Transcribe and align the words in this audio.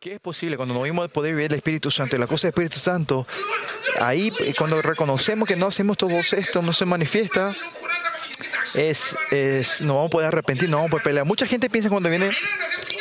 ¿Qué 0.00 0.14
es 0.14 0.18
posible 0.18 0.56
cuando 0.56 0.72
no 0.72 0.80
vimos 0.80 1.10
poder 1.10 1.34
vivir 1.34 1.52
el 1.52 1.58
Espíritu 1.58 1.90
Santo 1.90 2.16
y 2.16 2.18
la 2.18 2.26
cosa 2.26 2.46
del 2.46 2.52
Espíritu 2.52 2.78
Santo? 2.78 3.26
Ahí, 4.00 4.32
eh, 4.40 4.54
cuando 4.56 4.80
reconocemos 4.80 5.46
que 5.46 5.56
no 5.56 5.66
hacemos 5.66 5.98
todo 5.98 6.12
esto, 6.12 6.62
no 6.62 6.72
se 6.72 6.86
manifiesta, 6.86 7.54
es, 8.76 9.14
es, 9.30 9.82
no 9.82 9.96
vamos 9.96 10.08
a 10.08 10.10
poder 10.10 10.28
arrepentir, 10.28 10.70
no 10.70 10.78
vamos 10.78 10.88
a 10.88 10.92
poder 10.92 11.04
pelear. 11.04 11.26
Mucha 11.26 11.46
gente 11.46 11.68
piensa 11.68 11.90
cuando 11.90 12.08
viene 12.08 12.30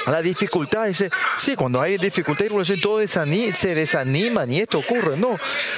a 0.06 0.12
la 0.12 0.22
dificultad, 0.22 0.88
dice, 0.88 1.10
sí, 1.38 1.56
cuando 1.56 1.82
hay 1.82 1.98
dificultad 1.98 2.46
y 2.46 2.48
revolución, 2.50 2.80
todo 2.82 3.00
se 3.08 3.76
desaniman 3.76 4.52
y 4.52 4.60
esto 4.60 4.80
ocurre. 4.80 5.18
No, 5.18 5.38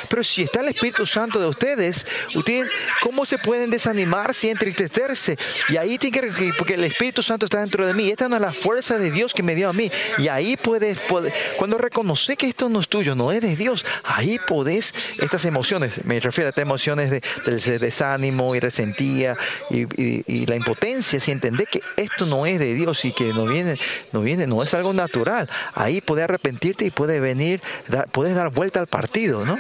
pero 0.09 0.23
si 0.23 0.43
está 0.43 0.61
el 0.61 0.69
Espíritu 0.69 1.05
Santo 1.05 1.39
de 1.39 1.47
ustedes, 1.47 2.05
ustedes, 2.35 2.71
¿cómo 3.01 3.25
se 3.25 3.37
pueden 3.37 3.69
desanimar 3.69 4.33
sin 4.33 4.51
entristecerse? 4.51 5.37
Y 5.69 5.77
ahí 5.77 5.97
tiene 5.97 6.21
que, 6.31 6.51
porque 6.57 6.75
el 6.75 6.83
Espíritu 6.83 7.21
Santo 7.21 7.45
está 7.45 7.59
dentro 7.59 7.85
de 7.85 7.93
mí. 7.93 8.09
Esta 8.09 8.27
no 8.27 8.35
es 8.35 8.41
la 8.41 8.53
fuerza 8.53 8.97
de 8.97 9.11
Dios 9.11 9.33
que 9.33 9.43
me 9.43 9.55
dio 9.55 9.69
a 9.69 9.73
mí. 9.73 9.91
Y 10.17 10.27
ahí 10.27 10.57
puedes, 10.57 10.99
cuando 11.57 11.77
reconoce 11.77 12.37
que 12.37 12.47
esto 12.47 12.69
no 12.69 12.79
es 12.79 12.87
tuyo, 12.87 13.15
no 13.15 13.31
es 13.31 13.41
de 13.41 13.55
Dios, 13.55 13.85
ahí 14.03 14.39
podés 14.47 14.93
estas 15.19 15.45
emociones, 15.45 16.03
me 16.05 16.19
refiero 16.19 16.47
a 16.47 16.49
estas 16.49 16.63
emociones 16.63 17.09
de, 17.09 17.21
desánimo 17.79 18.55
y 18.55 18.59
resentía 18.59 19.37
y, 19.69 20.45
la 20.45 20.55
impotencia, 20.55 21.19
si 21.19 21.31
entendés 21.31 21.67
que 21.69 21.81
esto 21.97 22.25
no 22.25 22.45
es 22.45 22.59
de 22.59 22.73
Dios 22.73 23.05
y 23.05 23.11
que 23.13 23.25
no 23.33 23.45
viene, 23.45 23.77
viene, 24.21 24.47
no 24.47 24.63
es 24.63 24.73
algo 24.73 24.93
natural, 24.93 25.49
ahí 25.73 26.01
puedes 26.01 26.23
arrepentirte 26.23 26.85
y 26.85 26.91
puede 26.91 27.19
venir, 27.19 27.61
puedes 28.11 28.35
dar 28.35 28.49
vuelta 28.49 28.79
al 28.79 28.87
partido, 28.87 29.45
¿no? 29.45 29.57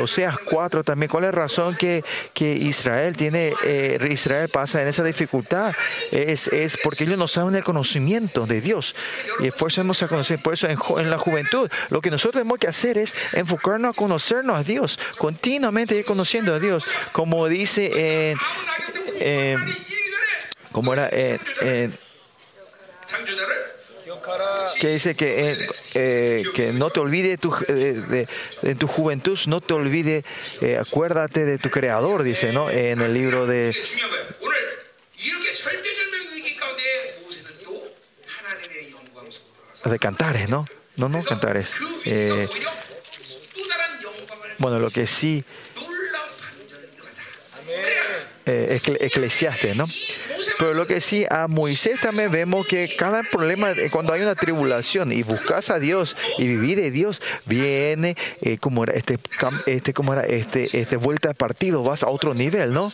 Oseas 0.00 0.36
4 0.38 0.84
también, 0.84 1.10
¿cuál 1.10 1.24
es 1.24 1.28
la 1.28 1.32
razón 1.32 1.76
que, 1.76 2.04
que 2.32 2.52
Israel 2.54 3.16
tiene, 3.16 3.52
eh, 3.64 3.98
Israel 4.10 4.48
pasa 4.48 4.82
en 4.82 4.88
esa 4.88 5.04
dificultad? 5.04 5.74
Es, 6.10 6.48
es 6.48 6.76
porque 6.76 7.04
ellos 7.04 7.18
no 7.18 7.28
saben 7.28 7.54
el 7.54 7.64
conocimiento 7.64 8.46
de 8.46 8.60
Dios. 8.60 8.94
Y 9.40 9.50
por 9.50 9.70
eso 9.70 9.80
hemos 9.80 10.02
a 10.02 10.08
conocer, 10.08 10.40
por 10.40 10.54
eso 10.54 10.68
en, 10.68 11.10
la 11.10 11.18
juventud, 11.18 11.70
lo 11.90 12.00
que 12.00 12.10
nosotros 12.10 12.40
tenemos 12.40 12.58
que 12.58 12.68
hacer 12.68 12.98
es 12.98 13.34
enfocarnos 13.34 13.90
a 13.90 13.94
conocernos 13.94 14.56
a 14.56 14.62
Dios, 14.62 14.98
continuamente 15.18 15.96
ir 15.96 16.04
conociendo 16.04 16.54
a 16.54 16.58
Dios, 16.58 16.84
como 17.12 17.48
dice 17.48 18.30
en, 18.30 18.38
eh, 19.20 19.56
como 20.72 20.92
era 20.92 21.08
en 21.10 21.96
que 24.80 24.88
dice 24.88 25.14
que, 25.14 25.50
eh, 25.50 25.68
eh, 25.94 26.42
que 26.54 26.72
no 26.72 26.90
te 26.90 27.00
olvide 27.00 27.38
tu, 27.38 27.54
de, 27.68 28.26
de, 28.62 28.74
tu 28.74 28.86
juventud, 28.86 29.38
no 29.46 29.60
te 29.60 29.74
olvide, 29.74 30.24
eh, 30.60 30.78
acuérdate 30.78 31.44
de 31.44 31.58
tu 31.58 31.70
creador, 31.70 32.22
dice, 32.22 32.52
¿no? 32.52 32.70
En 32.70 33.00
el 33.00 33.14
libro 33.14 33.46
de... 33.46 33.74
De 39.84 39.98
cantares, 39.98 40.48
¿no? 40.48 40.66
No, 40.96 41.08
no, 41.08 41.22
cantares. 41.22 41.72
bueno, 44.58 44.78
lo 44.78 44.90
que 44.90 45.06
sí... 45.06 45.44
Eh, 48.46 48.78
eclesiastes, 49.00 49.74
¿no? 49.74 49.88
Pero 50.58 50.74
lo 50.74 50.86
que 50.86 51.00
sí, 51.00 51.24
a 51.30 51.48
Moisés 51.48 51.98
también 52.02 52.30
vemos 52.30 52.66
que 52.66 52.94
cada 52.94 53.22
problema, 53.22 53.70
eh, 53.70 53.88
cuando 53.90 54.12
hay 54.12 54.20
una 54.20 54.34
tribulación 54.34 55.12
y 55.12 55.22
buscas 55.22 55.70
a 55.70 55.78
Dios 55.78 56.14
y 56.36 56.46
vivir 56.46 56.78
de 56.78 56.90
Dios, 56.90 57.22
viene 57.46 58.18
eh, 58.42 58.58
como 58.58 58.84
era 58.84 58.92
este, 58.92 59.18
este, 59.64 59.94
como 59.94 60.12
era 60.12 60.24
este, 60.24 60.64
este 60.78 60.96
vuelta 60.98 61.28
de 61.28 61.34
partido, 61.34 61.82
vas 61.84 62.02
a 62.02 62.08
otro 62.08 62.34
nivel, 62.34 62.74
¿no? 62.74 62.92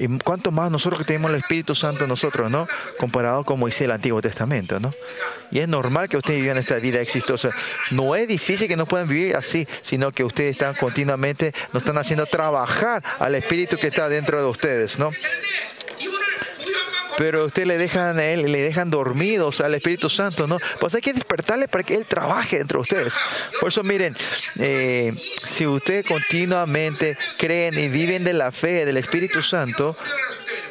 Y 0.00 0.08
cuánto 0.18 0.50
más 0.50 0.70
nosotros 0.70 0.98
que 0.98 1.04
tenemos 1.04 1.30
el 1.30 1.36
Espíritu 1.36 1.74
Santo 1.74 2.06
nosotros, 2.06 2.50
¿no? 2.50 2.66
Comparado 2.98 3.44
con 3.44 3.60
Moisés 3.60 3.82
el 3.82 3.92
Antiguo 3.92 4.22
Testamento, 4.22 4.80
¿no? 4.80 4.90
Y 5.50 5.58
es 5.58 5.68
normal 5.68 6.08
que 6.08 6.16
ustedes 6.16 6.40
vivan 6.40 6.56
esta 6.56 6.76
vida 6.76 7.00
exitosa. 7.02 7.50
No 7.90 8.16
es 8.16 8.26
difícil 8.26 8.66
que 8.66 8.76
no 8.76 8.86
puedan 8.86 9.06
vivir 9.06 9.36
así, 9.36 9.68
sino 9.82 10.10
que 10.10 10.24
ustedes 10.24 10.52
están 10.52 10.74
continuamente, 10.74 11.52
nos 11.74 11.82
están 11.82 11.98
haciendo 11.98 12.24
trabajar 12.24 13.04
al 13.18 13.34
Espíritu 13.34 13.76
que 13.76 13.88
está 13.88 14.08
dentro 14.08 14.42
de 14.42 14.48
ustedes, 14.48 14.98
¿no? 14.98 15.10
Pero 17.20 17.44
usted 17.44 17.66
le 17.66 17.76
dejan 17.76 18.18
a 18.18 18.24
él, 18.24 18.50
le 18.50 18.62
dejan 18.62 18.88
dormidos 18.88 19.60
al 19.60 19.74
Espíritu 19.74 20.08
Santo, 20.08 20.46
¿no? 20.46 20.58
Pues 20.80 20.94
hay 20.94 21.02
que 21.02 21.12
despertarle 21.12 21.68
para 21.68 21.84
que 21.84 21.94
él 21.94 22.06
trabaje 22.06 22.56
entre 22.56 22.78
ustedes. 22.78 23.12
Por 23.60 23.68
eso, 23.68 23.82
miren, 23.82 24.16
eh, 24.58 25.12
si 25.14 25.66
usted 25.66 26.02
continuamente 26.06 27.18
creen 27.36 27.78
y 27.78 27.88
viven 27.88 28.24
de 28.24 28.32
la 28.32 28.50
fe 28.50 28.86
del 28.86 28.96
Espíritu 28.96 29.42
Santo, 29.42 29.94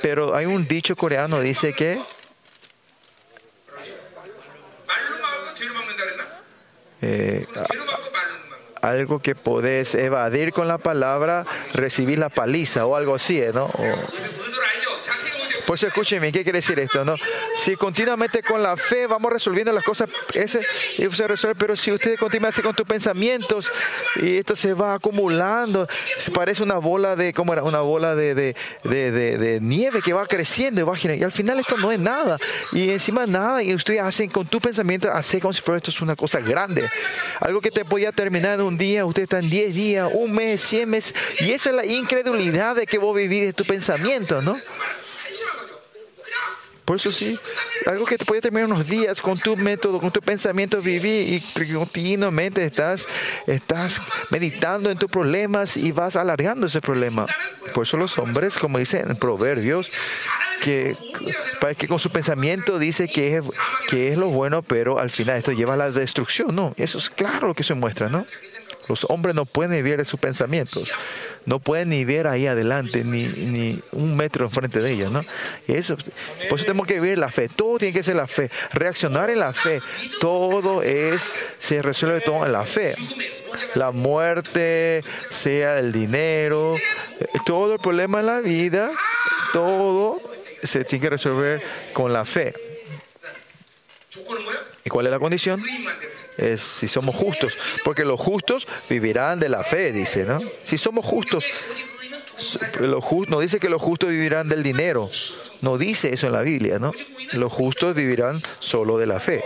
pero 0.02 0.36
hay 0.36 0.48
un 0.48 0.68
dicho 0.68 0.96
coreano 0.96 1.40
dice 1.40 1.74
que 1.74 2.02
eh, 7.04 7.46
algo 8.82 9.20
que 9.20 9.36
podés 9.36 9.94
evadir 9.94 10.52
con 10.52 10.68
la 10.68 10.80
palabra, 10.80 11.46
recibir 11.76 12.18
la 12.18 12.30
paliza 12.30 12.88
o 12.88 12.96
algo 12.96 13.14
así, 13.14 13.40
¿no? 13.54 13.70
Por 15.70 15.76
eso 15.76 15.86
escúcheme, 15.86 16.32
¿qué 16.32 16.42
quiere 16.42 16.58
decir 16.58 16.80
esto? 16.80 17.06
No? 17.06 17.14
Si 17.60 17.76
continuamente 17.76 18.42
con 18.42 18.64
la 18.64 18.76
fe 18.76 19.06
vamos 19.06 19.32
resolviendo 19.32 19.72
las 19.72 19.84
cosas, 19.84 20.10
ese, 20.34 20.62
se 20.64 21.28
resuelve, 21.28 21.54
pero 21.60 21.76
si 21.76 21.92
usted 21.92 22.18
continúa 22.18 22.50
así 22.50 22.64
con 22.64 22.74
tus 22.74 22.88
pensamientos 22.88 23.72
y 24.16 24.38
esto 24.38 24.56
se 24.56 24.74
va 24.74 24.96
acumulando, 24.96 25.88
se 26.18 26.32
parece 26.32 26.64
una 26.64 26.80
bola 26.80 27.16
de, 27.16 27.34
¿cómo 27.34 27.54
era? 27.54 27.62
Una 27.62 27.82
bola 27.82 28.16
de, 28.16 28.34
de, 28.34 28.56
de, 28.84 29.60
nieve 29.62 30.02
que 30.02 30.12
va 30.12 30.26
creciendo 30.26 30.82
y 30.82 30.84
va 30.86 30.96
girando. 30.96 31.22
Y 31.22 31.24
al 31.24 31.32
final 31.32 31.60
esto 31.60 31.78
no 31.78 31.92
es 31.92 32.00
nada. 32.00 32.38
Y 32.74 32.90
encima 32.90 33.28
nada, 33.28 33.62
y 33.62 33.76
usted 33.76 34.00
hace 34.00 34.28
con 34.28 34.48
tu 34.48 34.60
pensamiento, 34.60 35.12
hace 35.12 35.40
como 35.40 35.54
si 35.54 35.62
fuera 35.62 35.78
esto 35.78 35.92
es 35.92 36.02
una 36.02 36.16
cosa 36.16 36.40
grande. 36.40 36.90
Algo 37.42 37.62
que 37.62 37.70
te 37.70 37.86
podía 37.86 38.12
terminar 38.12 38.60
un 38.64 38.76
día, 38.76 39.06
usted 39.06 39.22
está 39.22 39.38
en 39.38 39.52
10 39.52 39.76
días, 39.76 40.10
un 40.12 40.32
mes, 40.32 40.62
100 40.62 40.90
meses. 40.90 41.14
Y 41.42 41.52
eso 41.52 41.70
es 41.70 41.76
la 41.76 41.86
incredulidad 41.86 42.76
de 42.76 42.88
que 42.88 42.98
vos 42.98 43.16
vivís 43.16 43.46
de 43.46 43.54
tu 43.54 43.66
pensamiento, 43.66 44.42
¿no? 44.42 44.60
Por 46.90 46.96
eso 46.96 47.12
sí, 47.12 47.38
algo 47.86 48.04
que 48.04 48.18
te 48.18 48.26
puede 48.26 48.42
terminar 48.42 48.66
unos 48.66 48.88
días 48.88 49.22
con 49.22 49.38
tu 49.38 49.56
método, 49.56 50.00
con 50.00 50.10
tu 50.10 50.22
pensamiento, 50.22 50.82
vivir 50.82 51.44
y 51.56 51.72
continuamente 51.72 52.66
estás, 52.66 53.08
estás 53.46 54.02
meditando 54.32 54.90
en 54.90 54.98
tus 54.98 55.08
problemas 55.08 55.78
y 55.78 55.92
vas 55.92 56.16
alargando 56.16 56.66
ese 56.66 56.82
problema. 56.82 57.28
Por 57.76 57.84
eso 57.84 57.96
los 57.96 58.18
hombres, 58.18 58.58
como 58.58 58.80
dicen 58.80 59.08
en 59.08 59.18
Proverbios, 59.18 59.92
que, 60.64 60.98
que 61.78 61.88
con 61.88 62.00
su 62.00 62.10
pensamiento 62.10 62.80
dice 62.80 63.08
que 63.08 63.38
es, 63.38 63.46
que 63.88 64.10
es 64.10 64.18
lo 64.18 64.30
bueno, 64.30 64.64
pero 64.64 64.98
al 64.98 65.12
final 65.12 65.38
esto 65.38 65.52
lleva 65.52 65.76
a 65.76 65.78
la 65.78 65.92
destrucción. 65.92 66.56
No, 66.56 66.74
eso 66.76 66.98
es 66.98 67.12
claro 67.12 67.50
lo 67.50 67.54
que 67.54 67.62
se 67.62 67.76
muestra, 67.76 68.10
¿no? 68.10 68.26
Los 68.88 69.06
hombres 69.12 69.36
no 69.36 69.46
pueden 69.46 69.74
vivir 69.74 69.98
de 69.98 70.06
sus 70.06 70.20
pensamientos 70.20 70.92
no 71.50 71.60
pueden 71.60 71.90
ni 71.90 72.06
ver 72.06 72.28
ahí 72.28 72.46
adelante, 72.46 73.04
ni, 73.04 73.24
ni 73.24 73.82
un 73.94 74.16
metro 74.16 74.46
enfrente 74.46 74.82
de 74.82 74.92
ellos, 74.92 75.12
¿no? 75.12 75.22
eso, 75.68 75.98
por 76.48 76.60
eso 76.60 76.66
tenemos 76.66 76.86
que 76.86 77.00
vivir 77.00 77.18
la 77.18 77.32
fe, 77.32 77.50
todo 77.50 77.80
tiene 77.80 77.92
que 77.92 78.04
ser 78.04 78.18
la 78.18 78.28
fe, 78.28 78.52
reaccionar 78.72 79.32
en 79.32 79.40
la 79.40 79.52
fe, 79.52 79.82
todo 80.20 80.84
es, 80.84 81.34
se 81.58 81.82
resuelve 81.82 82.22
todo 82.22 82.46
en 82.46 82.52
la 82.52 82.66
fe. 82.66 82.94
La 83.74 83.90
muerte, 83.90 85.02
sea 85.32 85.80
el 85.80 85.92
dinero, 85.92 86.76
todo 87.48 87.74
el 87.74 87.80
problema 87.80 88.20
en 88.20 88.28
la 88.28 88.42
vida, 88.42 88.92
todo 89.52 90.22
se 90.62 90.86
tiene 90.86 91.02
que 91.02 91.10
resolver 91.10 91.64
con 91.94 92.14
la 92.14 92.26
fe. 92.26 92.54
¿Y 94.86 94.90
cuál 94.92 95.08
es 95.08 95.12
la 95.12 95.18
condición? 95.18 95.60
Es 96.40 96.62
si 96.62 96.88
somos 96.88 97.16
justos, 97.16 97.58
porque 97.84 98.06
los 98.06 98.20
justos 98.20 98.68
vivirán 98.90 99.40
de 99.40 99.50
la 99.50 99.64
fe, 99.64 99.92
dice, 99.92 100.26
¿no? 100.26 100.38
Si 100.64 100.78
somos 100.78 101.06
justos, 101.06 101.46
no 103.28 103.40
dice 103.40 103.60
que 103.60 103.70
los 103.70 103.82
justos 103.82 104.10
vivirán 104.10 104.48
del 104.48 104.64
dinero, 104.64 105.10
no 105.62 105.78
dice 105.78 106.14
eso 106.14 106.28
en 106.28 106.34
la 106.34 106.42
Biblia, 106.42 106.80
¿no? 106.80 106.92
Los 107.34 107.52
justos 107.52 107.96
vivirán 107.96 108.42
solo 108.60 108.98
de 108.98 109.08
la 109.08 109.20
fe. 109.20 109.44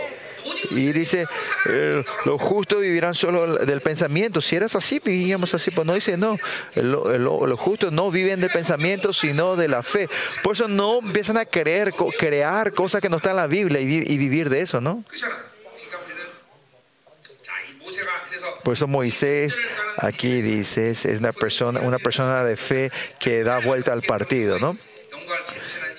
Y 0.72 0.92
dice, 0.92 1.26
eh, 1.70 2.04
los 2.26 2.40
justos 2.40 2.80
vivirán 2.80 3.14
solo 3.14 3.56
del 3.64 3.80
pensamiento. 3.80 4.40
Si 4.42 4.54
eras 4.56 4.74
así, 4.74 5.00
vivíamos 5.02 5.54
así. 5.54 5.70
Pues 5.70 5.86
no 5.86 5.94
dice, 5.94 6.16
no, 6.16 6.36
los 6.74 7.58
justos 7.58 7.92
no 7.92 8.10
viven 8.10 8.40
del 8.40 8.50
pensamiento, 8.50 9.12
sino 9.12 9.56
de 9.56 9.68
la 9.68 9.82
fe. 9.82 10.08
Por 10.42 10.54
eso 10.54 10.68
no 10.68 10.98
empiezan 10.98 11.38
a 11.38 11.46
creer, 11.46 11.92
crear 12.18 12.72
cosas 12.72 13.00
que 13.00 13.08
no 13.08 13.16
están 13.16 13.32
en 13.32 13.36
la 13.36 13.46
Biblia 13.46 13.80
y, 13.80 14.04
y 14.06 14.18
vivir 14.18 14.50
de 14.50 14.60
eso, 14.60 14.80
¿no? 14.80 15.02
Por 18.62 18.72
eso 18.72 18.86
Moisés 18.86 19.58
aquí 19.98 20.40
dice, 20.40 20.90
es 20.90 21.04
una 21.04 21.32
persona, 21.32 21.80
una 21.80 21.98
persona 21.98 22.44
de 22.44 22.56
fe 22.56 22.90
que 23.18 23.44
da 23.44 23.58
vuelta 23.58 23.92
al 23.92 24.02
partido, 24.02 24.58
¿no? 24.58 24.76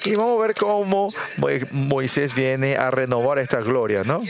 Y 0.03 0.15
vamos 0.15 0.39
a 0.39 0.47
ver 0.47 0.55
cómo 0.55 1.11
Moisés 1.71 2.35
viene 2.35 2.75
a 2.77 2.91
renovar 2.91 3.39
esta 3.39 3.61
gloria, 3.61 4.03
¿no? 4.03 4.21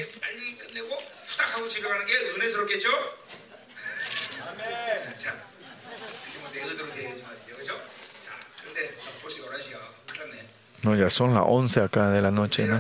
No, 10.84 10.96
ya 10.96 11.10
son 11.10 11.34
las 11.34 11.44
11 11.46 11.82
acá 11.82 12.10
de 12.10 12.22
la 12.22 12.30
noche, 12.30 12.66
¿no? 12.66 12.80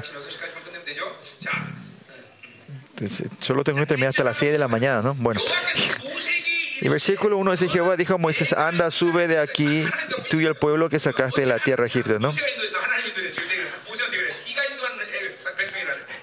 Solo 3.39 3.63
tengo 3.63 3.79
que 3.79 3.85
terminar 3.85 4.09
hasta 4.09 4.23
las 4.23 4.37
6 4.37 4.51
de 4.51 4.59
la 4.59 4.67
mañana, 4.67 5.01
¿no? 5.01 5.13
Bueno. 5.15 5.41
Y 6.81 6.89
versículo 6.89 7.37
1 7.37 7.51
dice, 7.51 7.69
Jehová 7.69 7.95
dijo 7.95 8.15
a 8.15 8.17
Moisés, 8.17 8.53
anda, 8.53 8.91
sube 8.91 9.27
de 9.27 9.39
aquí, 9.39 9.85
tú 10.29 10.39
y 10.39 10.45
el 10.45 10.55
pueblo 10.55 10.89
que 10.89 10.99
sacaste 10.99 11.41
de 11.41 11.47
la 11.47 11.59
tierra 11.59 11.83
de 11.83 11.87
Egipto, 11.87 12.19
¿no? 12.19 12.31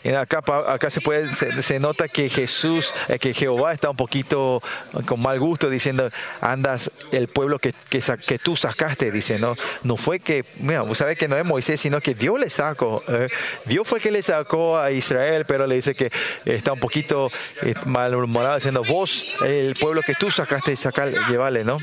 Acá, 0.05 0.91
se 0.91 1.01
puede 1.01 1.33
se, 1.35 1.79
nota 1.79 2.09
que 2.09 2.29
Jesús, 2.29 2.93
eh, 3.09 3.19
que 3.19 3.33
Jehová 3.33 3.73
está 3.73 3.91
un 3.91 3.97
poquito 3.97 4.61
con 5.07 5.21
mal 5.21 5.39
gusto 5.39 5.71
diciendo, 5.71 6.09
andas 6.41 6.91
el 7.13 7.29
pueblo 7.29 7.59
que, 7.59 7.73
que, 7.89 8.03
que 8.27 8.39
tú 8.39 8.57
sacaste, 8.57 9.11
dice, 9.13 9.39
no, 9.39 9.55
no 9.85 9.97
fue 9.97 10.19
que, 10.19 10.45
mira, 10.57 10.83
vos 10.83 10.99
sabés 10.99 11.17
que 11.17 11.29
no 11.29 11.37
es 11.37 11.45
Moisés, 11.45 11.81
sino 11.81 12.01
que 12.01 12.15
Dios 12.15 12.39
le 12.41 12.51
sacó, 12.51 13.03
eh. 13.09 13.29
Dios 13.67 13.87
fue 13.87 14.01
que 14.01 14.11
le 14.11 14.23
sacó 14.23 14.79
a 14.79 14.91
Israel, 14.91 15.45
pero 15.47 15.67
le 15.67 15.77
dice 15.77 15.95
que 15.95 16.11
está 16.45 16.73
un 16.73 16.81
poquito 16.81 17.31
eh, 17.63 17.75
malhumorado 17.87 18.57
diciendo, 18.57 18.83
vos, 18.85 19.37
el 19.45 19.75
pueblo 19.75 20.03
que 20.03 20.15
tú 20.15 20.31
sacaste, 20.31 20.77
sacar, 20.77 21.13
llevarle, 21.29 21.65
¿no? 21.65 21.77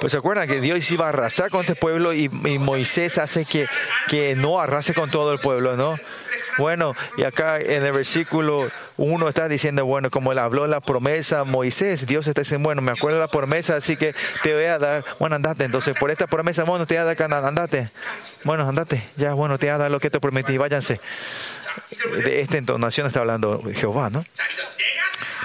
Pues 0.00 0.12
se 0.12 0.18
acuerdan 0.18 0.48
que 0.48 0.60
Dios 0.60 0.90
iba 0.90 1.06
a 1.06 1.08
arrasar 1.10 1.50
con 1.50 1.60
este 1.60 1.74
pueblo 1.74 2.12
y, 2.12 2.28
Moisés 2.30 3.18
hace 3.18 3.44
que, 3.44 3.66
que 4.08 4.34
no 4.34 4.60
arrase 4.60 4.94
con 4.94 5.10
todo 5.10 5.32
el 5.32 5.38
pueblo, 5.38 5.76
¿no? 5.76 5.96
Bueno, 6.58 6.94
y 7.16 7.24
acá 7.24 7.58
en 7.58 7.84
el 7.84 7.92
versículo 7.92 8.70
1 8.96 9.28
está 9.28 9.48
diciendo, 9.48 9.84
bueno, 9.84 10.10
como 10.10 10.32
él 10.32 10.38
habló 10.38 10.66
la 10.66 10.80
promesa 10.80 11.44
Moisés, 11.44 12.06
Dios 12.06 12.26
está 12.26 12.42
diciendo, 12.42 12.66
bueno, 12.66 12.82
me 12.82 12.92
acuerdo 12.92 13.18
la 13.18 13.28
promesa, 13.28 13.76
así 13.76 13.96
que 13.96 14.14
te 14.42 14.54
voy 14.54 14.64
a 14.64 14.78
dar, 14.78 15.04
bueno, 15.18 15.36
andate, 15.36 15.64
entonces 15.64 15.96
por 15.98 16.10
esta 16.10 16.26
promesa, 16.26 16.64
bueno, 16.64 16.86
te 16.86 16.94
voy 16.94 17.02
a 17.02 17.14
dar, 17.14 17.44
andate, 17.44 17.88
bueno, 18.44 18.68
andate, 18.68 19.04
ya, 19.16 19.34
bueno, 19.34 19.58
te 19.58 19.66
voy 19.66 19.74
a 19.74 19.78
dar 19.78 19.90
lo 19.90 20.00
que 20.00 20.10
te 20.10 20.20
prometí, 20.20 20.56
váyanse. 20.56 21.00
De 22.24 22.40
esta 22.40 22.58
entonación 22.58 23.06
está 23.06 23.20
hablando 23.20 23.62
Jehová, 23.74 24.10
¿no? 24.10 24.24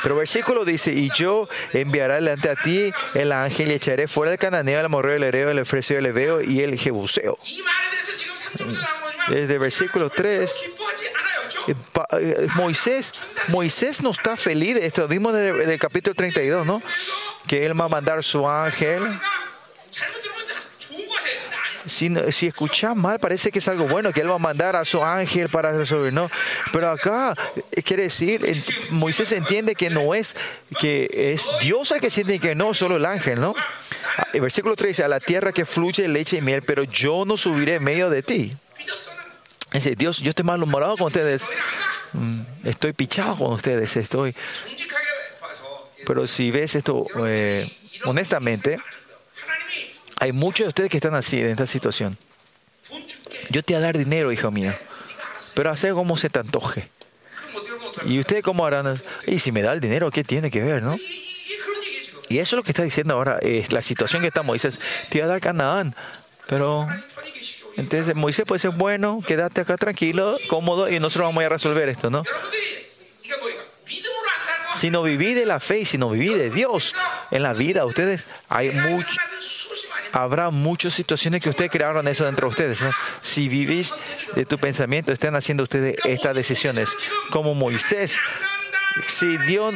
Pero 0.05 0.17
versículo 0.17 0.65
dice, 0.65 0.93
y 0.93 1.09
yo 1.15 1.49
enviaré 1.73 2.13
delante 2.13 2.47
a 2.47 2.55
ti 2.55 2.91
el 3.15 3.31
ángel 3.31 3.71
y 3.71 3.73
echaré 3.73 4.07
fuera 4.07 4.33
el 4.33 4.37
cananeo, 4.37 4.79
el 4.79 4.85
amorreo, 4.85 5.15
el 5.15 5.23
hereo, 5.23 5.49
el 5.49 5.57
efresio, 5.57 5.97
el 5.97 6.05
ebeo 6.05 6.43
y 6.43 6.61
el 6.61 6.77
jebuseo. 6.77 7.39
Desde 9.29 9.57
versículo 9.57 10.11
3, 10.11 10.51
eh, 11.69 11.75
eh, 12.19 12.47
Moisés, 12.53 13.13
Moisés 13.47 14.03
no 14.03 14.11
está 14.11 14.37
feliz 14.37 14.75
de 14.75 14.85
esto. 14.85 15.07
Vimos 15.07 15.33
del, 15.33 15.65
del 15.65 15.79
capítulo 15.79 16.13
32, 16.13 16.67
¿no? 16.67 16.83
Que 17.47 17.65
él 17.65 17.81
va 17.81 17.85
a 17.85 17.89
mandar 17.89 18.23
su 18.23 18.47
ángel 18.47 19.01
si, 21.85 22.13
si 22.31 22.47
escuchas 22.47 22.95
mal, 22.95 23.19
parece 23.19 23.51
que 23.51 23.59
es 23.59 23.67
algo 23.67 23.87
bueno, 23.87 24.11
que 24.11 24.21
Él 24.21 24.29
va 24.29 24.35
a 24.35 24.39
mandar 24.39 24.75
a 24.75 24.85
su 24.85 25.03
ángel 25.03 25.49
para 25.49 25.71
resolver, 25.71 26.11
¿no? 26.11 26.29
Pero 26.71 26.89
acá 26.89 27.33
eh, 27.71 27.83
quiere 27.83 28.03
decir, 28.03 28.63
Moisés 28.89 29.31
entiende 29.31 29.75
que 29.75 29.89
no 29.89 30.13
es, 30.13 30.35
que 30.79 31.07
es 31.11 31.47
Dios 31.61 31.91
el 31.91 32.01
que 32.01 32.09
siente 32.09 32.39
que 32.39 32.55
no, 32.55 32.73
solo 32.73 32.97
el 32.97 33.05
ángel, 33.05 33.39
¿no? 33.39 33.53
Ah, 34.17 34.27
el 34.33 34.41
versículo 34.41 34.75
3 34.75 34.89
dice, 34.89 35.03
a 35.03 35.07
la 35.07 35.19
tierra 35.19 35.51
que 35.51 35.65
fluye 35.65 36.07
leche 36.07 36.37
y 36.37 36.41
miel, 36.41 36.61
pero 36.61 36.83
yo 36.83 37.25
no 37.25 37.37
subiré 37.37 37.75
en 37.75 37.83
medio 37.83 38.09
de 38.09 38.23
ti. 38.23 38.57
Dice, 39.71 39.95
Dios, 39.95 40.19
yo 40.19 40.29
estoy 40.29 40.45
malhumorado 40.45 40.95
con 40.97 41.07
ustedes. 41.07 41.43
Mm, 42.13 42.41
estoy 42.63 42.93
pichado 42.93 43.35
con 43.37 43.53
ustedes, 43.53 43.95
estoy. 43.97 44.33
Pero 46.05 46.27
si 46.27 46.51
ves 46.51 46.75
esto 46.75 47.05
eh, 47.25 47.69
honestamente, 48.05 48.79
hay 50.19 50.31
muchos 50.31 50.65
de 50.65 50.69
ustedes 50.69 50.89
que 50.89 50.97
están 50.97 51.15
así, 51.15 51.39
en 51.39 51.47
esta 51.47 51.67
situación. 51.67 52.17
Yo 53.49 53.63
te 53.63 53.73
voy 53.73 53.83
a 53.83 53.85
dar 53.85 53.97
dinero, 53.97 54.31
hijo 54.31 54.51
mío, 54.51 54.73
pero 55.53 55.71
hacer 55.71 55.93
como 55.93 56.17
se 56.17 56.29
te 56.29 56.39
antoje. 56.39 56.89
¿Y 58.05 58.19
ustedes 58.19 58.43
cómo 58.43 58.65
harán? 58.65 59.01
Y 59.25 59.39
si 59.39 59.51
me 59.51 59.61
da 59.61 59.73
el 59.73 59.79
dinero, 59.79 60.11
¿qué 60.11 60.23
tiene 60.23 60.51
que 60.51 60.61
ver, 60.61 60.83
no? 60.83 60.95
Y 62.27 62.39
eso 62.39 62.55
es 62.55 62.57
lo 62.57 62.63
que 62.63 62.71
está 62.71 62.83
diciendo 62.83 63.13
ahora, 63.13 63.39
es 63.41 63.71
la 63.71 63.81
situación 63.81 64.21
que 64.21 64.29
estamos. 64.29 64.53
Dices, 64.53 64.79
te 65.09 65.19
voy 65.19 65.25
a 65.25 65.27
dar 65.27 65.41
Canaán, 65.41 65.95
pero 66.47 66.87
entonces 67.77 68.15
Moisés 68.15 68.45
puede 68.45 68.59
ser 68.59 68.71
bueno, 68.71 69.21
quédate 69.25 69.61
acá 69.61 69.77
tranquilo, 69.77 70.35
cómodo, 70.47 70.89
y 70.89 70.99
nosotros 70.99 71.29
vamos 71.29 71.43
a 71.43 71.49
resolver 71.49 71.89
esto, 71.89 72.09
¿no? 72.09 72.23
Si 74.75 74.89
no 74.89 75.03
viví 75.03 75.33
de 75.33 75.45
la 75.45 75.59
fe 75.59 75.79
y 75.79 75.85
si 75.85 75.97
no 75.97 76.09
viví 76.09 76.33
de 76.33 76.49
Dios 76.49 76.95
en 77.31 77.43
la 77.43 77.53
vida, 77.53 77.85
ustedes, 77.85 78.25
hay 78.49 78.71
mucho, 78.71 79.07
habrá 80.15 80.49
muchas 80.49 80.93
situaciones 80.93 81.41
que 81.41 81.49
ustedes 81.49 81.69
crearon 81.69 82.07
eso 82.07 82.25
dentro 82.25 82.47
de 82.47 82.49
ustedes. 82.49 82.79
Si 83.19 83.49
vivís 83.49 83.93
de 84.33 84.45
tu 84.45 84.57
pensamiento, 84.57 85.11
están 85.11 85.35
haciendo 85.35 85.63
ustedes 85.63 85.97
estas 86.05 86.33
decisiones. 86.33 86.89
Como 87.31 87.53
Moisés, 87.53 88.17
si 89.09 89.37
Dios, 89.39 89.75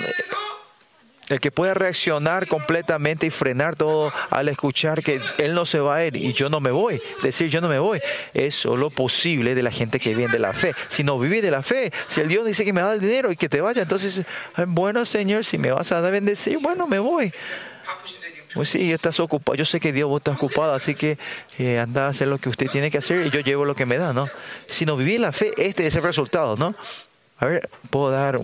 el 1.27 1.41
que 1.41 1.51
pueda 1.51 1.74
reaccionar 1.74 2.47
completamente 2.47 3.27
y 3.27 3.31
frenar 3.31 3.75
todo 3.75 4.13
al 4.30 4.47
escuchar 4.47 5.03
que 5.03 5.19
Él 5.39 5.53
no 5.53 5.65
se 5.65 5.81
va 5.81 5.97
a 5.97 6.06
ir 6.06 6.15
y 6.15 6.31
yo 6.31 6.50
no 6.50 6.62
me 6.62 6.71
voy, 6.71 7.01
decir 7.21 7.50
yo 7.50 7.59
no 7.59 7.68
me 7.68 7.80
voy, 7.80 8.00
es 8.33 8.56
solo 8.56 8.89
posible 8.89 9.56
de 9.56 9.62
la 9.62 9.71
gente 9.71 10.00
que 10.00 10.15
viene 10.15 10.31
de 10.31 10.39
la 10.39 10.53
fe. 10.53 10.74
Si 10.88 11.03
no 11.03 11.19
vive 11.19 11.41
de 11.41 11.51
la 11.51 11.63
fe, 11.63 11.91
si 12.07 12.21
el 12.21 12.30
Dios 12.30 12.45
dice 12.45 12.63
que 12.63 12.71
me 12.71 12.80
da 12.80 12.94
el 12.94 13.01
dinero 13.01 13.30
y 13.33 13.36
que 13.36 13.50
te 13.50 13.59
vaya, 13.59 13.81
entonces, 13.81 14.21
bueno 14.68 15.03
Señor, 15.03 15.44
si 15.44 15.57
me 15.57 15.71
vas 15.74 15.91
a 15.91 16.00
bendecir, 16.00 16.59
bueno, 16.59 16.88
me 16.88 17.00
voy. 17.00 17.33
Pues 18.54 18.69
sí, 18.69 18.92
estás 18.92 19.19
ocupado. 19.19 19.56
Yo 19.56 19.66
sé 19.66 19.80
que 19.80 19.94
Dios 19.94 20.10
vos 20.10 20.19
estás 20.19 20.36
ocupado, 20.36 20.74
así 20.74 20.96
que 20.96 21.18
eh, 21.57 21.80
anda 21.80 22.06
a 22.06 22.10
hacer 22.10 22.28
lo 22.28 22.38
que 22.38 22.50
usted 22.50 22.68
tiene 22.68 22.90
que 22.90 22.98
hacer 22.98 23.25
y 23.25 23.30
yo 23.30 23.42
llevo 23.42 23.66
lo 23.66 23.75
que 23.75 23.86
me 23.86 23.98
da, 23.98 24.13
¿no? 24.13 24.28
Si 24.68 24.86
no 24.86 24.98
viví 24.98 25.18
la 25.18 25.31
fe, 25.31 25.51
este 25.57 25.86
es 25.88 25.96
el 25.96 26.04
resultado, 26.04 26.56
¿no? 26.56 26.75
A 27.40 27.46
ver, 27.46 27.69
puedo 27.90 28.12
dar 28.12 28.36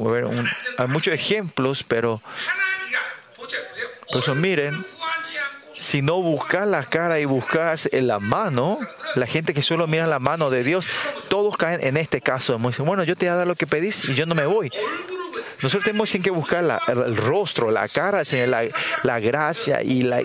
hay 0.77 0.87
muchos 0.87 1.13
ejemplos, 1.13 1.83
pero, 1.83 2.21
pues 4.11 4.27
miren, 4.29 4.73
si 5.73 6.01
no 6.01 6.21
buscas 6.21 6.65
la 6.65 6.83
cara 6.83 7.19
y 7.19 7.25
buscas 7.25 7.89
la 7.91 8.19
mano, 8.19 8.77
la 9.15 9.27
gente 9.27 9.53
que 9.53 9.61
solo 9.61 9.85
mira 9.87 10.07
la 10.07 10.19
mano 10.19 10.49
de 10.49 10.63
Dios, 10.63 10.87
todos 11.27 11.57
caen 11.57 11.83
en 11.83 11.97
este 11.97 12.21
caso. 12.21 12.57
Bueno, 12.57 13.03
yo 13.03 13.17
te 13.17 13.25
voy 13.25 13.33
a 13.33 13.35
dar 13.35 13.47
lo 13.47 13.55
que 13.55 13.67
pedís 13.67 14.07
y 14.07 14.15
yo 14.15 14.25
no 14.25 14.33
me 14.33 14.45
voy. 14.45 14.71
Nosotros 15.61 15.85
tenemos 15.85 16.11
que 16.11 16.31
buscar 16.31 16.79
el 16.87 17.17
rostro, 17.17 17.71
la 17.71 17.87
cara 17.87 18.25
Señor, 18.25 18.49
la, 19.03 19.19
gracia 19.19 19.81
y, 19.83 20.03
la, 20.03 20.21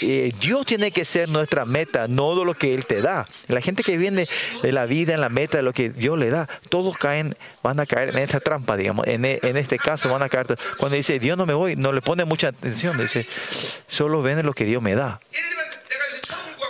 eh, 0.00 0.32
Dios 0.40 0.66
tiene 0.66 0.90
que 0.90 1.04
ser 1.04 1.28
nuestra 1.28 1.64
meta, 1.64 2.08
no 2.08 2.44
lo 2.44 2.54
que 2.54 2.74
Él 2.74 2.86
te 2.86 3.00
da. 3.00 3.26
La 3.48 3.60
gente 3.60 3.82
que 3.82 3.96
viene 3.96 4.24
de 4.62 4.72
la 4.72 4.86
vida 4.86 5.14
en 5.14 5.20
la 5.20 5.28
meta 5.28 5.58
de 5.58 5.62
lo 5.62 5.72
que 5.72 5.90
Dios 5.90 6.18
le 6.18 6.30
da, 6.30 6.48
todos 6.68 6.96
caen, 6.98 7.36
van 7.62 7.80
a 7.80 7.86
caer 7.86 8.10
en 8.10 8.18
esta 8.18 8.40
trampa, 8.40 8.76
digamos. 8.76 9.06
En, 9.06 9.24
en 9.24 9.56
este 9.56 9.78
caso 9.78 10.10
van 10.10 10.22
a 10.22 10.28
caer. 10.28 10.56
Cuando 10.78 10.96
dice 10.96 11.18
Dios 11.18 11.36
no 11.36 11.46
me 11.46 11.54
voy, 11.54 11.76
no 11.76 11.92
le 11.92 12.02
pone 12.02 12.24
mucha 12.24 12.48
atención, 12.48 12.98
dice, 12.98 13.26
solo 13.86 14.22
ven 14.22 14.44
lo 14.44 14.52
que 14.52 14.64
Dios 14.64 14.82
me 14.82 14.94
da. 14.94 15.20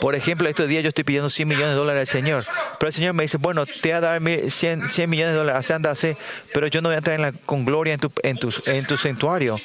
Por 0.01 0.15
ejemplo, 0.15 0.49
estos 0.49 0.69
días 0.69 0.83
yo 0.83 0.89
estoy 0.89 1.05
pidiendo 1.05 1.31
100 1.31 1.49
millones 1.49 1.71
de 1.71 1.75
dólares 1.77 2.01
al 2.01 2.07
Señor. 2.07 2.45
Pero 2.79 2.89
el 2.89 2.95
Señor 2.95 3.15
me 3.15 3.25
dice, 3.25 3.37
bueno, 3.39 3.65
te 3.67 3.73
voy 3.83 3.91
a 3.93 4.01
dar 4.01 4.23
100, 4.23 4.89
100 4.89 5.11
millones 5.11 5.35
de 5.35 5.39
dólares, 5.39 5.71
anda, 5.71 5.91
así, 5.91 6.17
pero 6.53 6.67
yo 6.67 6.83
no 6.83 6.89
voy 6.89 6.95
a 6.95 6.99
entrar 6.99 7.17
en 7.17 7.23
la, 7.23 7.33
con 7.33 7.65
gloria 7.65 7.95
en 7.95 8.01
tu, 8.01 8.13
en, 8.23 8.37
tu, 8.37 8.53
en 8.67 8.85
tu 8.87 8.97
santuario. 8.97 9.59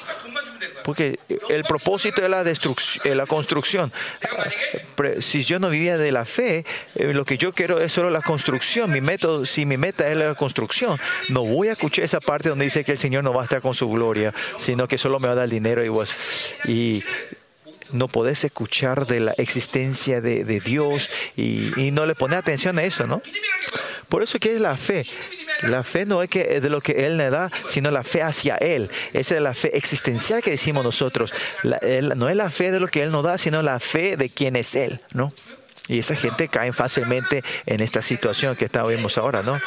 Porque 0.84 1.20
el 1.50 1.64
propósito 1.64 2.24
es 2.24 2.30
la, 2.30 2.44
destrucción, 2.44 3.16
la 3.18 3.26
construcción. 3.26 3.92
Si 5.20 5.44
yo 5.44 5.60
no 5.60 5.70
vivía 5.70 5.98
de 5.98 6.12
la 6.12 6.26
fe, 6.26 6.66
eh, 6.96 7.14
lo 7.14 7.26
que 7.26 7.38
yo 7.38 7.54
quiero 7.54 7.80
es 7.80 7.94
solo 7.94 8.10
la 8.10 8.22
construcción. 8.22 8.92
Mi 8.92 9.02
método, 9.02 9.46
si 9.46 9.66
mi 9.66 9.78
meta 9.78 10.10
es 10.10 10.18
la 10.18 10.36
construcción, 10.36 11.00
no 11.30 11.44
voy 11.44 11.70
a 11.70 11.74
escuchar 11.74 12.06
esa 12.06 12.20
parte 12.20 12.50
donde 12.50 12.66
dice 12.66 12.84
que 12.84 12.94
el 12.94 12.98
Señor 12.98 13.24
no 13.24 13.34
va 13.34 13.42
a 13.42 13.44
estar 13.44 13.62
con 13.62 13.74
su 13.74 13.90
gloria, 13.90 14.34
sino 14.58 14.88
que 14.88 14.98
solo 14.98 15.20
me 15.20 15.28
va 15.28 15.34
a 15.34 15.38
dar 15.38 15.50
dinero 15.50 15.84
y 15.84 15.90
vos. 15.90 16.54
Y 16.66 17.04
no 17.94 18.08
podés 18.08 18.44
escuchar 18.44 19.08
de 19.08 19.20
la 19.20 19.34
existencia 19.38 20.22
de, 20.22 20.44
Dios 20.60 21.10
y, 21.36 21.92
no 21.92 22.06
le 22.06 22.16
pones 22.16 22.40
atención 22.40 22.78
a 22.80 22.84
eso, 22.84 23.08
¿no? 23.08 23.22
Por 24.10 24.24
eso 24.24 24.38
es 24.42 24.60
la 24.60 24.76
fe. 24.76 25.06
La 25.64 25.84
fe 25.84 26.06
no 26.06 26.22
es 26.22 26.30
que 26.30 26.60
de 26.60 26.70
lo 26.70 26.82
que 26.82 27.06
Él 27.06 27.18
le 27.18 27.30
da, 27.30 27.50
sino 27.68 27.92
la 27.92 28.04
fe 28.04 28.22
hacia 28.24 28.56
Él. 28.56 28.90
Esa 29.14 29.36
es 29.36 29.42
la 29.42 29.54
fe 29.54 29.78
existencial 29.78 30.42
que 30.42 30.52
decimos 30.52 30.84
nosotros. 30.84 31.34
no 31.64 32.30
es 32.30 32.36
la 32.36 32.50
fe 32.50 32.72
de 32.72 32.80
lo 32.80 32.88
que 32.88 33.04
Él 33.04 33.12
nos 33.12 33.24
da, 33.24 33.38
sino 33.38 33.62
la 33.62 33.80
fe 33.80 34.18
de 34.18 34.30
quién 34.30 34.56
es 34.56 34.76
Él, 34.76 35.02
¿no? 35.14 35.34
Y 35.88 36.00
esa 36.00 36.16
gente 36.16 36.48
cae 36.48 36.72
fácilmente 36.72 37.44
en 37.66 37.82
esta 37.82 38.02
situación 38.02 38.56
que 38.56 38.66
estamos 38.66 39.18
ahora, 39.18 39.42
¿no? 39.44 39.60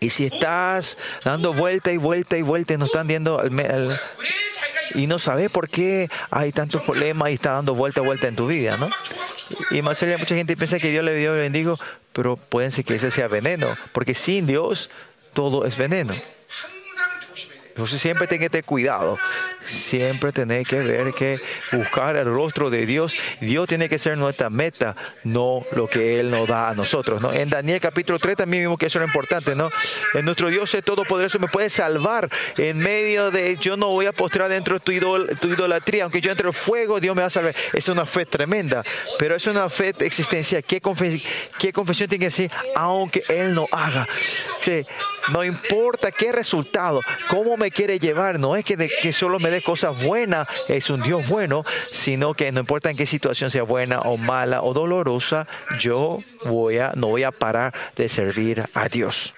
Y 0.00 0.10
si 0.10 0.26
estás 0.26 0.96
dando 1.24 1.52
vuelta 1.52 1.90
y 1.90 1.96
vuelta 1.96 2.36
y 2.36 2.42
vuelta 2.42 2.74
y 2.74 2.76
no 2.76 2.84
están 2.84 3.06
viendo 3.06 3.42
y 4.94 5.06
no 5.06 5.18
sabes 5.18 5.50
por 5.50 5.68
qué 5.68 6.08
hay 6.30 6.52
tantos 6.52 6.82
problemas 6.82 7.30
y 7.30 7.34
está 7.34 7.52
dando 7.52 7.74
vuelta 7.74 8.00
y 8.00 8.04
vuelta 8.04 8.28
en 8.28 8.36
tu 8.36 8.46
vida, 8.46 8.76
¿no? 8.76 8.90
Y 9.70 9.82
más 9.82 10.02
allá 10.02 10.18
mucha 10.18 10.34
gente 10.34 10.56
piensa 10.56 10.78
que 10.78 10.90
Dios 10.90 11.04
le 11.04 11.14
dio 11.14 11.32
bendigo, 11.32 11.78
pero 12.12 12.36
pueden 12.36 12.70
ser 12.70 12.84
que 12.84 12.94
ese 12.94 13.10
sea 13.10 13.28
veneno, 13.28 13.76
porque 13.92 14.14
sin 14.14 14.46
Dios 14.46 14.90
todo 15.32 15.64
es 15.64 15.76
veneno. 15.76 16.14
Entonces 17.68 18.00
siempre 18.00 18.26
ten 18.26 18.40
que 18.40 18.50
tener 18.50 18.64
cuidado. 18.64 19.18
Siempre 19.68 20.32
tenéis 20.32 20.66
que 20.66 20.78
ver 20.78 21.12
que 21.12 21.38
buscar 21.72 22.16
el 22.16 22.24
rostro 22.24 22.70
de 22.70 22.86
Dios, 22.86 23.14
Dios 23.40 23.68
tiene 23.68 23.88
que 23.88 23.98
ser 23.98 24.16
nuestra 24.16 24.50
meta, 24.50 24.96
no 25.24 25.62
lo 25.72 25.86
que 25.86 26.20
Él 26.20 26.30
nos 26.30 26.48
da 26.48 26.70
a 26.70 26.74
nosotros. 26.74 27.22
¿no? 27.22 27.32
En 27.32 27.50
Daniel 27.50 27.80
capítulo 27.80 28.18
3 28.18 28.36
también 28.36 28.64
vimos 28.64 28.78
que 28.78 28.86
eso 28.86 28.98
era 28.98 29.06
importante. 29.06 29.54
¿no? 29.54 29.68
En 30.14 30.24
nuestro 30.24 30.48
Dios 30.48 30.72
es 30.74 30.84
todopoderoso, 30.84 31.38
me 31.38 31.48
puede 31.48 31.70
salvar 31.70 32.28
en 32.56 32.78
medio 32.78 33.30
de 33.30 33.56
yo 33.56 33.76
no 33.76 33.88
voy 33.88 34.06
a 34.06 34.12
postrar 34.12 34.48
dentro 34.48 34.78
de 34.78 34.80
tu, 34.80 35.36
tu 35.36 35.48
idolatría, 35.48 36.04
aunque 36.04 36.20
yo 36.20 36.30
entre 36.30 36.48
el 36.48 36.54
fuego, 36.54 37.00
Dios 37.00 37.14
me 37.14 37.22
va 37.22 37.26
a 37.28 37.30
salvar. 37.30 37.54
Es 37.72 37.88
una 37.88 38.06
fe 38.06 38.26
tremenda, 38.26 38.82
pero 39.18 39.36
es 39.36 39.46
una 39.46 39.68
fe 39.68 39.92
de 39.92 40.06
existencia. 40.06 40.62
¿Qué, 40.62 40.80
qué 41.58 41.72
confesión 41.72 42.08
tiene 42.08 42.20
que 42.20 42.26
decir? 42.26 42.50
Aunque 42.74 43.22
Él 43.28 43.54
no 43.54 43.66
haga. 43.70 44.06
Sí, 44.60 44.84
no 45.32 45.44
importa 45.44 46.10
qué 46.10 46.32
resultado, 46.32 47.00
cómo 47.28 47.56
me 47.56 47.70
quiere 47.70 47.98
llevar, 47.98 48.38
no 48.38 48.56
es 48.56 48.64
que, 48.64 48.76
de, 48.76 48.88
que 48.88 49.12
solo 49.12 49.38
me 49.38 49.50
dé 49.50 49.57
cosas 49.62 50.02
buenas, 50.02 50.48
es 50.68 50.90
un 50.90 51.02
Dios 51.02 51.28
bueno, 51.28 51.64
sino 51.80 52.34
que 52.34 52.50
no 52.52 52.60
importa 52.60 52.90
en 52.90 52.96
qué 52.96 53.06
situación 53.06 53.50
sea 53.50 53.62
buena 53.62 54.00
o 54.00 54.16
mala 54.16 54.62
o 54.62 54.72
dolorosa, 54.72 55.46
yo 55.78 56.22
voy 56.44 56.78
a, 56.78 56.92
no 56.94 57.08
voy 57.08 57.24
a 57.24 57.32
parar 57.32 57.74
de 57.96 58.08
servir 58.08 58.68
a 58.74 58.88
Dios. 58.88 59.34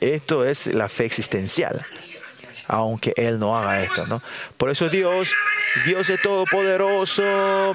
Esto 0.00 0.44
es 0.44 0.66
la 0.66 0.88
fe 0.88 1.06
existencial 1.06 1.84
aunque 2.66 3.12
Él 3.16 3.38
no 3.38 3.56
haga 3.56 3.82
esto, 3.82 4.06
¿no? 4.06 4.22
Por 4.56 4.70
eso 4.70 4.88
Dios, 4.88 5.34
Dios 5.84 6.08
es 6.08 6.20
todopoderoso, 6.22 7.22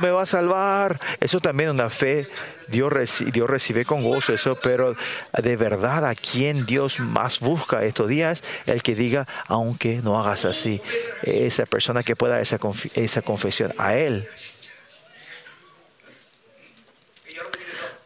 me 0.01 0.11
va 0.11 0.23
a 0.23 0.25
salvar. 0.25 0.99
Eso 1.19 1.39
también 1.39 1.69
es 1.69 1.73
una 1.75 1.89
fe. 1.89 2.27
Dios, 2.69 2.91
Dios 3.31 3.49
recibe 3.49 3.85
con 3.85 4.03
gozo 4.03 4.33
eso, 4.33 4.57
pero 4.61 4.95
de 5.41 5.55
verdad 5.55 6.05
a 6.05 6.15
quien 6.15 6.65
Dios 6.65 6.99
más 6.99 7.39
busca 7.39 7.83
estos 7.83 8.07
días, 8.07 8.43
el 8.65 8.83
que 8.83 8.95
diga, 8.95 9.27
aunque 9.47 9.97
no 9.97 10.19
hagas 10.19 10.45
así, 10.45 10.81
esa 11.23 11.65
persona 11.65 12.03
que 12.03 12.15
pueda 12.15 12.39
esa, 12.39 12.59
esa 12.95 13.21
confesión, 13.21 13.73
a 13.77 13.95
Él. 13.95 14.27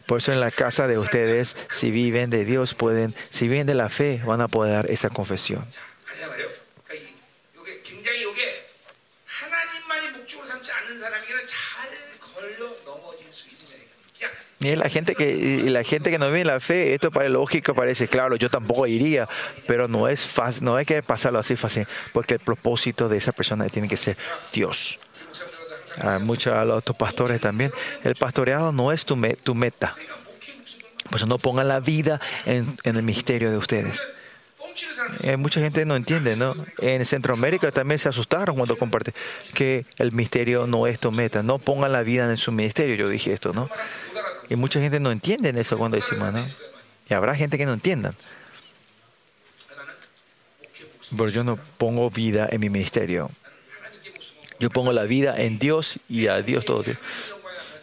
Por 0.06 0.18
eso 0.18 0.34
en 0.34 0.40
la 0.42 0.52
casa 0.52 0.88
de 0.88 0.98
ustedes, 0.98 1.56
si 1.70 1.90
viven 1.90 2.30
de 2.30 2.44
Dios, 2.44 2.74
pueden, 2.74 3.16
si 3.30 3.48
viven 3.48 3.66
de 3.68 3.74
la 3.74 3.90
fe, 3.90 4.22
van 4.26 4.42
a 4.42 4.48
poder 4.48 4.74
dar 4.74 4.92
esa 4.92 5.10
confesión. 5.10 5.66
Y 14.64 14.76
la 14.78 14.88
gente 14.88 15.14
que 15.14 15.66
la 15.68 15.84
gente 15.84 16.10
que 16.10 16.18
no 16.18 16.28
vive 16.28 16.42
en 16.42 16.48
la 16.48 16.62
fe, 16.62 16.94
esto 16.94 17.12
para 17.12 17.28
lógica 17.28 17.74
parece 17.74 18.08
claro, 18.08 18.38
yo 18.38 18.50
tampoco 18.50 18.88
iría, 18.88 19.28
pero 19.68 19.90
no 19.90 20.08
es 20.08 20.26
fácil, 20.26 20.64
no 20.64 20.78
hay 20.78 20.86
que 20.86 21.04
pasarlo 21.04 21.40
así 21.40 21.58
fácil, 21.58 21.86
porque 22.14 22.36
el 22.36 22.40
propósito 22.40 23.10
de 23.10 23.18
esa 23.18 23.34
persona 23.34 23.68
tiene 23.68 23.90
que 23.90 23.98
ser 23.98 24.16
Dios. 24.54 25.00
Hay 26.02 26.20
muchos 26.20 26.54
de 26.54 26.66
los 26.66 26.78
otros 26.78 26.98
pastores 26.98 27.42
también. 27.42 27.72
El 28.04 28.16
pastoreado 28.16 28.72
no 28.72 28.92
es 28.92 29.06
tu, 29.06 29.22
tu 29.44 29.54
meta. 29.54 29.94
Pues 31.12 31.28
no 31.28 31.38
pongan 31.38 31.68
la 31.68 31.82
vida 31.82 32.22
en, 32.46 32.78
en 32.84 32.96
el 32.96 33.04
misterio 33.04 33.52
de 33.52 33.58
ustedes. 33.58 34.08
Eh, 35.24 35.38
mucha 35.38 35.60
gente 35.60 35.86
no 35.86 35.96
entiende, 35.96 36.36
¿no? 36.36 36.56
En 36.80 37.06
Centroamérica 37.06 37.72
también 37.72 38.00
se 38.00 38.10
asustaron 38.10 38.56
cuando 38.56 38.78
comparte 38.78 39.14
que 39.54 39.86
el 39.98 40.12
misterio 40.12 40.66
no 40.66 40.88
es 40.88 41.00
tu 41.00 41.12
meta. 41.12 41.44
No 41.44 41.60
pongan 41.60 41.92
la 41.92 42.02
vida 42.02 42.30
en 42.30 42.38
su 42.38 42.52
ministerio, 42.52 42.96
yo 42.96 43.08
dije 43.08 43.34
esto, 43.34 43.54
¿no? 43.54 43.70
Y 44.50 44.56
mucha 44.56 44.80
gente 44.80 45.00
no 45.00 45.12
entiende 45.12 45.54
eso 45.60 45.78
cuando 45.78 45.96
decimos, 45.96 46.34
¿no? 46.34 46.44
Y 47.10 47.14
habrá 47.14 47.36
gente 47.36 47.58
que 47.58 47.66
no 47.66 47.74
entienda. 47.74 48.14
Pero 51.12 51.30
yo 51.30 51.44
no 51.44 51.58
pongo 51.78 52.10
vida 52.10 52.48
en 52.52 52.62
mi 52.62 52.70
ministerio. 52.70 53.30
Yo 54.60 54.70
pongo 54.70 54.94
la 54.94 55.04
vida 55.04 55.36
en 55.38 55.60
Dios 55.60 56.00
y 56.08 56.28
a 56.28 56.42
Dios 56.42 56.66
todo. 56.66 56.84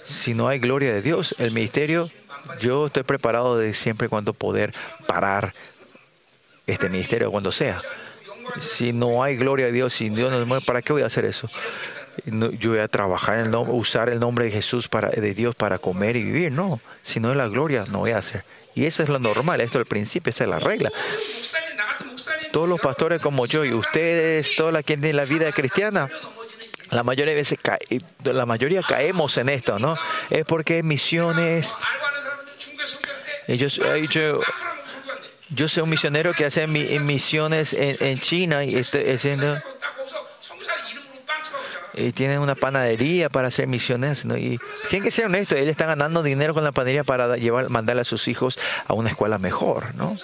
Si 0.04 0.34
no 0.34 0.48
hay 0.48 0.58
gloria 0.58 0.92
de 0.92 1.02
Dios, 1.02 1.34
el 1.38 1.52
ministerio, 1.52 2.10
yo 2.60 2.86
estoy 2.86 3.02
preparado 3.02 3.58
de 3.58 3.74
siempre 3.74 4.08
cuando 4.08 4.32
poder 4.32 4.72
parar 5.06 5.54
este 6.66 6.88
ministerio 6.88 7.30
cuando 7.30 7.52
sea. 7.52 7.78
Si 8.60 8.92
no 8.92 9.22
hay 9.22 9.36
gloria 9.36 9.66
a 9.66 9.70
Dios, 9.70 9.92
si 9.92 10.08
Dios 10.08 10.32
no 10.32 10.44
mueve, 10.46 10.64
¿para 10.64 10.82
qué 10.82 10.92
voy 10.92 11.02
a 11.02 11.06
hacer 11.06 11.24
eso? 11.24 11.48
Yo 12.26 12.70
voy 12.70 12.80
a 12.80 12.88
trabajar 12.88 13.38
en 13.38 13.46
el 13.46 13.54
usar 13.54 14.08
el 14.08 14.20
nombre 14.20 14.46
de 14.46 14.50
Jesús 14.50 14.88
para, 14.88 15.10
de 15.10 15.34
Dios 15.34 15.54
para 15.54 15.78
comer 15.78 16.16
y 16.16 16.24
vivir. 16.24 16.52
No, 16.52 16.80
si 17.02 17.20
no 17.20 17.30
es 17.30 17.36
la 17.36 17.48
gloria, 17.48 17.84
no 17.90 18.00
voy 18.00 18.12
a 18.12 18.18
hacer. 18.18 18.44
Y 18.74 18.84
eso 18.84 19.02
es 19.02 19.08
lo 19.08 19.18
normal, 19.18 19.60
esto 19.60 19.78
es 19.78 19.82
el 19.82 19.86
principio, 19.86 20.30
esa 20.30 20.44
es 20.44 20.50
la 20.50 20.58
regla. 20.58 20.90
Todos 22.52 22.68
los 22.68 22.80
pastores 22.80 23.20
como 23.20 23.46
yo 23.46 23.64
y 23.64 23.72
ustedes, 23.72 24.54
toda 24.56 24.72
la 24.72 24.82
gente 24.82 25.10
en 25.10 25.16
la 25.16 25.24
vida 25.24 25.50
cristiana, 25.52 26.08
la 26.90 27.02
mayoría 27.02 27.34
de 27.34 27.40
veces 27.40 27.58
la 28.24 28.46
mayoría 28.46 28.82
caemos 28.82 29.36
en 29.38 29.48
esto, 29.48 29.78
¿no? 29.78 29.96
Es 30.28 30.44
porque 30.44 30.82
misiones. 30.82 31.74
Ellos, 33.46 33.80
yo, 34.10 34.40
yo 35.50 35.68
soy 35.68 35.82
un 35.82 35.90
misionero 35.90 36.32
que 36.32 36.44
hace 36.44 36.66
misiones 36.66 37.72
en, 37.72 38.20
China 38.20 38.64
y 38.64 38.76
este, 38.76 39.12
haciendo 39.12 39.60
y 41.94 42.12
tienen 42.12 42.40
una 42.40 42.54
panadería 42.54 43.28
para 43.28 43.48
hacer 43.48 43.66
misiones. 43.66 44.24
Y 44.24 44.58
tienen 44.88 45.04
que 45.04 45.10
ser 45.10 45.26
honestos, 45.26 45.58
ellos 45.58 45.70
están 45.70 45.88
ganando 45.88 46.22
dinero 46.22 46.54
con 46.54 46.64
la 46.64 46.72
panadería 46.72 47.04
para 47.04 47.36
llevar, 47.36 47.70
mandarle 47.70 48.02
a 48.02 48.04
sus 48.04 48.28
hijos 48.28 48.58
a 48.86 48.94
una 48.94 49.10
escuela 49.10 49.38
mejor, 49.38 49.94
¿no? 49.94 50.16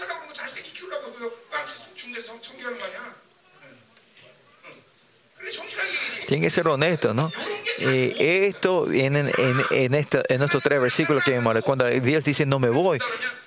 Tienen 6.26 6.42
que 6.42 6.50
ser 6.50 6.66
honestos, 6.66 7.14
¿no? 7.14 7.30
Eh, 7.78 8.46
esto 8.48 8.90
en, 8.90 9.16
en, 9.16 9.30
en, 9.70 9.94
en 9.94 9.94
estos 9.94 10.62
tres 10.62 10.80
versículos 10.80 11.22
que 11.22 11.32
vimos, 11.32 11.54
cuando 11.62 11.86
Dios 11.86 12.24
dice 12.24 12.46
no 12.46 12.58
me 12.58 12.70
voy, 12.70 12.98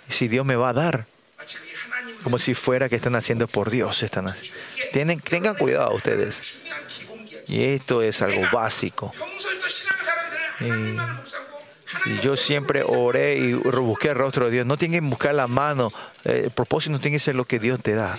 si 0.08 0.28
Dios 0.28 0.46
me 0.46 0.56
va 0.56 0.70
a 0.70 0.74
dar 0.74 1.06
como 2.24 2.38
si 2.38 2.54
fuera 2.54 2.90
que 2.90 2.96
están 2.96 3.16
haciendo 3.16 3.48
por 3.48 3.70
Dios. 3.70 4.04
Están 4.04 4.34
Tienen, 4.92 5.20
tengan 5.20 5.56
cuidado 5.56 5.96
ustedes. 5.96 6.64
Y 7.50 7.64
esto 7.64 8.04
es 8.04 8.22
algo 8.22 8.48
básico. 8.52 9.12
si 12.04 12.20
yo 12.22 12.38
siempre 12.38 12.84
oré 12.86 13.38
y 13.38 13.54
busqué 13.54 14.10
el 14.10 14.16
rostro 14.16 14.46
de 14.46 14.52
Dios, 14.52 14.66
no 14.68 14.78
tienen 14.78 15.02
que 15.02 15.10
buscar 15.10 15.34
la 15.34 15.48
mano. 15.48 15.92
El 16.24 16.52
propósito 16.52 16.92
no 16.92 17.00
tiene 17.00 17.18
que 17.18 17.24
ser 17.24 17.36
lo 17.36 17.46
que 17.46 17.60
Dios 17.60 17.80
te 17.82 17.96
da. 17.96 18.18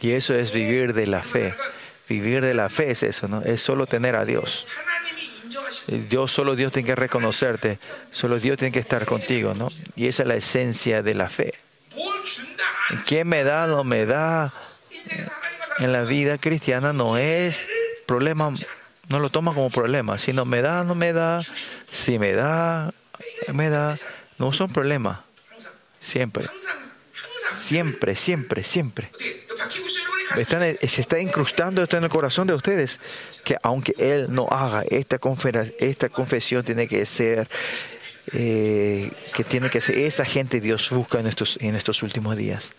Y 0.00 0.10
eso 0.12 0.34
es 0.34 0.52
vivir 0.52 0.92
de 0.92 1.06
la 1.06 1.22
fe. 1.22 1.54
Vivir 2.08 2.40
de 2.40 2.54
la 2.54 2.68
fe 2.68 2.90
es 2.90 3.02
eso, 3.04 3.28
¿no? 3.28 3.42
Es 3.42 3.62
solo 3.62 3.86
tener 3.86 4.16
a 4.16 4.24
Dios. 4.24 4.66
Dios, 6.08 6.32
solo 6.32 6.56
Dios 6.56 6.72
tiene 6.72 6.86
que 6.86 6.94
reconocerte, 6.94 7.78
solo 8.10 8.38
Dios 8.38 8.58
tiene 8.58 8.72
que 8.72 8.78
estar 8.78 9.06
contigo, 9.06 9.54
¿no? 9.54 9.68
Y 9.94 10.08
esa 10.08 10.22
es 10.22 10.28
la 10.28 10.34
esencia 10.34 11.02
de 11.02 11.14
la 11.14 11.28
fe. 11.28 11.54
¿Quién 13.06 13.28
me 13.28 13.44
da, 13.44 13.66
no 13.66 13.84
me 13.84 14.04
da? 14.06 14.52
En 15.78 15.92
la 15.92 16.02
vida 16.02 16.38
cristiana 16.38 16.92
no 16.92 17.16
es 17.16 17.66
problema, 18.06 18.52
no 19.08 19.20
lo 19.20 19.30
toma 19.30 19.54
como 19.54 19.70
problema, 19.70 20.18
sino 20.18 20.44
me 20.44 20.62
da, 20.62 20.84
no 20.84 20.94
me 20.94 21.12
da, 21.12 21.40
si 21.90 22.18
me 22.18 22.32
da, 22.32 22.92
me 23.52 23.70
da, 23.70 23.96
no 24.38 24.52
son 24.52 24.72
problemas. 24.72 25.20
Siempre. 26.00 26.46
Siempre, 27.52 28.14
siempre, 28.14 28.62
siempre 28.62 29.10
se 30.44 31.00
está 31.00 31.20
incrustando 31.20 31.82
esto 31.82 31.96
en 31.96 32.04
el 32.04 32.10
corazón 32.10 32.46
de 32.46 32.54
ustedes, 32.54 32.98
que 33.44 33.56
aunque 33.62 33.94
Él 33.98 34.26
no 34.30 34.46
haga 34.50 34.84
esta, 34.88 35.18
esta 35.78 36.08
confesión, 36.08 36.64
tiene 36.64 36.86
que 36.86 37.06
ser, 37.06 37.48
eh, 38.32 39.10
que 39.34 39.44
tiene 39.44 39.70
que 39.70 39.80
ser 39.80 39.98
esa 39.98 40.24
gente 40.24 40.60
Dios 40.60 40.90
busca 40.90 41.20
en 41.20 41.26
estos, 41.26 41.58
en 41.60 41.74
estos 41.74 42.02
últimos 42.02 42.36
días. 42.36 42.72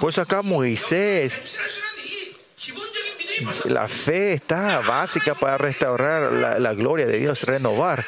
Pues 0.00 0.18
acá 0.18 0.42
Moisés, 0.42 1.58
la 3.64 3.88
fe 3.88 4.32
está 4.34 4.80
básica 4.80 5.34
para 5.34 5.58
restaurar 5.58 6.32
la, 6.60 6.74
gloria 6.74 7.06
de 7.06 7.18
Dios, 7.18 7.42
renovar 7.44 8.04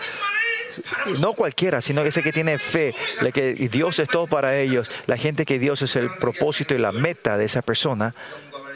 no 1.21 1.35
cualquiera, 1.35 1.81
sino 1.81 2.03
ese 2.03 2.23
que 2.23 2.33
tiene 2.33 2.59
fe, 2.59 2.95
que 3.35 3.55
Dios 3.71 3.99
es 3.99 4.09
todo 4.09 4.27
para 4.27 4.57
ellos, 4.57 4.91
la 5.07 5.17
gente 5.17 5.45
que 5.45 5.59
Dios 5.59 5.83
es 5.83 5.97
el 5.97 6.11
propósito 6.17 6.75
y 6.75 6.79
la 6.79 6.93
meta 6.93 7.37
de 7.37 7.45
esa 7.45 7.63
persona, 7.63 8.15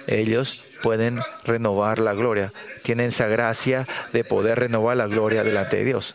ellos 0.07 0.65
pueden 0.83 1.21
renovar 1.45 1.99
la 1.99 2.13
gloria. 2.13 2.53
Tienen 2.83 3.09
esa 3.09 3.27
gracia 3.27 3.87
de 4.13 4.25
poder 4.25 4.59
renovar 4.59 4.97
la 4.97 5.07
gloria 5.07 5.43
delante 5.45 5.79
de 5.79 5.85
Dios. 5.85 6.15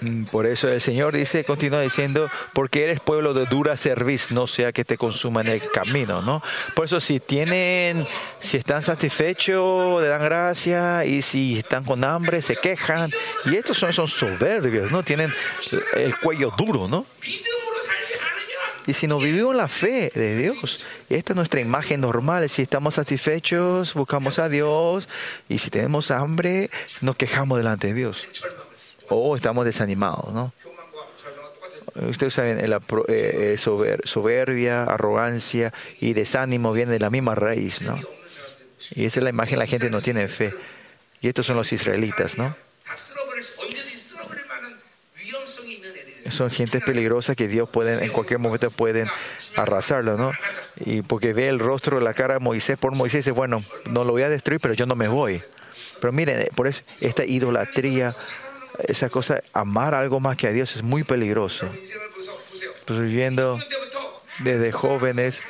Mm, 0.00 0.24
por 0.24 0.46
eso 0.46 0.68
el 0.68 0.80
Señor 0.80 1.14
dice, 1.14 1.44
continúa 1.44 1.80
diciendo, 1.80 2.28
porque 2.52 2.84
eres 2.84 3.00
pueblo 3.00 3.34
de 3.34 3.46
dura 3.46 3.76
cerviz, 3.76 4.30
no 4.30 4.46
sea 4.46 4.72
que 4.72 4.84
te 4.84 4.96
consuman 4.96 5.46
el 5.46 5.62
camino, 5.72 6.22
¿no? 6.22 6.42
Por 6.74 6.84
eso 6.84 7.00
si 7.00 7.20
tienen, 7.20 8.06
si 8.40 8.56
están 8.56 8.82
satisfechos, 8.82 10.02
le 10.02 10.08
dan 10.08 10.22
gracias, 10.22 11.06
y 11.06 11.22
si 11.22 11.58
están 11.58 11.84
con 11.84 12.04
hambre, 12.04 12.42
se 12.42 12.56
quejan. 12.56 13.10
Y 13.46 13.56
estos 13.56 13.78
son, 13.78 13.92
son 13.92 14.08
soberbios, 14.08 14.90
¿no? 14.90 15.02
Tienen 15.02 15.32
el 15.94 16.18
cuello 16.18 16.52
duro, 16.56 16.88
¿no? 16.88 17.06
Y 18.86 18.92
si 18.92 19.08
no 19.08 19.18
vivimos 19.18 19.56
la 19.56 19.66
fe 19.66 20.12
de 20.14 20.36
Dios, 20.36 20.84
esta 21.08 21.32
es 21.32 21.36
nuestra 21.36 21.60
imagen 21.60 22.00
normal. 22.00 22.48
Si 22.48 22.62
estamos 22.62 22.94
satisfechos, 22.94 23.94
buscamos 23.94 24.38
a 24.38 24.48
Dios. 24.48 25.08
Y 25.48 25.58
si 25.58 25.70
tenemos 25.70 26.12
hambre, 26.12 26.70
nos 27.00 27.16
quejamos 27.16 27.58
delante 27.58 27.88
de 27.88 27.94
Dios 27.94 28.28
o 29.08 29.36
estamos 29.36 29.64
desanimados, 29.64 30.32
¿no? 30.32 30.52
Ustedes 32.08 32.34
saben, 32.34 32.68
la 32.68 32.80
eh, 33.08 33.54
eh 33.54 33.98
soberbia, 34.04 34.84
arrogancia 34.84 35.72
y 36.00 36.12
desánimo 36.12 36.72
vienen 36.72 36.92
de 36.92 36.98
la 36.98 37.10
misma 37.10 37.34
raíz, 37.34 37.82
¿no? 37.82 37.96
Y 38.94 39.06
esa 39.06 39.20
es 39.20 39.24
la 39.24 39.30
imagen, 39.30 39.58
la 39.58 39.66
gente 39.66 39.88
no 39.88 40.00
tiene 40.00 40.28
fe. 40.28 40.52
Y 41.20 41.28
estos 41.28 41.46
son 41.46 41.56
los 41.56 41.72
israelitas, 41.72 42.36
¿no? 42.36 42.54
Son 46.30 46.50
gentes 46.50 46.82
peligrosas 46.84 47.36
que 47.36 47.48
Dios 47.48 47.68
puede, 47.68 48.04
en 48.04 48.10
cualquier 48.10 48.40
momento 48.40 48.70
pueden 48.70 49.08
arrasarlo, 49.56 50.16
¿no? 50.16 50.32
Y 50.76 51.02
porque 51.02 51.32
ve 51.32 51.48
el 51.48 51.58
rostro, 51.58 52.00
la 52.00 52.14
cara 52.14 52.34
de 52.34 52.40
Moisés 52.40 52.76
por 52.76 52.94
Moisés 52.94 53.24
dice, 53.24 53.30
bueno, 53.30 53.64
no 53.90 54.04
lo 54.04 54.12
voy 54.12 54.22
a 54.22 54.28
destruir, 54.28 54.60
pero 54.60 54.74
yo 54.74 54.86
no 54.86 54.96
me 54.96 55.08
voy. 55.08 55.40
Pero 56.00 56.12
miren, 56.12 56.40
eh, 56.40 56.50
por 56.54 56.66
eso 56.66 56.82
esta 57.00 57.24
idolatría 57.24 58.14
esa 58.86 59.08
cosa, 59.08 59.42
amar 59.52 59.94
algo 59.94 60.20
más 60.20 60.36
que 60.36 60.46
a 60.46 60.52
Dios 60.52 60.76
es 60.76 60.82
muy 60.82 61.04
peligroso. 61.04 61.70
Pues 62.84 63.00
viviendo 63.00 63.58
desde 64.40 64.72
jóvenes, 64.72 65.42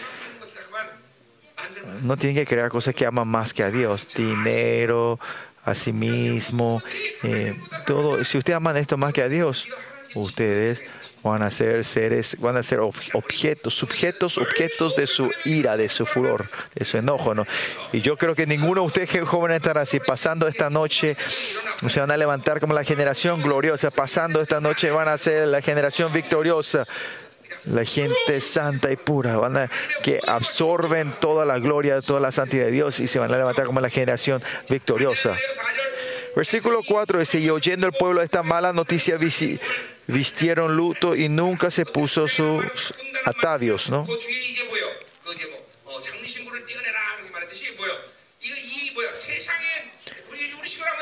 no 2.02 2.16
tienen 2.16 2.36
que 2.36 2.46
crear 2.46 2.70
cosas 2.70 2.94
que 2.94 3.06
aman 3.06 3.28
más 3.28 3.52
que 3.52 3.62
a 3.62 3.70
Dios, 3.70 4.14
dinero, 4.14 5.18
a 5.64 5.74
sí 5.74 5.92
mismo, 5.92 6.82
eh, 7.22 7.58
todo. 7.86 8.24
Si 8.24 8.38
ustedes 8.38 8.56
aman 8.56 8.76
esto 8.76 8.96
más 8.96 9.12
que 9.12 9.22
a 9.22 9.28
Dios, 9.28 9.66
ustedes 10.14 10.82
van 11.30 11.42
a 11.42 11.50
ser 11.50 11.84
seres, 11.84 12.36
van 12.38 12.56
a 12.56 12.62
ser 12.62 12.80
objetos, 12.80 13.74
sujetos, 13.74 14.38
objetos 14.38 14.96
de 14.96 15.06
su 15.06 15.30
ira, 15.44 15.76
de 15.76 15.88
su 15.88 16.06
furor, 16.06 16.46
de 16.74 16.84
su 16.84 16.98
enojo. 16.98 17.34
¿no? 17.34 17.46
Y 17.92 18.00
yo 18.00 18.16
creo 18.16 18.34
que 18.34 18.46
ninguno 18.46 18.82
de 18.82 18.86
ustedes 18.86 19.10
jóvenes 19.28 19.58
estará 19.58 19.82
así. 19.82 20.00
Pasando 20.00 20.48
esta 20.48 20.70
noche, 20.70 21.16
se 21.86 22.00
van 22.00 22.10
a 22.10 22.16
levantar 22.16 22.60
como 22.60 22.74
la 22.74 22.84
generación 22.84 23.42
gloriosa. 23.42 23.90
Pasando 23.90 24.40
esta 24.40 24.60
noche 24.60 24.90
van 24.90 25.08
a 25.08 25.18
ser 25.18 25.48
la 25.48 25.60
generación 25.60 26.12
victoriosa 26.12 26.84
la 27.66 27.84
gente 27.84 28.40
santa 28.40 28.92
y 28.92 28.96
pura, 28.96 29.36
van 29.38 29.56
a, 29.56 29.70
que 30.02 30.20
absorben 30.26 31.10
toda 31.10 31.44
la 31.44 31.58
gloria, 31.58 32.00
toda 32.00 32.20
la 32.20 32.32
santidad 32.32 32.66
de 32.66 32.70
Dios 32.70 33.00
y 33.00 33.08
se 33.08 33.18
van 33.18 33.32
a 33.32 33.36
levantar 33.36 33.66
como 33.66 33.80
la 33.80 33.90
generación 33.90 34.42
victoriosa. 34.68 35.36
Versículo 36.36 36.82
4 36.86 37.18
dice, 37.20 37.40
y 37.40 37.50
oyendo 37.50 37.86
el 37.86 37.92
pueblo 37.92 38.22
esta 38.22 38.42
mala 38.42 38.72
noticia, 38.72 39.16
vistieron 40.06 40.76
luto 40.76 41.14
y 41.16 41.28
nunca 41.28 41.70
se 41.70 41.84
puso 41.84 42.28
sus 42.28 42.94
atavios, 43.24 43.90
¿no? 43.90 44.06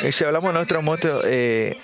Y 0.01 0.13
si 0.13 0.25
hablamos 0.25 0.51
de 0.51 0.55
nuestro 0.55 0.83
monto, 0.83 1.23
eh, 1.25 1.77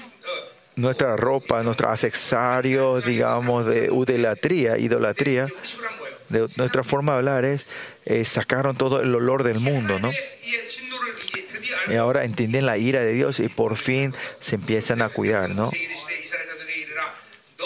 nuestra 0.76 1.16
ropa, 1.16 1.62
nuestros 1.62 1.90
accesorios, 1.90 3.04
digamos, 3.04 3.66
de 3.66 3.86
idolatría, 3.86 4.78
idolatría, 4.78 5.48
nuestra 6.28 6.84
forma 6.84 7.12
de 7.12 7.18
hablar 7.18 7.44
es, 7.44 7.66
eh, 8.04 8.24
sacaron 8.24 8.76
todo 8.76 9.00
el 9.00 9.14
olor 9.14 9.42
del 9.42 9.60
mundo, 9.60 9.98
¿no? 9.98 10.10
Y 11.88 11.94
ahora 11.94 12.24
entienden 12.24 12.66
la 12.66 12.78
ira 12.78 13.00
de 13.00 13.12
Dios 13.12 13.40
y 13.40 13.48
por 13.48 13.76
fin 13.76 14.14
se 14.38 14.56
empiezan 14.56 15.02
a 15.02 15.08
cuidar, 15.08 15.50
¿no? 15.50 15.70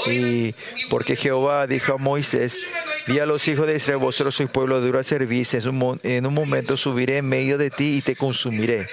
Y 0.06 0.54
porque 0.90 1.16
Jehová 1.16 1.66
dijo 1.66 1.94
a 1.94 1.96
Moisés, 1.98 2.58
di 3.06 3.18
a 3.18 3.26
los 3.26 3.46
hijos 3.48 3.66
de 3.66 3.76
Israel, 3.76 3.98
vosotros 3.98 4.34
sois 4.34 4.50
pueblo 4.50 4.80
de 4.80 4.86
dura 4.86 5.02
servicio, 5.04 5.58
en 5.58 5.82
un, 5.82 6.00
en 6.02 6.26
un 6.26 6.34
momento 6.34 6.76
subiré 6.76 7.18
en 7.18 7.28
medio 7.28 7.58
de 7.58 7.70
ti 7.70 7.96
y 7.96 8.02
te 8.02 8.16
consumiré. 8.16 8.86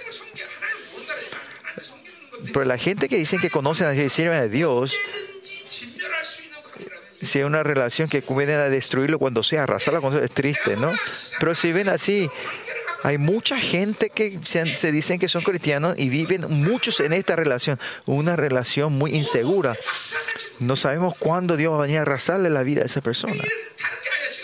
Pero 2.53 2.65
la 2.65 2.77
gente 2.77 3.07
que 3.07 3.17
dicen 3.17 3.39
que 3.39 3.49
conocen 3.49 3.87
a 3.87 3.91
Dios 3.91 4.05
y 4.05 4.09
sirven 4.09 4.37
a 4.37 4.47
Dios, 4.47 4.95
si 7.21 7.39
hay 7.39 7.43
una 7.43 7.63
relación 7.63 8.09
que 8.09 8.23
vienen 8.27 8.57
a 8.57 8.69
destruirlo 8.69 9.19
cuando 9.19 9.43
sea 9.43 9.63
arrasarla, 9.63 10.01
es 10.23 10.31
triste, 10.31 10.75
¿no? 10.75 10.91
Pero 11.39 11.55
si 11.55 11.71
ven 11.71 11.89
así, 11.89 12.29
hay 13.03 13.17
mucha 13.17 13.59
gente 13.59 14.09
que 14.09 14.39
se, 14.43 14.77
se, 14.77 14.91
dicen 14.91 15.19
que 15.19 15.27
son 15.27 15.43
cristianos 15.43 15.97
y 15.97 16.09
viven 16.09 16.45
muchos 16.49 16.99
en 16.99 17.13
esta 17.13 17.35
relación, 17.35 17.79
una 18.05 18.35
relación 18.35 18.93
muy 18.93 19.15
insegura. 19.15 19.75
No 20.59 20.75
sabemos 20.75 21.17
cuándo 21.17 21.57
Dios 21.57 21.73
va 21.73 21.79
a 21.79 21.81
venir 21.81 21.97
a 21.97 22.01
arrasarle 22.01 22.49
la 22.49 22.63
vida 22.63 22.83
a 22.83 22.85
esa 22.85 23.01
persona. 23.01 23.33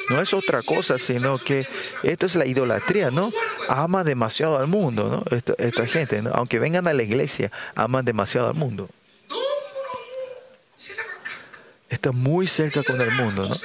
No 0.10 0.22
es 0.22 0.34
otra 0.34 0.64
cosa, 0.64 0.98
sino 0.98 1.38
que 1.38 1.68
esto 2.04 2.26
es 2.26 2.36
la 2.36 2.46
idolatría, 2.46 3.12
¿no? 3.12 3.32
Ama 3.68 4.04
demasiado 4.04 4.58
al 4.58 4.68
mundo, 4.68 5.10
¿no? 5.10 5.38
Esta, 5.58 5.86
gente, 5.86 6.22
¿no? 6.22 6.32
aunque 6.34 6.60
vengan 6.60 6.88
a 6.88 6.94
la 6.94 7.04
iglesia, 7.04 7.52
aman 7.76 8.06
demasiado 8.06 8.48
al 8.48 8.54
mundo. 8.54 8.90
Está 11.90 12.12
muy 12.12 12.48
cerca 12.48 12.84
con 12.84 13.02
el 13.02 13.12
mundo, 13.12 13.48
¿no? 13.50 13.56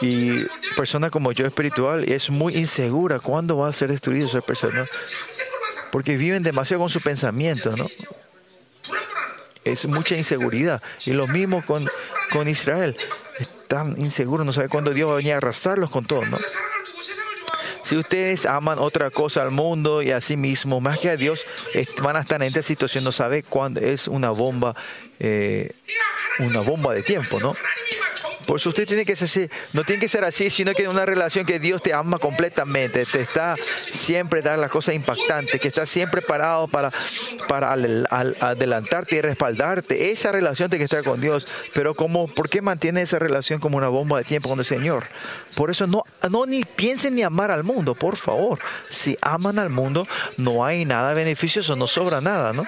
Y 0.00 0.44
persona 0.76 1.10
como 1.10 1.32
yo 1.32 1.46
espiritual 1.46 2.04
es 2.04 2.30
muy 2.30 2.56
insegura. 2.56 3.20
¿Cuándo 3.20 3.58
va 3.58 3.68
a 3.68 3.72
ser 3.72 3.90
destruido 3.90 4.26
esa 4.26 4.40
persona? 4.40 4.86
Porque 5.90 6.16
viven 6.16 6.42
demasiado 6.42 6.80
con 6.80 6.88
su 6.88 7.00
pensamiento, 7.00 7.76
¿no? 7.76 7.86
Es 9.64 9.86
mucha 9.86 10.16
inseguridad. 10.16 10.82
Y 11.04 11.12
lo 11.12 11.28
mismo 11.28 11.64
con, 11.64 11.88
con 12.30 12.48
Israel. 12.48 12.96
Están 13.38 14.00
inseguros, 14.00 14.46
no 14.46 14.52
sabe 14.52 14.68
cuándo 14.68 14.92
Dios 14.92 15.08
va 15.08 15.14
a 15.14 15.16
venir 15.16 15.34
a 15.34 15.36
arrasarlos 15.38 15.90
con 15.90 16.04
todo, 16.04 16.24
¿no? 16.26 16.38
Si 17.84 17.96
ustedes 17.96 18.46
aman 18.46 18.78
otra 18.78 19.10
cosa 19.10 19.42
al 19.42 19.50
mundo 19.50 20.02
y 20.02 20.12
a 20.12 20.20
sí 20.20 20.36
mismo 20.36 20.80
más 20.80 20.98
que 20.98 21.10
a 21.10 21.16
Dios, 21.16 21.44
van 22.00 22.16
a 22.16 22.20
estar 22.20 22.40
en 22.40 22.48
esta 22.48 22.62
situación. 22.62 23.04
No 23.04 23.12
sabe 23.12 23.42
cuándo 23.42 23.80
es 23.80 24.08
una 24.08 24.30
bomba, 24.30 24.74
eh, 25.18 25.72
una 26.38 26.60
bomba 26.60 26.94
de 26.94 27.02
tiempo, 27.02 27.40
¿no? 27.40 27.54
Por 28.46 28.58
eso 28.58 28.70
usted 28.70 28.86
tiene 28.86 29.04
que 29.04 29.16
ser 29.16 29.26
así. 29.26 29.48
No 29.72 29.84
tiene 29.84 30.00
que 30.00 30.08
ser 30.08 30.24
así, 30.24 30.50
sino 30.50 30.72
que 30.74 30.88
una 30.88 31.06
relación 31.06 31.46
que 31.46 31.58
Dios 31.58 31.82
te 31.82 31.92
ama 31.92 32.18
completamente. 32.18 33.04
Te 33.06 33.20
está 33.20 33.56
siempre 33.56 34.42
dar 34.42 34.58
las 34.58 34.70
cosas 34.70 34.94
impactantes, 34.94 35.60
que 35.60 35.68
está 35.68 35.86
siempre 35.86 36.22
parado 36.22 36.68
para, 36.68 36.92
para 37.48 37.72
adelantarte 37.72 39.16
y 39.16 39.20
respaldarte. 39.20 40.12
Esa 40.12 40.32
relación 40.32 40.70
tiene 40.70 40.80
que 40.80 40.84
estar 40.84 41.04
con 41.04 41.20
Dios. 41.20 41.46
Pero 41.74 41.94
como, 41.94 42.28
¿por 42.28 42.48
qué 42.48 42.62
mantiene 42.62 43.02
esa 43.02 43.18
relación 43.18 43.60
como 43.60 43.78
una 43.78 43.88
bomba 43.88 44.18
de 44.18 44.24
tiempo 44.24 44.48
con 44.48 44.58
el 44.58 44.64
Señor? 44.64 45.04
Por 45.56 45.70
eso 45.70 45.86
no, 45.86 46.04
no 46.30 46.46
ni 46.46 46.64
piensen 46.64 47.14
ni 47.14 47.22
amar 47.22 47.50
al 47.50 47.64
mundo, 47.64 47.94
por 47.94 48.16
favor. 48.16 48.58
Si 48.90 49.16
aman 49.20 49.58
al 49.58 49.70
mundo, 49.70 50.06
no 50.36 50.64
hay 50.64 50.84
nada 50.84 51.14
beneficioso, 51.14 51.76
no 51.76 51.86
sobra 51.86 52.20
nada, 52.20 52.52
¿no? 52.52 52.64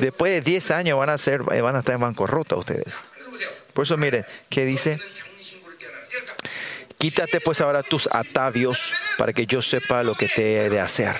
Después 0.00 0.32
de 0.32 0.40
10 0.40 0.70
años 0.70 0.98
van 0.98 1.10
a 1.10 1.18
ser, 1.18 1.42
van 1.42 1.76
a 1.76 1.80
estar 1.80 1.94
en 1.94 2.00
bancarrota 2.00 2.56
ustedes. 2.56 2.94
Por 3.78 3.84
eso 3.84 3.96
miren, 3.96 4.26
que 4.48 4.64
dice, 4.64 4.98
quítate 6.98 7.40
pues 7.40 7.60
ahora 7.60 7.84
tus 7.84 8.08
atavios 8.12 8.92
para 9.16 9.32
que 9.32 9.46
yo 9.46 9.62
sepa 9.62 10.02
lo 10.02 10.16
que 10.16 10.26
te 10.26 10.64
he 10.64 10.68
de 10.68 10.80
hacer. 10.80 11.12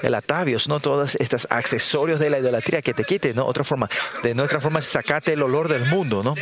El 0.00 0.14
atavios, 0.14 0.68
no 0.68 0.80
todos 0.80 1.16
estos 1.16 1.46
accesorios 1.50 2.18
de 2.18 2.30
la 2.30 2.38
idolatría 2.38 2.80
que 2.80 2.94
te 2.94 3.04
quite, 3.04 3.34
¿no? 3.34 3.44
Otra 3.44 3.62
forma, 3.62 3.90
de 4.22 4.34
nuestra 4.34 4.62
forma, 4.62 4.80
sacate 4.80 5.34
el 5.34 5.42
olor 5.42 5.68
del 5.68 5.84
mundo, 5.84 6.22
¿no? 6.22 6.34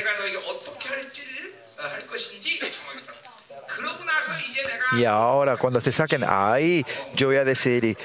Y 4.92 5.05
ahora 5.05 5.57
cuando 5.57 5.81
te 5.81 5.92
saquen 5.92 6.24
ahí, 6.27 6.85
yo 7.14 7.29
voy 7.29 7.37
a 7.37 7.44
decir, 7.44 7.96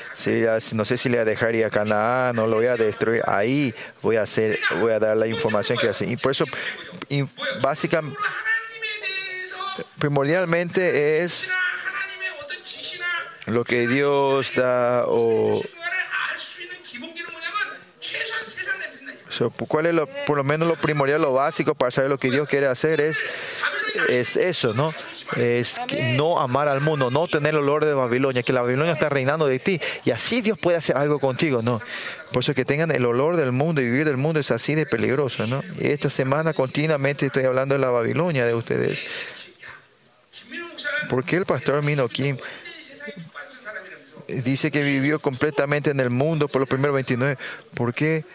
no 0.74 0.86
sé 0.86 0.98
si 0.98 1.10
le 1.10 1.18
voy 1.18 1.22
a 1.22 1.26
dejar 1.26 1.56
a 1.64 1.70
Canaán 1.70 2.36
no 2.36 2.48
lo 2.48 2.58
voy 2.58 2.66
a 2.66 2.76
destruir. 2.76 3.22
Ahí 3.28 3.74
voy 4.02 4.18
a 4.18 4.24
hacer, 4.24 4.60
voy 4.80 4.92
a 4.92 5.00
dar 5.00 5.16
la 5.18 5.28
información 5.28 5.78
que 5.78 5.90
hacen. 5.90 6.10
Y 6.12 6.18
por 6.18 6.32
eso, 6.32 6.46
básicamente, 7.62 8.18
primordialmente 10.00 11.24
es 11.24 11.50
lo 13.46 13.64
que 13.64 13.88
Dios 13.88 14.54
da 14.56 15.06
o 15.08 15.62
¿Cuál 19.68 19.88
es 19.88 19.94
lo, 19.94 20.08
por 20.26 20.38
lo 20.38 20.44
menos 20.44 20.68
lo 20.68 20.76
primordial, 20.76 21.22
lo 21.22 21.34
básico 21.34 21.76
para 21.76 21.92
saber 21.92 22.10
lo 22.10 22.18
que 22.18 22.30
Dios 22.30 22.48
quiere 22.48 22.68
hacer? 22.68 23.02
Es, 23.02 23.24
es 24.08 24.38
eso, 24.38 24.74
¿no? 24.74 24.94
es 25.38 25.80
no 26.18 26.40
amar 26.40 26.68
al 26.68 26.82
mundo, 26.82 27.10
no 27.12 27.28
tener 27.28 27.54
el 27.54 27.60
olor 27.60 27.86
de 27.86 27.94
Babilonia, 27.94 28.44
que 28.44 28.54
la 28.54 28.62
Babilonia 28.62 28.94
está 28.94 29.10
reinando 29.10 29.48
de 29.48 29.60
ti 29.60 29.80
y 30.06 30.12
así 30.12 30.42
Dios 30.42 30.58
puede 30.58 30.78
hacer 30.78 30.98
algo 30.98 31.20
contigo, 31.20 31.62
no. 31.62 31.82
Por 32.32 32.42
eso 32.42 32.54
que 32.54 32.66
tengan 32.66 32.92
el 32.92 33.06
olor 33.06 33.38
del 33.38 33.52
mundo 33.52 33.82
y 33.82 33.86
vivir 33.86 34.06
del 34.06 34.18
mundo 34.18 34.40
es 34.40 34.52
así 34.52 34.76
de 34.76 34.86
peligroso, 34.86 35.46
¿no? 35.48 35.64
Y 35.80 35.88
esta 35.88 36.10
semana 36.10 36.54
continuamente 36.54 37.28
estoy 37.28 37.44
hablando 37.46 37.76
de 37.76 37.80
la 37.80 37.90
Babilonia 37.90 38.46
de 38.46 38.54
ustedes. 38.54 39.06
¿Por 41.10 41.26
qué 41.26 41.38
el 41.38 41.46
pastor 41.46 41.82
Mino 41.84 42.08
Kim 42.08 42.38
dice 44.28 44.72
que 44.72 44.84
vivió 44.84 45.20
completamente 45.20 45.92
en 45.92 46.00
el 46.00 46.10
mundo 46.10 46.48
por 46.48 46.62
los 46.62 46.70
primeros 46.70 46.94
29? 46.96 47.38
¿Por 47.76 47.94
qué 47.94 48.26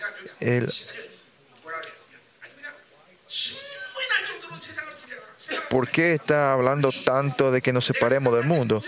el... 0.40 0.70
¿Por 5.68 5.88
qué 5.88 6.14
está 6.14 6.52
hablando 6.52 6.90
tanto 7.04 7.50
de 7.50 7.60
que 7.60 7.72
nos 7.72 7.84
separemos 7.84 8.34
del 8.34 8.46
mundo? 8.46 8.82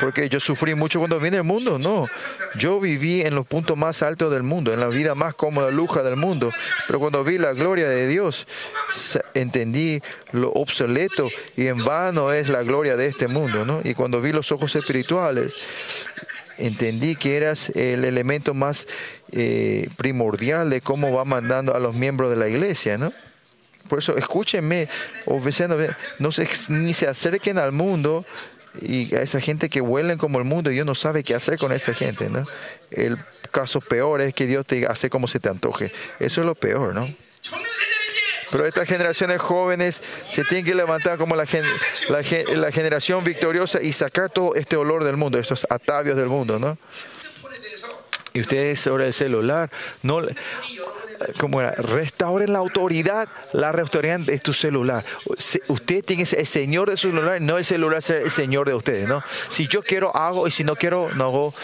Porque 0.00 0.28
yo 0.28 0.40
sufrí 0.40 0.74
mucho 0.74 0.98
cuando 0.98 1.20
vine 1.20 1.36
al 1.36 1.44
mundo, 1.44 1.78
no. 1.78 2.06
Yo 2.56 2.80
viví 2.80 3.22
en 3.22 3.36
los 3.36 3.46
puntos 3.46 3.76
más 3.76 4.02
altos 4.02 4.32
del 4.32 4.42
mundo, 4.42 4.74
en 4.74 4.80
la 4.80 4.88
vida 4.88 5.14
más 5.14 5.34
cómoda, 5.34 5.70
luja 5.70 6.02
del 6.02 6.16
mundo. 6.16 6.50
Pero 6.88 6.98
cuando 6.98 7.22
vi 7.22 7.38
la 7.38 7.52
gloria 7.52 7.88
de 7.88 8.08
Dios, 8.08 8.48
entendí 9.34 10.02
lo 10.32 10.50
obsoleto 10.50 11.30
y 11.56 11.68
en 11.68 11.84
vano 11.84 12.32
es 12.32 12.48
la 12.48 12.64
gloria 12.64 12.96
de 12.96 13.06
este 13.06 13.28
mundo, 13.28 13.64
¿no? 13.64 13.80
Y 13.84 13.94
cuando 13.94 14.20
vi 14.20 14.32
los 14.32 14.50
ojos 14.50 14.74
espirituales, 14.74 15.68
entendí 16.58 17.14
que 17.14 17.36
eras 17.36 17.68
el 17.70 18.04
elemento 18.04 18.54
más 18.54 18.88
eh, 19.30 19.88
primordial 19.96 20.68
de 20.68 20.80
cómo 20.80 21.12
va 21.12 21.24
mandando 21.24 21.76
a 21.76 21.78
los 21.78 21.94
miembros 21.94 22.28
de 22.28 22.36
la 22.36 22.48
iglesia, 22.48 22.98
¿no? 22.98 23.12
Por 23.92 23.98
eso 23.98 24.16
escúchenme, 24.16 24.88
ofreciéndome, 25.26 25.90
no 26.18 26.32
se, 26.32 26.48
ni 26.70 26.94
se 26.94 27.08
acerquen 27.08 27.58
al 27.58 27.72
mundo 27.72 28.24
y 28.80 29.14
a 29.14 29.20
esa 29.20 29.38
gente 29.38 29.68
que 29.68 29.82
huelen 29.82 30.16
como 30.16 30.38
el 30.38 30.46
mundo 30.46 30.70
y 30.70 30.74
Dios 30.76 30.86
no 30.86 30.94
sabe 30.94 31.22
qué 31.22 31.34
hacer 31.34 31.58
con 31.58 31.72
esa 31.72 31.92
gente, 31.92 32.30
¿no? 32.30 32.46
El 32.90 33.18
caso 33.50 33.82
peor 33.82 34.22
es 34.22 34.32
que 34.32 34.46
Dios 34.46 34.64
te 34.64 34.86
hace 34.86 35.10
como 35.10 35.28
se 35.28 35.40
te 35.40 35.50
antoje. 35.50 35.92
Eso 36.20 36.40
es 36.40 36.46
lo 36.46 36.54
peor, 36.54 36.94
¿no? 36.94 37.06
Pero 38.50 38.64
estas 38.64 38.88
generaciones 38.88 39.42
jóvenes 39.42 40.00
se 40.26 40.42
tienen 40.44 40.64
que 40.64 40.74
levantar 40.74 41.18
como 41.18 41.36
la, 41.36 41.44
la, 42.08 42.22
la 42.56 42.72
generación 42.72 43.22
victoriosa 43.24 43.82
y 43.82 43.92
sacar 43.92 44.30
todo 44.30 44.54
este 44.54 44.76
olor 44.76 45.04
del 45.04 45.18
mundo, 45.18 45.38
estos 45.38 45.66
atavios 45.68 46.16
del 46.16 46.28
mundo, 46.28 46.58
¿no? 46.58 46.78
Y 48.32 48.40
ustedes 48.40 48.80
sobre 48.80 49.08
el 49.08 49.12
celular, 49.12 49.70
no, 50.02 50.22
¿cómo 51.38 51.60
era? 51.60 51.72
Restauren 51.72 52.52
la 52.52 52.58
autoridad, 52.58 53.28
la 53.52 53.72
restauran 53.72 54.24
de 54.24 54.38
tu 54.38 54.52
celular. 54.52 55.04
Usted 55.68 56.04
tiene 56.04 56.24
el 56.36 56.46
señor 56.46 56.90
de 56.90 56.96
su 56.96 57.08
celular, 57.10 57.40
no 57.40 57.58
el 57.58 57.64
celular 57.64 58.02
ser 58.02 58.22
el 58.22 58.30
señor 58.30 58.68
de 58.68 58.74
ustedes, 58.74 59.08
¿no? 59.08 59.22
Si 59.48 59.66
yo 59.66 59.82
quiero, 59.82 60.14
hago, 60.16 60.46
y 60.46 60.50
si 60.50 60.64
no 60.64 60.76
quiero, 60.76 61.08
no 61.16 61.24
hago. 61.24 61.54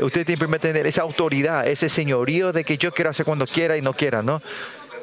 Usted 0.00 0.26
tiene 0.26 0.46
que 0.46 0.58
tener 0.58 0.86
esa 0.86 1.02
autoridad, 1.02 1.66
ese 1.66 1.88
señorío 1.88 2.52
de 2.52 2.64
que 2.64 2.78
yo 2.78 2.92
quiero 2.92 3.10
hacer 3.10 3.24
cuando 3.26 3.46
quiera 3.46 3.76
y 3.76 3.82
no 3.82 3.92
quiera, 3.92 4.22
¿no? 4.22 4.40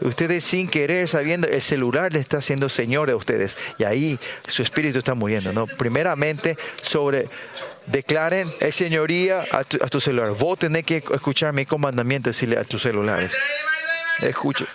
Ustedes 0.01 0.43
sin 0.43 0.67
querer, 0.67 1.08
sabiendo, 1.08 1.47
el 1.47 1.62
celular 1.62 2.13
le 2.13 2.19
está 2.19 2.38
haciendo 2.38 2.69
señor 2.69 3.08
de 3.08 3.15
ustedes. 3.15 3.58
Y 3.78 3.84
ahí 3.84 4.19
su 4.47 4.62
espíritu 4.62 4.99
está 4.99 5.13
muriendo, 5.13 5.54
¿no? 5.54 5.65
Primeramente, 5.67 6.58
sobre, 6.82 7.28
declaren 7.86 8.54
el 8.60 8.73
señoría 8.73 9.45
a 9.51 9.63
tu, 9.63 9.78
a 9.84 9.88
tu 9.88 10.01
celular. 10.01 10.32
Vos 10.32 10.60
tenés 10.60 10.84
que 10.84 10.97
escuchar 10.97 11.54
mi 11.54 11.65
comandamiento 11.65 12.30
decirle 12.30 12.58
a 12.58 12.63
tus 12.63 12.82
celulares. 12.82 13.36
Escuche. 14.19 14.65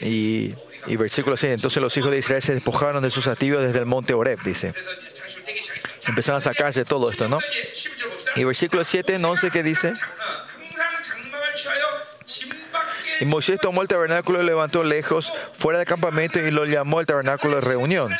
Y, 0.00 0.54
versículo 0.96 1.36
6, 1.36 1.54
entonces 1.54 1.82
los 1.82 1.96
hijos 1.96 2.10
de 2.10 2.18
Israel 2.18 2.42
se 2.42 2.54
despojaron 2.54 3.02
de 3.02 3.10
sus 3.10 3.26
activos 3.26 3.62
desde 3.62 3.80
el 3.80 3.86
monte 3.86 4.14
Oreb, 4.14 4.40
dice. 4.42 4.72
Empezaron 6.06 6.38
a 6.38 6.40
sacarse 6.40 6.84
todo 6.84 7.10
esto, 7.10 7.28
¿no? 7.28 7.38
Y 8.36 8.44
versículo 8.44 8.84
7, 8.84 9.18
no 9.18 9.36
sé 9.36 9.50
qué 9.50 9.62
dice. 9.62 9.92
Y 13.18 13.24
Moisés 13.24 13.58
tomó 13.60 13.82
el 13.82 13.88
tabernáculo 13.88 14.38
y 14.38 14.42
lo 14.42 14.48
levantó 14.48 14.84
lejos, 14.84 15.32
fuera 15.54 15.78
del 15.78 15.88
campamento, 15.88 16.38
y 16.38 16.50
lo 16.50 16.66
llamó 16.66 17.00
el 17.00 17.06
tabernáculo 17.06 17.56
de 17.56 17.62
reunión. 17.62 18.14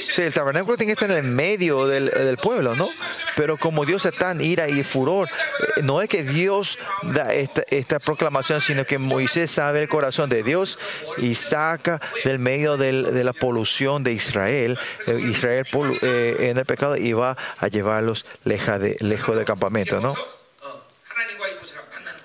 Sí, 0.00 0.22
el 0.22 0.32
tabernáculo 0.32 0.76
tiene 0.76 0.94
que 0.94 1.04
estar 1.04 1.10
en 1.10 1.24
el 1.24 1.30
medio 1.30 1.86
del, 1.86 2.06
del, 2.06 2.36
pueblo, 2.36 2.74
¿no? 2.76 2.88
Pero 3.36 3.56
como 3.56 3.84
Dios 3.84 4.04
está 4.06 4.30
en 4.30 4.40
ira 4.40 4.68
y 4.68 4.82
furor, 4.82 5.28
eh, 5.28 5.82
no 5.82 6.00
es 6.02 6.08
que 6.08 6.22
Dios 6.22 6.78
da 7.02 7.32
esta, 7.32 7.62
esta 7.68 7.98
proclamación, 7.98 8.60
sino 8.60 8.84
que 8.84 8.98
Moisés 8.98 9.50
sabe 9.50 9.82
el 9.82 9.88
corazón 9.88 10.30
de 10.30 10.42
Dios 10.42 10.78
y 11.18 11.34
saca 11.34 12.00
del 12.24 12.38
medio 12.38 12.76
del, 12.76 13.12
de 13.12 13.24
la 13.24 13.32
polución 13.32 14.04
de 14.04 14.12
Israel, 14.12 14.78
eh, 15.06 15.18
Israel 15.30 15.64
eh, 16.02 16.36
en 16.50 16.58
el 16.58 16.64
pecado 16.64 16.96
y 16.96 17.12
va 17.12 17.36
a 17.58 17.68
llevarlos 17.68 18.26
lejos, 18.44 18.80
de, 18.80 18.96
lejos 19.00 19.36
del 19.36 19.44
campamento, 19.44 20.00
¿no? 20.00 20.14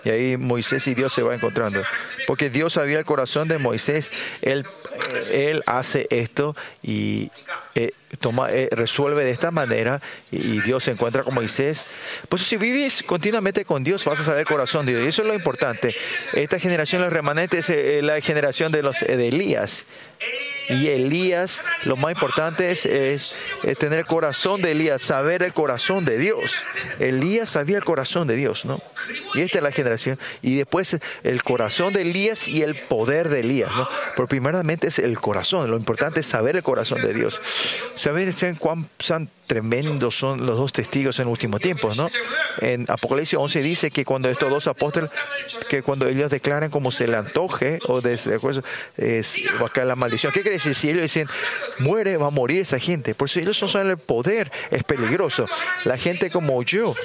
Y 0.04 0.10
ahí 0.10 0.38
Moisés 0.38 0.86
y 0.88 0.96
Dios 0.96 1.14
se 1.14 1.24
va 1.24 1.34
encontrando. 1.34 1.82
Porque 2.28 2.50
Dios 2.50 2.74
sabía 2.74 3.00
el 3.00 3.06
corazón 3.06 3.48
de 3.48 3.58
Moisés. 3.58 4.12
Él, 4.42 4.66
eh, 5.14 5.50
él 5.52 5.64
hace 5.66 6.08
esto 6.10 6.56
y 6.82 7.32
eh, 7.76 7.92
toma, 8.20 8.50
eh, 8.52 8.70
resuelve 8.72 9.24
de 9.24 9.32
esta 9.32 9.52
manera. 9.52 10.02
Y, 10.32 10.62
Dios 10.62 10.84
se 10.84 10.92
encuentra 10.92 11.24
con 11.24 11.34
Moisés. 11.34 11.86
Pues 12.30 12.44
si 12.44 12.58
vives 12.58 13.04
continuamente 13.04 13.66
con 13.66 13.84
Dios, 13.84 14.06
vas 14.06 14.20
a 14.20 14.24
saber 14.24 14.42
el 14.42 14.48
corazón 14.48 14.86
de 14.86 14.94
Dios. 14.94 15.06
Y 15.06 15.08
eso 15.10 15.22
es 15.24 15.28
lo 15.28 15.34
importante. 15.34 15.96
Esta 16.34 16.60
generación, 16.60 17.02
los 17.02 17.12
remanentes, 17.12 17.70
es 17.70 17.78
eh, 17.78 18.02
la 18.02 18.20
generación 18.22 18.72
de 18.72 18.84
los 18.84 19.00
de 19.00 19.28
Elías. 19.28 19.86
Y 20.70 20.88
Elías, 20.88 21.62
lo 21.84 21.98
más 21.98 22.14
importante 22.14 22.72
es, 22.72 22.86
es, 22.86 23.36
eh, 23.64 23.76
tener 23.76 24.00
el 24.00 24.06
corazón 24.06 24.62
de 24.62 24.72
Elías, 24.72 25.02
saber 25.02 25.44
el 25.44 25.54
corazón 25.54 26.06
de 26.06 26.18
Dios. 26.18 26.56
Elías 27.00 27.50
sabía 27.50 27.78
el 27.78 27.84
corazón 27.84 28.28
de 28.28 28.36
Dios, 28.36 28.64
¿no? 28.64 28.82
Y 29.36 29.42
esta 29.42 29.58
es 29.58 29.64
la 29.64 29.72
generación. 29.72 30.18
Y 30.42 30.56
después 30.56 30.98
el 31.24 31.44
corazón 31.44 31.92
de 31.92 32.04
Elías 32.04 32.48
y 32.48 32.62
el 32.62 32.76
poder 32.76 33.28
de 33.28 33.42
Elías, 33.42 33.76
¿no? 33.76 33.88
Pero 34.16 34.28
primeramente 34.28 34.88
es 34.88 35.00
el 35.00 35.20
corazón. 35.20 35.70
Lo 35.70 35.76
importante 35.76 36.22
es 36.22 36.28
saber 36.28 36.56
el 36.56 36.64
corazón 36.64 37.02
de 37.02 37.14
Dios. 37.14 37.42
Saber 37.95 38.34
cuán 38.60 38.89
tremendos 39.47 40.15
son 40.15 40.45
los 40.45 40.58
dos 40.58 40.71
testigos 40.73 41.19
en 41.19 41.28
último 41.28 41.60
tiempo, 41.60 41.91
¿no? 41.95 42.10
En 42.60 42.86
Apocalipsis 42.89 43.38
11 43.38 43.62
dice 43.62 43.91
que 43.91 44.06
cuando 44.06 44.30
estos 44.30 44.49
dos 44.49 44.67
apóstoles, 44.67 45.10
que 45.69 45.82
cuando 45.82 46.08
ellos 46.08 46.32
declaran 46.32 46.69
como 46.69 46.91
se 46.91 47.08
le 47.08 47.17
antoje, 47.17 47.80
o 47.88 48.02
de, 48.02 48.19
acuerdo, 48.36 48.63
la 49.86 49.95
maldición. 49.95 50.32
¿Qué 50.32 50.41
quiere 50.41 50.58
decir? 50.58 50.76
Si 50.76 50.89
ellos 50.89 51.04
dicen, 51.04 51.28
muere, 51.80 52.17
va 52.17 52.28
a 52.28 52.32
morir 52.32 52.62
esa 52.62 52.80
gente. 52.80 53.15
Por 53.15 53.28
eso 53.28 53.39
ellos 53.39 53.62
no 53.62 53.82
el 53.82 53.97
poder, 53.97 54.52
es 54.71 54.84
peligroso. 54.84 55.45
La 55.86 55.97
gente 55.97 56.30
como 56.30 56.62
yo, 56.63 56.95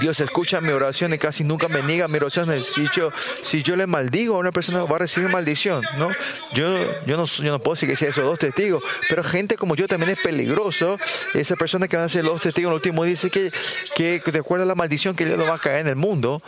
Dios 0.00 0.20
escucha 0.20 0.60
mi 0.60 0.70
oración 0.70 1.12
y 1.12 1.18
casi 1.18 1.44
nunca 1.44 1.68
me 1.68 1.82
niega 1.82 2.08
mi 2.08 2.16
oración. 2.16 2.46
Si 2.62 3.62
yo, 3.62 3.76
le 3.76 3.86
maldigo 3.86 4.36
a 4.36 4.38
una 4.38 4.52
persona, 4.52 4.84
va 4.84 4.96
a 4.96 5.00
recibir 5.00 5.28
maldición. 5.28 5.84
¿no? 5.98 6.10
Yo, 6.54 6.66
yo, 7.06 7.16
no, 7.16 7.24
yo 7.24 7.50
no 7.50 7.58
puedo 7.58 7.74
decir 7.74 7.88
que 7.88 7.96
sea 7.96 8.10
esos 8.10 8.24
dos 8.24 8.38
testigos, 8.38 8.82
pero 9.08 9.22
gente 9.22 9.56
como 9.56 9.74
yo 9.74 9.86
también 9.86 10.12
es 10.12 10.18
peligroso. 10.20 10.96
Esa 11.34 11.56
persona 11.56 11.88
que 11.88 11.96
van 11.96 12.06
a 12.06 12.08
ser 12.08 12.24
los 12.24 12.34
dos 12.34 12.42
testigos 12.42 12.68
en 12.68 12.72
el 12.72 12.76
último 12.76 13.04
dice 13.04 13.30
que, 13.30 13.50
que 13.94 14.22
de 14.24 14.38
acuerdo 14.38 14.64
a 14.64 14.68
la 14.68 14.74
maldición 14.74 15.14
que 15.14 15.26
le 15.26 15.36
va 15.36 15.54
a 15.54 15.58
caer 15.58 15.80
en 15.80 15.88
el 15.88 15.96
mundo, 15.96 16.42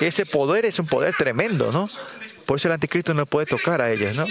ese 0.00 0.26
poder 0.26 0.66
es 0.66 0.78
un 0.78 0.86
poder 0.86 1.14
tremendo, 1.16 1.70
¿no? 1.70 1.88
Por 2.52 2.58
eso 2.58 2.68
el 2.68 2.74
anticristo 2.74 3.14
no 3.14 3.24
puede 3.24 3.46
tocar 3.46 3.80
a 3.80 3.90
ellos, 3.90 4.18
¿no? 4.18 4.26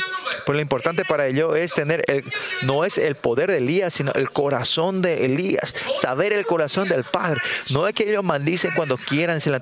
Pero 0.46 0.54
lo 0.54 0.62
importante 0.62 1.04
para 1.04 1.26
ello 1.26 1.56
es 1.56 1.74
tener, 1.74 2.04
el, 2.06 2.24
no 2.62 2.86
es 2.86 3.00
el 3.00 3.16
poder 3.16 3.50
de 3.50 3.58
Elías, 3.58 3.96
sino 3.96 4.12
el 4.14 4.30
corazón 4.30 5.02
de 5.02 5.26
Elías, 5.26 5.74
saber 6.00 6.32
el 6.32 6.46
corazón 6.46 6.88
del 6.88 7.04
Padre. 7.04 7.42
No 7.72 7.88
es 7.88 7.96
que 7.96 8.08
ellos 8.08 8.24
maldicen 8.24 8.74
cuando 8.76 8.96
quieran, 8.96 9.42
sino 9.42 9.58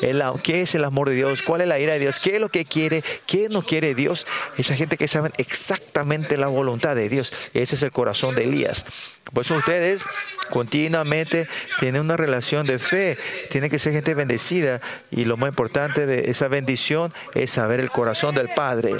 el, 0.00 0.22
qué 0.42 0.62
es 0.62 0.74
el 0.74 0.84
amor 0.84 1.10
de 1.10 1.16
Dios, 1.16 1.42
cuál 1.42 1.60
es 1.60 1.68
la 1.68 1.78
ira 1.78 1.92
de 1.92 2.00
Dios, 2.00 2.20
qué 2.20 2.36
es 2.36 2.40
lo 2.40 2.48
que 2.48 2.64
quiere, 2.64 3.04
qué 3.26 3.50
no 3.50 3.60
quiere 3.60 3.94
Dios. 3.94 4.26
Esa 4.56 4.76
gente 4.76 4.96
que 4.96 5.06
sabe 5.06 5.30
exactamente 5.36 6.38
la 6.38 6.46
voluntad 6.46 6.96
de 6.96 7.10
Dios. 7.10 7.34
Ese 7.52 7.74
es 7.74 7.82
el 7.82 7.92
corazón 7.92 8.34
de 8.34 8.44
Elías. 8.44 8.86
Por 9.32 9.44
eso 9.44 9.56
ustedes 9.56 10.02
continuamente 10.50 11.48
tienen 11.80 12.02
una 12.02 12.16
relación 12.16 12.66
de 12.66 12.78
fe, 12.78 13.16
tienen 13.50 13.70
que 13.70 13.78
ser 13.78 13.92
gente 13.92 14.14
bendecida 14.14 14.80
y 15.10 15.24
lo 15.24 15.36
más 15.36 15.48
importante 15.48 16.06
de 16.06 16.30
esa 16.30 16.48
bendición 16.48 17.12
es 17.34 17.50
saber 17.50 17.80
el 17.80 17.90
corazón 17.90 18.34
del 18.34 18.48
Padre. 18.50 18.94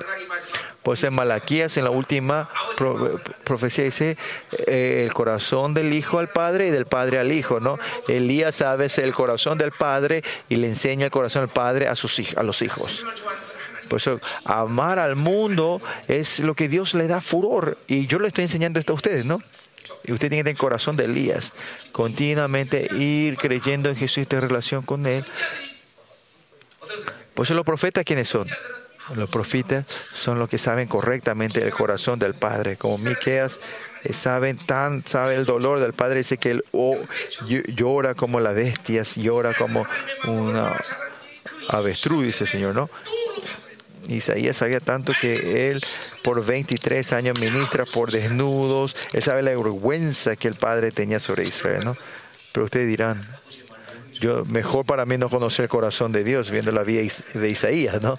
Pues 0.82 1.02
en 1.04 1.14
Malaquías, 1.14 1.76
en 1.78 1.84
la 1.84 1.90
última 1.90 2.50
pro- 2.76 3.18
profecía, 3.44 3.84
dice 3.84 4.18
eh, 4.66 5.04
el 5.06 5.14
corazón 5.14 5.72
del 5.72 5.92
Hijo 5.94 6.18
al 6.18 6.28
Padre 6.28 6.68
y 6.68 6.70
del 6.70 6.84
Padre 6.84 7.18
al 7.18 7.32
Hijo, 7.32 7.58
¿no? 7.58 7.78
Elías 8.06 8.56
sabe 8.56 8.88
el 8.94 9.14
corazón 9.14 9.56
del 9.56 9.70
Padre 9.72 10.22
y 10.50 10.56
le 10.56 10.66
enseña 10.68 11.06
el 11.06 11.10
corazón 11.10 11.46
del 11.46 11.54
Padre 11.54 11.88
a, 11.88 11.94
sus, 11.94 12.37
a 12.37 12.42
los 12.42 12.60
hijos. 12.60 13.02
Por 13.88 13.98
eso, 13.98 14.20
amar 14.44 14.98
al 14.98 15.16
mundo 15.16 15.80
es 16.06 16.40
lo 16.40 16.54
que 16.54 16.68
Dios 16.68 16.92
le 16.94 17.06
da 17.06 17.22
furor. 17.22 17.78
Y 17.87 18.06
yo 18.06 18.18
le 18.18 18.28
estoy 18.28 18.44
enseñando 18.44 18.78
esto 18.78 18.92
a 18.92 18.96
ustedes, 18.96 19.24
¿no? 19.24 19.40
Y 20.04 20.12
usted 20.12 20.28
tiene 20.28 20.42
que 20.42 20.50
tener 20.50 20.56
corazón 20.58 20.96
de 20.96 21.04
Elías. 21.04 21.52
Continuamente 21.92 22.88
ir 22.94 23.36
creyendo 23.36 23.88
en 23.88 23.96
Jesús 23.96 24.18
y 24.18 24.26
tener 24.26 24.48
relación 24.48 24.82
con 24.82 25.06
Él. 25.06 25.24
Por 27.34 27.44
eso 27.44 27.54
los 27.54 27.64
profetas, 27.64 28.04
¿quiénes 28.04 28.28
son? 28.28 28.46
Los 29.16 29.28
profetas 29.28 29.84
son 30.14 30.38
los 30.38 30.48
que 30.48 30.56
saben 30.56 30.88
correctamente 30.88 31.62
el 31.62 31.72
corazón 31.72 32.18
del 32.18 32.34
Padre. 32.34 32.76
Como 32.76 32.96
Miqueas 32.98 33.60
eh, 34.02 34.12
saben 34.12 34.56
tan, 34.56 35.06
sabe 35.06 35.34
el 35.34 35.44
dolor 35.44 35.80
del 35.80 35.92
Padre. 35.92 36.18
Dice 36.18 36.38
que 36.38 36.52
él 36.52 36.64
oh, 36.72 36.96
llora 37.68 38.14
como 38.14 38.40
las 38.40 38.54
bestias, 38.54 39.16
llora 39.16 39.52
como 39.52 39.86
una 40.26 40.80
avestruz, 41.68 42.24
dice 42.24 42.44
el 42.44 42.50
Señor, 42.50 42.74
¿no? 42.74 42.88
Isaías 44.08 44.56
sabía 44.56 44.80
tanto 44.80 45.12
que 45.20 45.70
él 45.70 45.82
por 46.22 46.44
23 46.44 47.12
años 47.12 47.40
ministra 47.40 47.84
por 47.84 48.10
desnudos. 48.10 48.96
Él 49.12 49.22
sabe 49.22 49.42
la 49.42 49.50
vergüenza 49.50 50.36
que 50.36 50.48
el 50.48 50.54
Padre 50.54 50.90
tenía 50.90 51.20
sobre 51.20 51.44
Israel, 51.44 51.84
¿no? 51.84 51.96
Pero 52.52 52.64
ustedes 52.64 52.88
dirán, 52.88 53.20
yo, 54.20 54.44
mejor 54.44 54.84
para 54.84 55.06
mí 55.06 55.18
no 55.18 55.28
conocer 55.28 55.64
el 55.64 55.68
corazón 55.68 56.12
de 56.12 56.24
Dios 56.24 56.50
viendo 56.50 56.70
la 56.72 56.82
vida 56.82 57.02
de 57.34 57.48
Isaías, 57.48 58.00
¿no? 58.00 58.18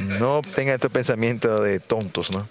No 0.00 0.42
tengan 0.42 0.76
este 0.76 0.90
pensamiento 0.90 1.62
de 1.62 1.80
tontos, 1.80 2.30
¿no? 2.30 2.48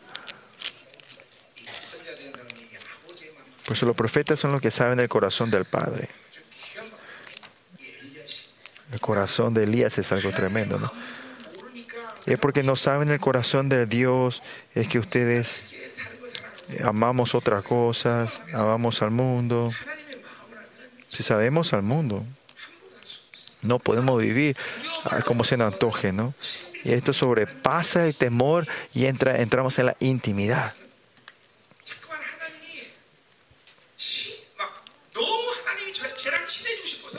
Pues 3.66 3.82
los 3.84 3.96
profetas 3.96 4.40
son 4.40 4.52
los 4.52 4.62
que 4.62 4.72
saben 4.72 5.00
el 5.00 5.08
corazón 5.08 5.50
del 5.50 5.66
Padre. 5.66 6.10
El 8.94 9.00
corazón 9.00 9.54
de 9.54 9.64
Elías 9.64 9.98
es 9.98 10.12
algo 10.12 10.30
tremendo, 10.30 10.78
¿no? 10.78 10.92
Es 12.26 12.40
porque 12.40 12.64
no 12.64 12.76
saben 12.76 13.10
el 13.10 13.20
corazón 13.20 13.68
de 13.68 13.86
Dios, 13.86 14.44
es 14.76 14.88
que 14.88 15.00
ustedes 15.00 15.64
eh, 16.70 16.82
amamos 16.84 17.36
otras 17.36 17.66
cosas, 17.66 18.42
amamos 18.54 19.02
al 19.02 19.12
mundo. 19.12 19.72
Si 21.10 21.24
sabemos 21.24 21.74
al 21.74 21.82
mundo, 21.82 22.24
no 23.62 23.80
podemos 23.80 24.22
vivir 24.22 24.56
ah, 25.06 25.22
como 25.26 25.44
se 25.44 25.58
nos 25.58 25.74
antoje, 25.74 26.14
¿no? 26.14 26.34
Y 26.84 26.94
esto 26.94 27.14
sobrepasa 27.14 28.06
el 28.06 28.16
temor 28.16 28.68
y 28.94 29.06
entra, 29.06 29.42
entramos 29.42 29.80
en 29.80 29.88
la 29.88 29.98
intimidad. 30.00 30.74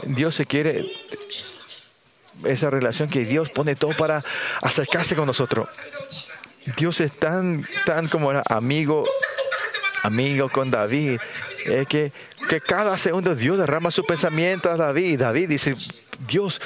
Dios 0.06 0.34
se 0.34 0.46
quiere 0.46 0.84
esa 2.46 2.70
relación 2.70 3.08
que 3.08 3.24
Dios 3.24 3.50
pone 3.50 3.76
todo 3.76 3.96
para 3.96 4.24
acercarse 4.62 5.16
con 5.16 5.26
nosotros. 5.26 5.68
Dios 6.76 7.00
es 7.00 7.12
tan, 7.12 7.64
tan 7.84 8.08
como 8.08 8.32
amigo, 8.46 9.04
amigo 10.02 10.48
con 10.48 10.70
David, 10.70 11.18
eh, 11.66 11.84
que, 11.88 12.12
que 12.48 12.60
cada 12.60 12.96
segundo 12.96 13.34
Dios 13.34 13.58
derrama 13.58 13.90
su 13.90 14.04
pensamiento 14.04 14.70
a 14.70 14.76
David. 14.76 15.20
David 15.20 15.48
dice, 15.48 15.76
Dios, 16.26 16.60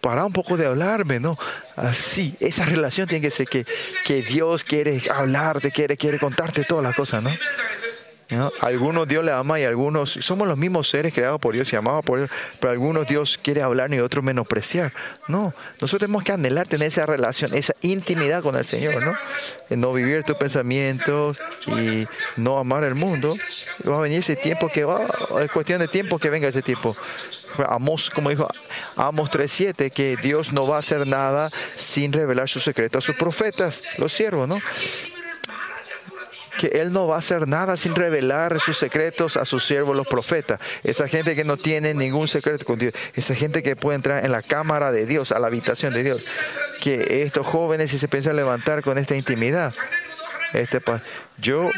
para 0.00 0.24
un 0.24 0.32
poco 0.32 0.56
de 0.56 0.66
hablarme, 0.66 1.20
¿no? 1.20 1.38
Así, 1.76 2.34
esa 2.40 2.64
relación 2.64 3.08
tiene 3.08 3.22
que 3.22 3.30
ser 3.30 3.46
que, 3.46 3.66
que 4.04 4.22
Dios 4.22 4.64
quiere 4.64 5.02
hablarte, 5.14 5.70
quiere, 5.70 5.96
quiere 5.96 6.18
contarte 6.18 6.64
todas 6.64 6.84
las 6.84 6.94
cosas, 6.94 7.22
¿no? 7.22 7.30
Algunos 8.60 9.08
Dios 9.08 9.24
le 9.24 9.32
ama 9.32 9.60
y 9.60 9.64
algunos 9.64 10.10
somos 10.10 10.48
los 10.48 10.56
mismos 10.56 10.88
seres 10.88 11.12
creados 11.12 11.40
por 11.40 11.54
Dios 11.54 11.72
y 11.72 11.76
amados 11.76 12.04
por 12.04 12.18
Dios, 12.18 12.30
pero 12.60 12.72
algunos 12.72 13.06
Dios 13.06 13.38
quiere 13.42 13.62
hablar 13.62 13.92
y 13.92 14.00
otros 14.00 14.24
menospreciar. 14.24 14.92
No, 15.28 15.54
nosotros 15.80 16.00
tenemos 16.00 16.24
que 16.24 16.32
anhelar 16.32 16.66
tener 16.66 16.88
esa 16.88 17.06
relación, 17.06 17.54
esa 17.54 17.74
intimidad 17.80 18.42
con 18.42 18.56
el 18.56 18.64
Señor, 18.64 19.04
¿no? 19.04 19.12
Eh, 19.70 19.76
no 19.76 19.92
vivir 19.92 20.24
tus 20.24 20.36
pensamientos 20.36 21.38
y 21.66 22.06
no 22.36 22.58
amar 22.58 22.84
el 22.84 22.94
mundo. 22.94 23.36
Va 23.88 23.98
a 23.98 24.00
venir 24.00 24.20
ese 24.20 24.36
tiempo 24.36 24.68
que 24.68 24.84
va, 24.84 25.04
es 25.42 25.50
cuestión 25.50 25.80
de 25.80 25.88
tiempo 25.88 26.18
que 26.18 26.30
venga 26.30 26.48
ese 26.48 26.62
tiempo. 26.62 26.94
Amos, 27.68 28.10
como 28.10 28.30
dijo 28.30 28.48
Amos 28.96 29.30
3.7, 29.30 29.90
que 29.90 30.16
Dios 30.16 30.52
no 30.52 30.66
va 30.66 30.76
a 30.76 30.78
hacer 30.78 31.06
nada 31.06 31.50
sin 31.76 32.12
revelar 32.12 32.48
su 32.48 32.60
secreto 32.60 32.98
a 32.98 33.00
sus 33.00 33.16
profetas, 33.16 33.82
los 33.98 34.12
siervos, 34.12 34.48
¿no? 34.48 34.60
que 36.58 36.68
Él 36.80 36.92
no 36.92 37.06
va 37.06 37.16
a 37.16 37.18
hacer 37.18 37.48
nada 37.48 37.76
sin 37.76 37.94
revelar 37.94 38.60
sus 38.60 38.76
secretos 38.76 39.36
a 39.36 39.44
sus 39.44 39.64
siervos, 39.64 39.96
los 39.96 40.06
profetas. 40.06 40.60
Esa 40.84 41.08
gente 41.08 41.34
que 41.34 41.44
no 41.44 41.56
tiene 41.56 41.94
ningún 41.94 42.28
secreto 42.28 42.64
con 42.64 42.78
Dios, 42.78 42.94
esa 43.14 43.34
gente 43.34 43.62
que 43.62 43.76
puede 43.76 43.96
entrar 43.96 44.24
en 44.24 44.32
la 44.32 44.42
cámara 44.42 44.92
de 44.92 45.06
Dios, 45.06 45.32
a 45.32 45.38
la 45.38 45.46
habitación 45.46 45.92
de 45.94 46.02
Dios. 46.02 46.26
Que 46.80 47.22
estos 47.22 47.46
jóvenes, 47.46 47.90
si 47.90 47.98
se 47.98 48.08
piensan 48.08 48.36
levantar 48.36 48.82
con 48.82 48.98
esta 48.98 49.14
intimidad, 49.14 49.74
este 50.52 50.80
yo, 51.38 51.70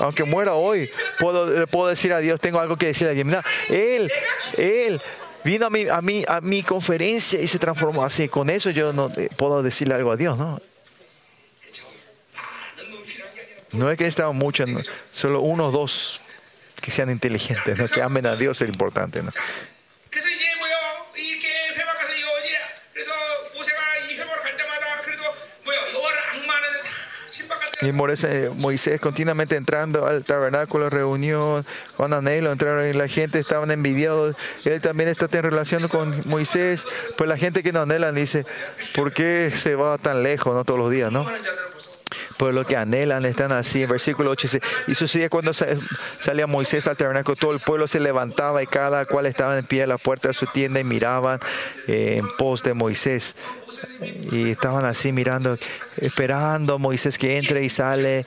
aunque 0.00 0.24
muera 0.24 0.54
hoy, 0.54 0.90
puedo, 1.18 1.46
le 1.46 1.66
puedo 1.66 1.88
decir 1.88 2.12
a 2.12 2.18
Dios, 2.18 2.40
tengo 2.40 2.58
algo 2.58 2.76
que 2.76 2.86
decirle 2.86 3.12
a 3.12 3.14
Dios. 3.14 3.26
Mira, 3.26 3.44
él, 3.68 4.10
él 4.58 5.00
vino 5.44 5.66
a 5.66 5.70
mi, 5.70 5.86
a, 5.86 6.36
a 6.36 6.40
mi 6.40 6.62
conferencia 6.62 7.40
y 7.40 7.46
se 7.46 7.58
transformó 7.58 8.04
así. 8.04 8.28
Con 8.28 8.50
eso 8.50 8.70
yo 8.70 8.92
no 8.92 9.10
eh, 9.16 9.28
puedo 9.36 9.62
decirle 9.62 9.94
algo 9.94 10.10
a 10.10 10.16
Dios, 10.16 10.36
¿no? 10.36 10.60
No 13.76 13.90
es 13.90 13.98
que 13.98 14.04
necesitamos 14.04 14.34
muchas, 14.36 14.68
no, 14.68 14.80
solo 15.12 15.40
uno 15.40 15.68
o 15.68 15.70
dos 15.70 16.20
que 16.80 16.90
sean 16.90 17.10
inteligentes, 17.10 17.78
¿no? 17.78 17.88
que 17.88 18.02
amen 18.02 18.26
a 18.26 18.36
Dios 18.36 18.60
es 18.60 18.68
importante. 18.68 19.22
¿no? 19.22 19.30
Y 27.82 27.88
eh, 28.24 28.50
Moisés 28.56 29.00
continuamente 29.00 29.56
entrando 29.56 30.06
al 30.06 30.24
tabernáculo, 30.24 30.88
reunión, 30.90 31.66
con 31.96 32.12
anhelo, 32.14 32.52
entraron 32.52 32.88
y 32.88 32.92
la 32.92 33.08
gente 33.08 33.38
estaban 33.38 33.70
envidiados. 33.70 34.36
Él 34.64 34.80
también 34.80 35.08
está 35.08 35.28
en 35.30 35.42
relación 35.42 35.88
con 35.88 36.14
Moisés. 36.26 36.84
Pues 37.16 37.28
la 37.28 37.36
gente 37.36 37.62
que 37.62 37.72
no 37.72 37.82
anhelan 37.82 38.14
dice, 38.14 38.46
¿por 38.94 39.12
qué 39.12 39.52
se 39.54 39.74
va 39.74 39.98
tan 39.98 40.22
lejos 40.22 40.54
no 40.54 40.64
todos 40.64 40.80
los 40.80 40.90
días? 40.90 41.12
no? 41.12 41.26
por 42.36 42.54
lo 42.54 42.64
que 42.64 42.76
anhelan, 42.76 43.24
están 43.24 43.52
así. 43.52 43.82
En 43.82 43.88
versículo 43.88 44.30
8 44.30 44.48
y 44.86 44.94
sucedía 44.94 45.28
cuando 45.28 45.52
salía 45.52 46.46
Moisés 46.46 46.86
al 46.86 46.96
tabernáculo, 46.96 47.36
todo 47.36 47.52
el 47.52 47.60
pueblo 47.60 47.88
se 47.88 48.00
levantaba 48.00 48.62
y 48.62 48.66
cada 48.66 49.04
cual 49.04 49.26
estaba 49.26 49.58
en 49.58 49.64
pie 49.64 49.82
a 49.82 49.86
la 49.86 49.98
puerta 49.98 50.28
de 50.28 50.34
su 50.34 50.46
tienda 50.46 50.80
y 50.80 50.84
miraban 50.84 51.38
eh, 51.86 52.16
en 52.18 52.28
pos 52.36 52.62
de 52.62 52.74
Moisés. 52.74 53.36
Y 54.30 54.50
estaban 54.50 54.84
así 54.84 55.12
mirando, 55.12 55.58
esperando 55.96 56.74
a 56.74 56.78
Moisés 56.78 57.18
que 57.18 57.38
entre 57.38 57.64
y 57.64 57.68
sale 57.68 58.26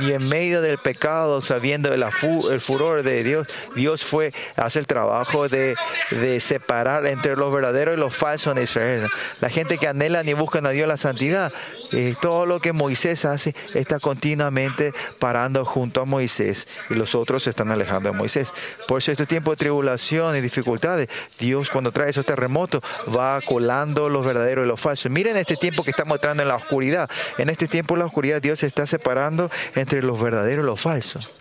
y 0.00 0.12
en 0.12 0.28
medio 0.28 0.62
del 0.62 0.78
pecado, 0.78 1.40
sabiendo 1.40 1.92
el, 1.92 2.02
el 2.02 2.60
furor 2.60 3.02
de 3.02 3.22
Dios, 3.22 3.46
Dios 3.74 4.04
fue, 4.04 4.32
hace 4.56 4.78
el 4.78 4.86
trabajo 4.86 5.48
de, 5.48 5.74
de 6.10 6.40
separar 6.40 7.06
entre 7.06 7.36
los 7.36 7.52
verdaderos 7.52 7.96
y 7.96 8.00
los 8.00 8.14
falsos 8.14 8.56
en 8.56 8.62
Israel. 8.62 9.06
La 9.40 9.48
gente 9.48 9.78
que 9.78 9.88
anhela 9.88 10.22
y 10.24 10.32
buscan 10.32 10.66
a 10.66 10.70
Dios 10.70 10.88
la 10.88 10.96
santidad 10.96 11.52
eh, 11.92 12.14
todo 12.20 12.46
lo 12.46 12.60
que 12.60 12.72
Moisés 12.72 13.24
hace 13.24 13.54
está 13.74 13.98
continuamente 13.98 14.92
parando 15.18 15.64
junto 15.64 16.00
a 16.00 16.04
Moisés 16.04 16.68
y 16.88 16.94
los 16.94 17.14
otros 17.14 17.44
se 17.44 17.50
están 17.50 17.70
alejando 17.70 18.10
de 18.10 18.16
Moisés. 18.16 18.52
Por 18.86 18.98
eso 18.98 19.12
este 19.12 19.26
tiempo 19.26 19.50
de 19.50 19.56
tribulación 19.56 20.36
y 20.36 20.40
dificultades, 20.40 21.08
Dios 21.38 21.70
cuando 21.70 21.92
trae 21.92 22.10
esos 22.10 22.26
terremotos 22.26 22.82
va 23.14 23.40
colando 23.40 24.08
los 24.08 24.24
verdaderos 24.24 24.64
y 24.64 24.68
los 24.68 24.80
falsos. 24.80 25.10
Miren 25.10 25.36
este 25.36 25.56
tiempo 25.56 25.82
que 25.82 25.90
estamos 25.90 26.16
entrando 26.16 26.42
en 26.42 26.48
la 26.48 26.56
oscuridad. 26.56 27.10
En 27.38 27.48
este 27.48 27.68
tiempo 27.68 27.94
en 27.94 28.00
la 28.00 28.06
oscuridad 28.06 28.40
Dios 28.40 28.60
se 28.60 28.66
está 28.66 28.86
separando 28.86 29.50
entre 29.74 30.02
los 30.02 30.20
verdaderos 30.20 30.64
y 30.64 30.66
los 30.66 30.80
falsos. 30.80 31.34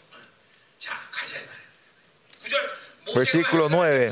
Versículo 3.15 3.69
9. 3.69 4.11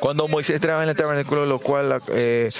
Cuando 0.00 0.28
Moisés 0.28 0.60
trabajaba 0.60 0.84
en 0.84 0.90
el 0.90 0.96
tabernáculo, 0.96 1.46
lo 1.46 1.58
cual 1.58 1.90
la, 1.90 2.02
eh, 2.08 2.50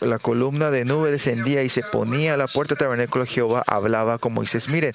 la, 0.00 0.18
columna 0.18 0.70
de 0.70 0.84
nube 0.84 1.10
descendía 1.10 1.62
y 1.62 1.68
se 1.68 1.82
ponía 1.82 2.34
a 2.34 2.36
la 2.36 2.46
puerta 2.46 2.74
del 2.74 2.78
tabernáculo, 2.78 3.26
Jehová 3.26 3.64
hablaba 3.66 4.18
con 4.18 4.32
Moisés. 4.32 4.68
Miren, 4.68 4.92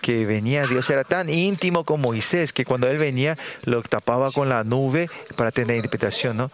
que 0.00 0.26
venía 0.26 0.66
Dios, 0.66 0.88
era 0.90 1.04
tan 1.04 1.28
íntimo 1.28 1.84
con 1.84 2.00
Moisés 2.00 2.52
que 2.52 2.64
cuando 2.64 2.88
él 2.88 2.98
venía 2.98 3.36
lo 3.64 3.82
tapaba 3.82 4.30
con 4.30 4.48
la 4.48 4.64
nube 4.64 5.08
para 5.36 5.50
tener 5.50 5.76
interpretación, 5.76 6.36
¿no? 6.36 6.50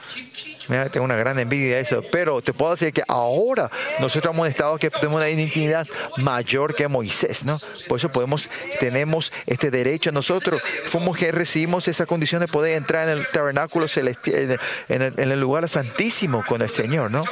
Tengo 0.90 1.04
una 1.04 1.16
gran 1.16 1.38
envidia 1.38 1.76
de 1.76 1.82
eso, 1.82 2.02
pero 2.10 2.40
te 2.40 2.52
puedo 2.54 2.70
decir 2.70 2.92
que 2.92 3.02
ahora 3.06 3.70
nosotros 4.00 4.32
hemos 4.34 4.48
estado 4.48 4.78
que 4.78 4.90
tenemos 4.90 5.16
una 5.16 5.28
intimidad 5.28 5.86
mayor 6.16 6.74
que 6.74 6.88
Moisés, 6.88 7.44
¿no? 7.44 7.58
Por 7.86 7.98
eso 7.98 8.08
podemos, 8.10 8.48
tenemos 8.80 9.32
este 9.46 9.70
derecho 9.70 10.10
nosotros, 10.10 10.62
fuimos 10.86 11.18
que 11.18 11.32
recibimos 11.32 11.86
esa 11.88 12.06
condición 12.06 12.40
de 12.40 12.48
poder 12.48 12.76
entrar 12.76 13.08
en 13.08 13.18
el 13.18 13.28
tabernáculo 13.28 13.88
celestial, 13.88 14.58
en 14.88 15.02
el, 15.02 15.14
en 15.18 15.32
el 15.32 15.40
lugar 15.40 15.68
santísimo 15.68 16.44
con 16.46 16.62
el 16.62 16.70
Señor, 16.70 17.10
¿no? 17.10 17.22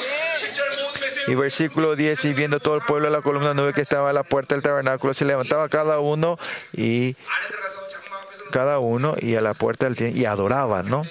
Y 1.27 1.35
versículo 1.35 1.97
10, 1.97 2.25
y 2.27 2.35
viendo 2.35 2.61
todo 2.61 2.77
el 2.77 2.83
pueblo 2.83 3.09
a 3.09 3.11
la 3.11 3.23
columna 3.23 3.55
nube 3.55 3.73
que 3.73 3.81
estaba 3.81 4.11
a 4.11 4.13
la 4.13 4.23
puerta 4.23 4.55
del 4.55 4.63
tabernáculo, 4.63 5.15
se 5.15 5.25
levantaba 5.25 5.69
cada 5.69 6.01
uno 6.01 6.39
y 6.73 7.17
cada 8.51 8.79
uno 8.79 9.15
y 9.19 9.35
a 9.37 9.41
la 9.41 9.55
puerta 9.55 9.87
del 9.87 9.97
tiempo 9.97 10.19
y 10.19 10.25
adoraban, 10.25 10.89
¿no? 10.89 11.05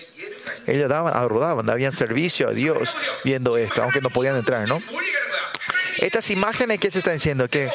Ellos 0.67 0.89
daban, 0.89 1.15
adoraban, 1.15 1.65
daban 1.65 1.91
servicio 1.93 2.49
a 2.49 2.51
Dios 2.51 2.95
viendo 3.23 3.57
esto, 3.57 3.83
aunque 3.83 4.01
no 4.01 4.09
podían 4.09 4.35
entrar, 4.35 4.67
¿no? 4.67 4.81
Estas 5.97 6.29
imágenes 6.29 6.79
que 6.79 6.91
se 6.91 6.99
están 6.99 7.13
diciendo 7.13 7.47
que 7.47 7.69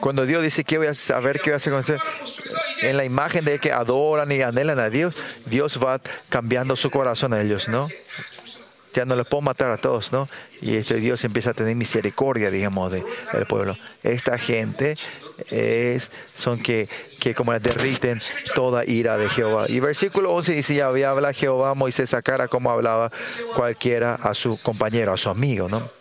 cuando 0.00 0.26
Dios 0.26 0.42
dice 0.42 0.64
que 0.64 0.78
voy 0.78 0.86
a 0.88 0.94
saber 0.94 1.40
qué 1.40 1.50
voy 1.50 1.54
a 1.54 1.56
hacer 1.56 1.72
con 1.72 1.80
ustedes, 1.80 2.00
en 2.82 2.96
la 2.96 3.04
imagen 3.04 3.44
de 3.44 3.58
que 3.58 3.72
adoran 3.72 4.30
y 4.32 4.42
anhelan 4.42 4.78
a 4.78 4.90
Dios, 4.90 5.14
Dios 5.46 5.78
va 5.82 6.00
cambiando 6.28 6.76
su 6.76 6.90
corazón 6.90 7.32
a 7.32 7.40
ellos, 7.40 7.68
¿no? 7.68 7.88
Ya 8.94 9.04
no 9.04 9.14
los 9.16 9.28
puedo 9.28 9.42
matar 9.42 9.70
a 9.70 9.76
todos, 9.76 10.12
¿no? 10.12 10.28
Y 10.62 10.76
este 10.76 10.96
Dios 10.96 11.22
empieza 11.24 11.50
a 11.50 11.54
tener 11.54 11.76
misericordia, 11.76 12.50
digamos, 12.50 12.90
de- 12.90 13.04
del 13.32 13.46
pueblo. 13.46 13.76
Esta 14.02 14.38
gente 14.38 14.94
es, 15.50 16.10
son 16.34 16.60
que, 16.62 16.88
que 17.20 17.34
como 17.34 17.56
derriten 17.58 18.20
toda 18.54 18.84
ira 18.86 19.16
de 19.18 19.28
Jehová. 19.28 19.66
Y 19.68 19.78
versículo 19.80 20.32
11 20.32 20.54
dice, 20.54 20.74
ya 20.74 20.86
había 20.86 21.10
hablado 21.10 21.34
Jehová 21.34 21.74
Moisés 21.74 22.14
a 22.14 22.22
cara 22.22 22.48
como 22.48 22.70
hablaba 22.70 23.12
cualquiera 23.54 24.14
a 24.14 24.34
su 24.34 24.60
compañero, 24.62 25.12
a 25.12 25.16
su 25.16 25.28
amigo, 25.28 25.68
¿no? 25.68 25.97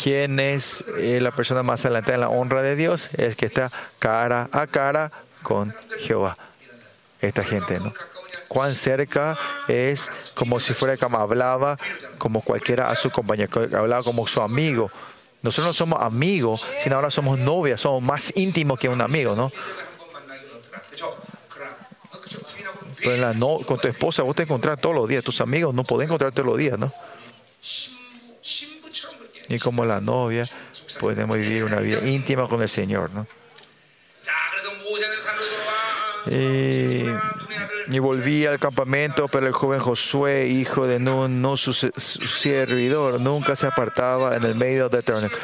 quién 0.00 0.40
es 0.40 0.84
eh, 0.98 1.18
la 1.20 1.30
persona 1.30 1.62
más 1.62 1.84
adelante 1.84 2.12
en 2.12 2.20
la 2.20 2.28
honra 2.28 2.62
de 2.62 2.76
Dios, 2.76 3.14
el 3.14 3.36
que 3.36 3.46
está 3.46 3.70
cara 3.98 4.48
a 4.52 4.66
cara 4.66 5.10
con 5.42 5.74
Jehová. 5.98 6.36
Esta 7.20 7.42
gente, 7.42 7.78
¿no? 7.80 7.92
Cuán 8.48 8.74
cerca 8.74 9.36
es 9.68 10.10
como 10.34 10.60
si 10.60 10.74
fuera 10.74 10.96
como 10.96 11.18
hablaba 11.18 11.78
como 12.18 12.42
cualquiera 12.42 12.90
a 12.90 12.96
su 12.96 13.10
compañero, 13.10 13.62
hablaba 13.76 14.02
como 14.02 14.26
su 14.26 14.40
amigo. 14.40 14.90
Nosotros 15.42 15.66
no 15.66 15.72
somos 15.72 16.02
amigos, 16.02 16.66
sino 16.82 16.96
ahora 16.96 17.10
somos 17.10 17.38
novias, 17.38 17.80
somos 17.80 18.02
más 18.02 18.32
íntimos 18.36 18.78
que 18.78 18.88
un 18.88 19.00
amigo, 19.00 19.34
¿no? 19.34 19.50
Pero 22.98 23.14
en 23.14 23.20
la 23.20 23.34
no 23.34 23.58
con 23.66 23.78
tu 23.78 23.88
esposa 23.88 24.22
vos 24.22 24.34
te 24.34 24.44
encontrás 24.44 24.80
todos 24.80 24.94
los 24.94 25.08
días, 25.08 25.22
tus 25.22 25.40
amigos 25.40 25.74
no 25.74 25.84
pueden 25.84 26.06
encontrar 26.06 26.32
todos 26.32 26.46
los 26.46 26.56
días, 26.56 26.78
¿no? 26.78 26.92
y 29.48 29.58
como 29.58 29.84
la 29.84 30.00
novia 30.00 30.44
podemos 31.00 31.36
vivir 31.36 31.64
una 31.64 31.80
vida 31.80 32.06
íntima 32.06 32.48
con 32.48 32.62
el 32.62 32.68
Señor. 32.68 33.10
¿no? 33.10 33.26
Y, 36.26 37.04
y, 37.88 37.98
volví 37.98 38.46
al 38.46 38.58
campamento, 38.58 39.28
pero 39.28 39.46
el 39.46 39.52
joven 39.52 39.78
Josué, 39.78 40.46
hijo 40.46 40.86
de 40.86 40.98
Nun, 40.98 41.42
no 41.42 41.58
su, 41.58 41.74
su, 41.74 41.90
servidor, 41.92 43.20
nunca 43.20 43.56
se 43.56 43.66
apartaba 43.66 44.34
en 44.34 44.44
el 44.44 44.54
medio 44.54 44.88
de 44.88 45.02
tabernáculo. 45.02 45.38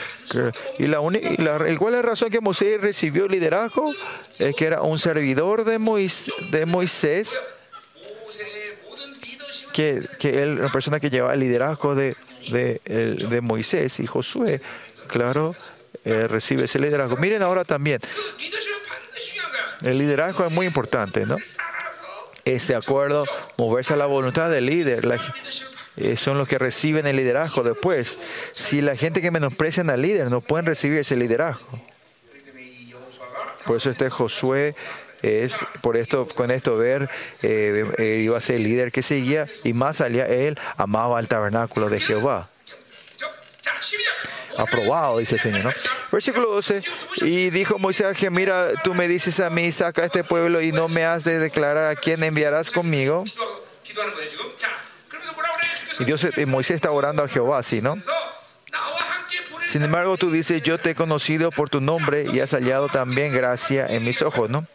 Y 0.79 0.87
la, 0.87 1.01
y 1.03 1.37
la 1.37 1.57
es 1.69 1.81
la 1.81 2.03
razón 2.03 2.31
que 2.31 2.41
Moisés 2.41 2.81
recibió 2.81 3.27
el 3.27 3.33
liderazgo 3.33 3.93
es 4.39 4.57
que 4.57 4.65
era 4.65 4.81
un 4.81 4.99
servidor 4.99 5.65
de, 5.65 5.79
Mois, 5.79 6.33
de 6.51 6.65
Moisés, 6.65 7.39
que, 9.75 10.03
que 10.19 10.43
él, 10.43 10.61
una 10.61 10.73
persona 10.73 10.99
que 10.99 11.11
llevaba 11.11 11.35
el 11.35 11.41
liderazgo 11.41 11.95
de 11.95 12.17
de, 12.48 12.81
de 12.85 13.40
Moisés 13.40 14.00
y 14.00 14.07
Josué, 14.07 14.61
claro, 15.07 15.55
eh, 16.05 16.26
recibe 16.29 16.64
ese 16.64 16.79
liderazgo. 16.79 17.16
Miren 17.16 17.42
ahora 17.42 17.64
también, 17.64 18.00
el 19.83 19.98
liderazgo 19.98 20.46
es 20.46 20.53
muy 20.53 20.66
importante, 20.66 21.24
¿no? 21.26 21.37
Es 22.44 22.70
acuerdo, 22.70 23.26
moverse 23.59 23.92
a 23.92 23.96
la 23.96 24.07
voluntad 24.07 24.50
del 24.50 24.66
líder. 24.66 25.07
Eh, 25.96 26.16
son 26.16 26.38
los 26.38 26.48
que 26.48 26.59
reciben 26.59 27.07
el 27.07 27.16
liderazgo 27.16 27.62
después. 27.62 28.18
Si 28.53 28.81
la 28.81 28.96
gente 28.96 29.20
que 29.20 29.31
menosprecian 29.31 29.90
al 29.90 30.00
líder 30.00 30.31
no 30.31 30.40
pueden 30.40 30.66
recibir 30.66 30.98
ese 30.98 31.16
liderazgo. 31.16 31.68
Por 33.66 33.76
eso 33.76 33.90
este 33.90 34.09
Josué 34.09 34.74
es 35.22 35.56
por 35.83 35.96
esto, 35.96 36.26
con 36.26 36.50
esto 36.50 36.76
ver, 36.76 37.09
él 37.42 38.20
iba 38.20 38.38
a 38.38 38.40
ser 38.40 38.56
el 38.56 38.64
líder 38.64 38.92
que 38.92 39.02
seguía 39.02 39.46
y 39.64 39.72
más 39.72 40.00
allá 40.00 40.26
él 40.26 40.59
amaba 40.76 41.20
el 41.20 41.28
tabernáculo 41.28 41.88
de 41.88 42.00
Jehová. 42.00 42.48
Aprobado, 44.59 45.18
dice 45.18 45.37
el 45.37 45.40
Señor. 45.40 45.64
¿no? 45.64 45.72
Versículo 46.12 46.50
12. 46.50 46.83
Y 47.22 47.50
dijo 47.50 47.78
Moisés 47.78 48.16
que 48.16 48.30
mira, 48.30 48.72
tú 48.83 48.94
me 48.94 49.09
dices 49.09 49.40
a 49.40 49.48
mí, 49.48 49.70
saca 49.72 50.02
a 50.02 50.06
este 50.06 50.24
pueblo 50.24 50.61
y 50.61 50.72
no 50.72 50.88
me 50.88 51.04
has 51.04 51.24
de 51.24 51.38
declarar 51.38 51.87
a 51.87 51.96
quién 51.96 52.22
enviarás 52.22 52.70
conmigo. 52.70 53.24
Y 55.98 56.04
Dios, 56.04 56.26
y 56.37 56.46
Moisés 56.46 56.76
está 56.76 56.90
orando 56.90 57.22
a 57.22 57.28
Jehová, 57.28 57.59
así, 57.59 57.80
¿no? 57.80 57.96
Sin 59.61 59.85
embargo, 59.85 60.16
tú 60.16 60.30
dices, 60.30 60.62
yo 60.62 60.78
te 60.78 60.90
he 60.90 60.94
conocido 60.94 61.50
por 61.52 61.70
tu 61.70 61.80
nombre 61.80 62.26
y 62.33 62.40
has 62.40 62.50
hallado 62.50 62.88
también 62.88 63.33
gracia 63.33 63.87
en 63.87 64.04
mis 64.04 64.20
ojos, 64.22 64.50
¿no? 64.50 64.66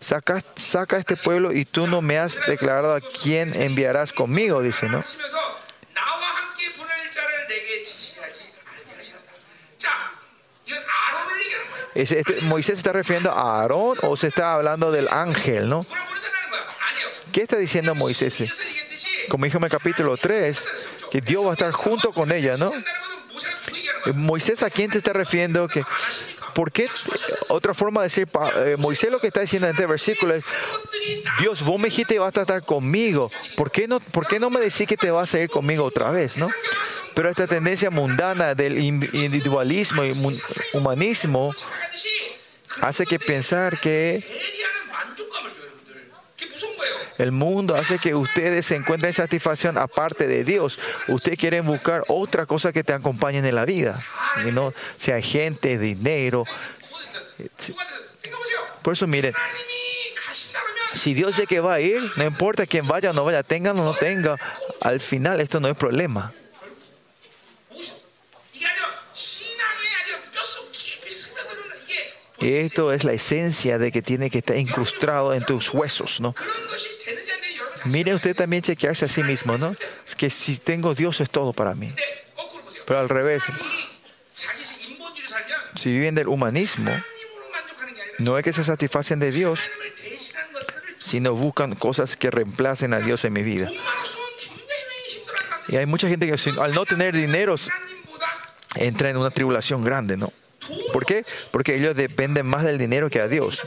saca, 0.00 0.42
saca 0.56 0.96
a 0.96 0.98
este 1.00 1.16
pueblo 1.16 1.52
y 1.52 1.64
tú 1.64 1.86
no 1.86 2.02
me 2.02 2.18
has 2.18 2.46
declarado 2.46 2.94
a 2.94 3.00
quién 3.00 3.54
enviarás 3.60 4.12
conmigo, 4.12 4.62
dice, 4.62 4.88
¿no? 4.88 5.02
Este, 11.94 12.20
este, 12.20 12.40
Moisés 12.42 12.78
está 12.78 12.92
refiriendo 12.92 13.32
a 13.32 13.60
Aarón 13.60 13.98
o 14.02 14.16
se 14.16 14.28
está 14.28 14.54
hablando 14.54 14.92
del 14.92 15.08
ángel, 15.08 15.68
¿no? 15.68 15.84
¿Qué 17.32 17.42
está 17.42 17.56
diciendo 17.56 17.94
Moisés? 17.94 18.44
Como 19.28 19.44
dijimos 19.44 19.62
en 19.62 19.64
el 19.64 19.70
capítulo 19.70 20.16
3, 20.16 20.68
que 21.10 21.20
Dios 21.20 21.44
va 21.44 21.50
a 21.50 21.52
estar 21.54 21.72
junto 21.72 22.12
con 22.12 22.30
ella, 22.30 22.56
¿no? 22.56 22.72
Moisés 24.14 24.62
a 24.62 24.70
quién 24.70 24.90
se 24.90 24.98
está 24.98 25.12
refiriendo 25.12 25.66
que 25.68 25.82
¿Por 26.58 26.72
qué? 26.72 26.88
Otra 27.50 27.72
forma 27.72 28.00
de 28.00 28.06
decir, 28.06 28.28
eh, 28.56 28.74
Moisés 28.80 29.12
lo 29.12 29.20
que 29.20 29.28
está 29.28 29.42
diciendo 29.42 29.68
en 29.68 29.74
este 29.74 29.86
versículo 29.86 30.34
es, 30.34 30.42
Dios, 31.38 31.62
vos 31.62 31.78
me 31.78 31.84
dijiste 31.84 32.18
vas 32.18 32.30
a 32.30 32.32
tratar 32.32 32.64
conmigo, 32.64 33.30
¿por 33.56 33.70
qué 33.70 33.86
no, 33.86 34.00
por 34.00 34.26
qué 34.26 34.40
no 34.40 34.50
me 34.50 34.58
decís 34.58 34.88
que 34.88 34.96
te 34.96 35.12
vas 35.12 35.32
a 35.34 35.38
ir 35.38 35.48
conmigo 35.48 35.84
otra 35.84 36.10
vez? 36.10 36.36
¿no? 36.36 36.50
Pero 37.14 37.30
esta 37.30 37.46
tendencia 37.46 37.90
mundana 37.90 38.56
del 38.56 38.76
individualismo 38.76 40.04
y 40.04 40.10
humanismo 40.72 41.54
hace 42.82 43.06
que 43.06 43.20
pensar 43.20 43.78
que 43.78 44.20
el 47.18 47.32
mundo 47.32 47.74
hace 47.74 47.98
que 47.98 48.14
ustedes 48.14 48.66
se 48.66 48.76
encuentren 48.76 49.12
satisfacción 49.12 49.76
aparte 49.76 50.26
de 50.26 50.44
Dios. 50.44 50.78
Ustedes 51.08 51.38
quieren 51.38 51.66
buscar 51.66 52.04
otra 52.08 52.46
cosa 52.46 52.72
que 52.72 52.84
te 52.84 52.92
acompañen 52.92 53.44
en 53.44 53.54
la 53.54 53.64
vida. 53.64 53.98
No 54.52 54.72
sea 54.96 55.20
gente, 55.20 55.78
dinero. 55.78 56.44
Por 58.82 58.92
eso 58.92 59.06
miren, 59.06 59.34
si 60.94 61.14
Dios 61.14 61.36
dice 61.36 61.46
que 61.46 61.60
va 61.60 61.74
a 61.74 61.80
ir, 61.80 62.00
no 62.16 62.24
importa 62.24 62.66
quién 62.66 62.86
vaya 62.86 63.10
o 63.10 63.12
no 63.12 63.24
vaya, 63.24 63.42
tenga 63.42 63.72
o 63.72 63.74
no 63.74 63.94
tenga, 63.94 64.36
al 64.80 65.00
final 65.00 65.40
esto 65.40 65.60
no 65.60 65.68
es 65.68 65.76
problema. 65.76 66.32
Esto 72.40 72.92
es 72.92 73.04
la 73.04 73.12
esencia 73.12 73.78
de 73.78 73.90
que 73.90 74.00
tiene 74.00 74.30
que 74.30 74.38
estar 74.38 74.56
incrustado 74.56 75.34
en 75.34 75.44
tus 75.44 75.72
huesos, 75.74 76.20
¿no? 76.20 76.34
Mire 77.84 78.14
usted 78.14 78.36
también 78.36 78.62
chequearse 78.62 79.06
a 79.06 79.08
sí 79.08 79.22
mismo, 79.22 79.58
¿no? 79.58 79.74
Es 80.06 80.14
que 80.14 80.30
si 80.30 80.56
tengo 80.56 80.94
Dios 80.94 81.20
es 81.20 81.30
todo 81.30 81.52
para 81.52 81.74
mí. 81.74 81.92
Pero 82.86 83.00
al 83.00 83.08
revés, 83.08 83.42
si 85.74 85.90
viven 85.90 86.14
del 86.14 86.28
humanismo, 86.28 86.92
no 88.18 88.38
es 88.38 88.44
que 88.44 88.52
se 88.52 88.64
satisfacen 88.64 89.20
de 89.20 89.30
Dios, 89.30 89.60
sino 90.98 91.34
buscan 91.34 91.74
cosas 91.74 92.16
que 92.16 92.30
reemplacen 92.30 92.94
a 92.94 93.00
Dios 93.00 93.24
en 93.24 93.32
mi 93.32 93.42
vida. 93.42 93.70
Y 95.68 95.76
hay 95.76 95.86
mucha 95.86 96.08
gente 96.08 96.26
que 96.26 96.50
al 96.60 96.74
no 96.74 96.86
tener 96.86 97.14
dinero 97.14 97.56
entra 98.74 99.10
en 99.10 99.16
una 99.16 99.30
tribulación 99.30 99.84
grande, 99.84 100.16
¿no? 100.16 100.32
¿Por 100.92 101.06
qué? 101.06 101.24
Porque 101.50 101.76
ellos 101.76 101.96
dependen 101.96 102.46
más 102.46 102.64
del 102.64 102.78
dinero 102.78 103.10
que 103.10 103.20
a 103.20 103.28
Dios. 103.28 103.62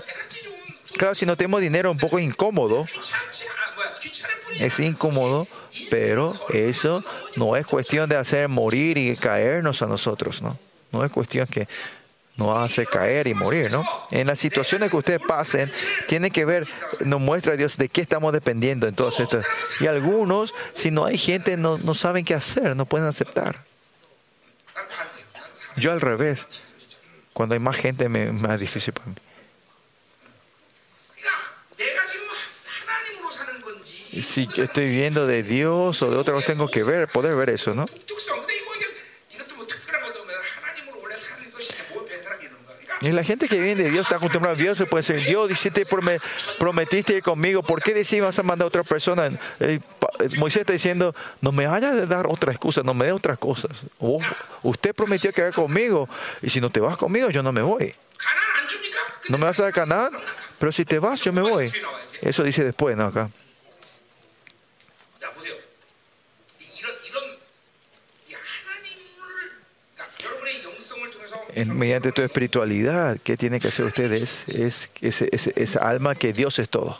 Claro, 0.97 1.15
si 1.15 1.25
no 1.25 1.37
tenemos 1.37 1.61
dinero, 1.61 1.91
un 1.91 1.97
poco 1.97 2.19
incómodo. 2.19 2.83
Es 4.59 4.79
incómodo, 4.79 5.47
pero 5.89 6.33
eso 6.53 7.03
no 7.35 7.55
es 7.55 7.65
cuestión 7.65 8.09
de 8.09 8.17
hacer 8.17 8.47
morir 8.47 8.97
y 8.97 9.15
caernos 9.15 9.81
a 9.81 9.87
nosotros, 9.87 10.41
¿no? 10.41 10.57
No 10.91 11.05
es 11.05 11.11
cuestión 11.11 11.47
que 11.47 11.67
nos 12.37 12.57
hace 12.57 12.85
caer 12.85 13.27
y 13.27 13.33
morir, 13.33 13.71
¿no? 13.71 13.83
En 14.11 14.27
las 14.27 14.39
situaciones 14.39 14.89
que 14.89 14.97
ustedes 14.97 15.21
pasen, 15.25 15.71
tiene 16.07 16.31
que 16.31 16.45
ver, 16.45 16.67
nos 16.99 17.21
muestra 17.21 17.55
Dios 17.55 17.77
de 17.77 17.89
qué 17.89 18.01
estamos 18.01 18.33
dependiendo 18.33 18.87
en 18.87 18.95
todas 18.95 19.19
estas. 19.19 19.45
Y 19.79 19.87
algunos, 19.87 20.53
si 20.75 20.91
no 20.91 21.05
hay 21.05 21.17
gente, 21.17 21.55
no, 21.57 21.77
no 21.77 21.93
saben 21.93 22.25
qué 22.25 22.33
hacer, 22.33 22.75
no 22.75 22.85
pueden 22.85 23.07
aceptar. 23.07 23.63
Yo 25.77 25.91
al 25.91 26.01
revés 26.01 26.47
cuando 27.33 27.53
hay 27.53 27.59
más 27.59 27.77
gente, 27.77 28.05
es 28.05 28.33
más 28.33 28.59
difícil 28.59 28.93
para 28.93 29.07
mí. 29.07 29.15
si 34.21 34.47
yo 34.47 34.63
estoy 34.63 34.89
viendo 34.89 35.25
de 35.27 35.43
Dios 35.43 36.01
o 36.01 36.11
de 36.11 36.17
otro, 36.17 36.35
no 36.35 36.41
tengo 36.41 36.67
que 36.67 36.83
ver, 36.83 37.07
poder 37.07 37.35
ver 37.35 37.49
eso, 37.49 37.73
¿no? 37.73 37.85
Y 43.01 43.09
la 43.11 43.23
gente 43.23 43.47
que 43.47 43.59
viene 43.59 43.83
de 43.83 43.89
Dios 43.89 44.05
está 44.05 44.19
contemplando 44.19 44.59
a 44.59 44.61
Dios, 44.61 44.77
se 44.77 44.85
puede 44.85 45.01
decir, 45.01 45.25
Dios, 45.25 45.51
prometiste 46.59 47.15
ir 47.15 47.23
conmigo, 47.23 47.63
¿por 47.63 47.81
qué 47.81 47.95
decís 47.95 48.21
vas 48.21 48.37
a 48.37 48.43
mandar 48.43 48.65
a 48.65 48.67
otra 48.67 48.83
persona? 48.83 49.31
Moisés 50.37 50.61
está 50.61 50.73
diciendo, 50.73 51.15
no 51.41 51.51
me 51.51 51.65
vayas 51.65 51.93
a 51.93 52.05
dar 52.05 52.27
otra 52.27 52.51
excusa, 52.51 52.83
no 52.83 52.93
me 52.93 53.05
dé 53.05 53.11
otras 53.11 53.39
cosas. 53.39 53.85
Usted 54.61 54.93
prometió 54.93 55.33
que 55.33 55.41
va 55.41 55.51
conmigo, 55.51 56.07
y 56.43 56.49
si 56.49 56.61
no 56.61 56.69
te 56.69 56.79
vas 56.79 56.95
conmigo, 56.95 57.31
yo 57.31 57.41
no 57.41 57.51
me 57.51 57.63
voy. 57.63 57.95
¿No 59.29 59.39
me 59.39 59.45
vas 59.45 59.59
a 59.59 59.63
dar 59.63 59.73
Canaán? 59.73 60.11
Pero 60.59 60.71
si 60.71 60.85
te 60.85 60.99
vas, 60.99 61.21
yo 61.21 61.33
me 61.33 61.41
voy. 61.41 61.71
Eso 62.21 62.43
dice 62.43 62.63
después, 62.63 62.95
¿no? 62.95 63.05
Acá. 63.05 63.31
en, 71.55 71.77
mediante 71.77 72.11
tu 72.11 72.21
espiritualidad, 72.21 73.17
¿qué 73.23 73.37
tiene 73.37 73.59
que 73.59 73.69
hacer 73.69 73.85
ustedes? 73.85 74.45
Es 74.47 74.89
esa 75.01 75.79
alma 75.87 76.15
que 76.15 76.33
Dios 76.33 76.59
es 76.59 76.69
todo. 76.69 76.99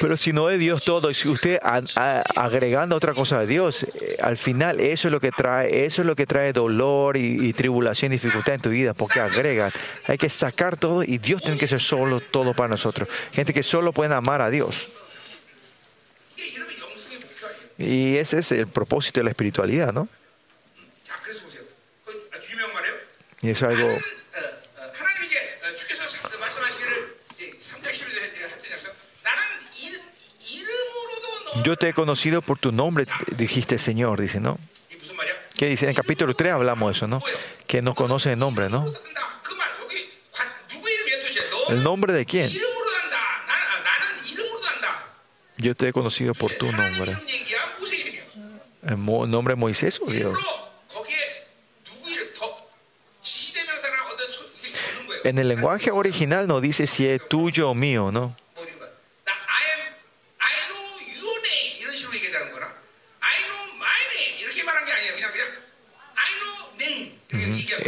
Pero 0.00 0.16
si 0.16 0.32
no 0.32 0.50
es 0.50 0.58
Dios 0.58 0.84
todo, 0.84 1.12
si 1.12 1.28
usted 1.28 1.58
agregando 1.62 2.96
otra 2.96 3.14
cosa 3.14 3.40
a 3.40 3.46
Dios, 3.46 3.82
eh, 3.82 4.16
al 4.22 4.36
final 4.36 4.80
eso 4.80 5.08
es 5.08 5.12
lo 5.12 5.20
que 5.20 5.30
trae, 5.30 5.86
eso 5.86 6.02
es 6.02 6.06
lo 6.06 6.14
que 6.14 6.26
trae 6.26 6.52
dolor 6.52 7.16
y, 7.16 7.52
tribulación 7.52 8.12
y 8.12 8.16
dificultad 8.16 8.54
en 8.54 8.60
tu 8.60 8.70
vida, 8.70 8.94
porque 8.94 9.20
agrega. 9.20 9.70
Hay 10.06 10.18
que 10.18 10.28
sacar 10.28 10.76
todo 10.76 11.02
y 11.02 11.18
Dios 11.18 11.42
tiene 11.42 11.58
que 11.58 11.66
ser 11.66 11.80
solo 11.80 12.20
todo 12.20 12.54
para 12.54 12.68
nosotros. 12.68 13.08
Gente 13.32 13.52
que 13.52 13.62
solo 13.62 13.92
pueden 13.92 14.12
amar 14.12 14.40
a 14.40 14.50
Dios. 14.50 14.90
Y 17.76 18.16
ese 18.16 18.38
es 18.38 18.52
el 18.52 18.66
propósito 18.66 19.20
de 19.20 19.24
la 19.24 19.30
espiritualidad, 19.30 19.92
¿no? 19.92 20.08
Y 23.42 23.50
es 23.50 23.62
algo 23.62 23.88
Yo 31.64 31.76
te 31.76 31.88
he 31.88 31.92
conocido 31.92 32.40
por 32.40 32.58
tu 32.58 32.72
nombre, 32.72 33.06
dijiste 33.36 33.78
Señor, 33.78 34.20
dice, 34.20 34.40
¿no? 34.40 34.58
Que 35.56 35.66
dice, 35.66 35.86
en 35.86 35.90
el 35.90 35.96
capítulo 35.96 36.34
3 36.34 36.52
hablamos 36.52 36.90
de 36.90 36.96
eso, 36.96 37.08
¿no? 37.08 37.20
Que 37.66 37.82
no 37.82 37.94
conoce 37.94 38.32
el 38.32 38.38
nombre, 38.38 38.68
¿no? 38.68 38.90
¿El 41.68 41.82
nombre 41.82 42.12
de 42.12 42.24
quién? 42.24 42.50
Yo 45.58 45.74
te 45.74 45.88
he 45.88 45.92
conocido 45.92 46.32
por 46.34 46.52
tu 46.52 46.70
nombre. 46.70 47.16
¿El 48.82 49.04
nombre 49.04 49.56
Moisés 49.56 50.00
o 50.00 50.10
Dios? 50.10 50.38
En 55.24 55.38
el 55.38 55.48
lenguaje 55.48 55.90
original 55.90 56.46
no 56.46 56.60
dice 56.60 56.86
si 56.86 57.06
es 57.06 57.26
tuyo 57.28 57.70
o 57.70 57.74
mío, 57.74 58.10
¿no? 58.10 58.36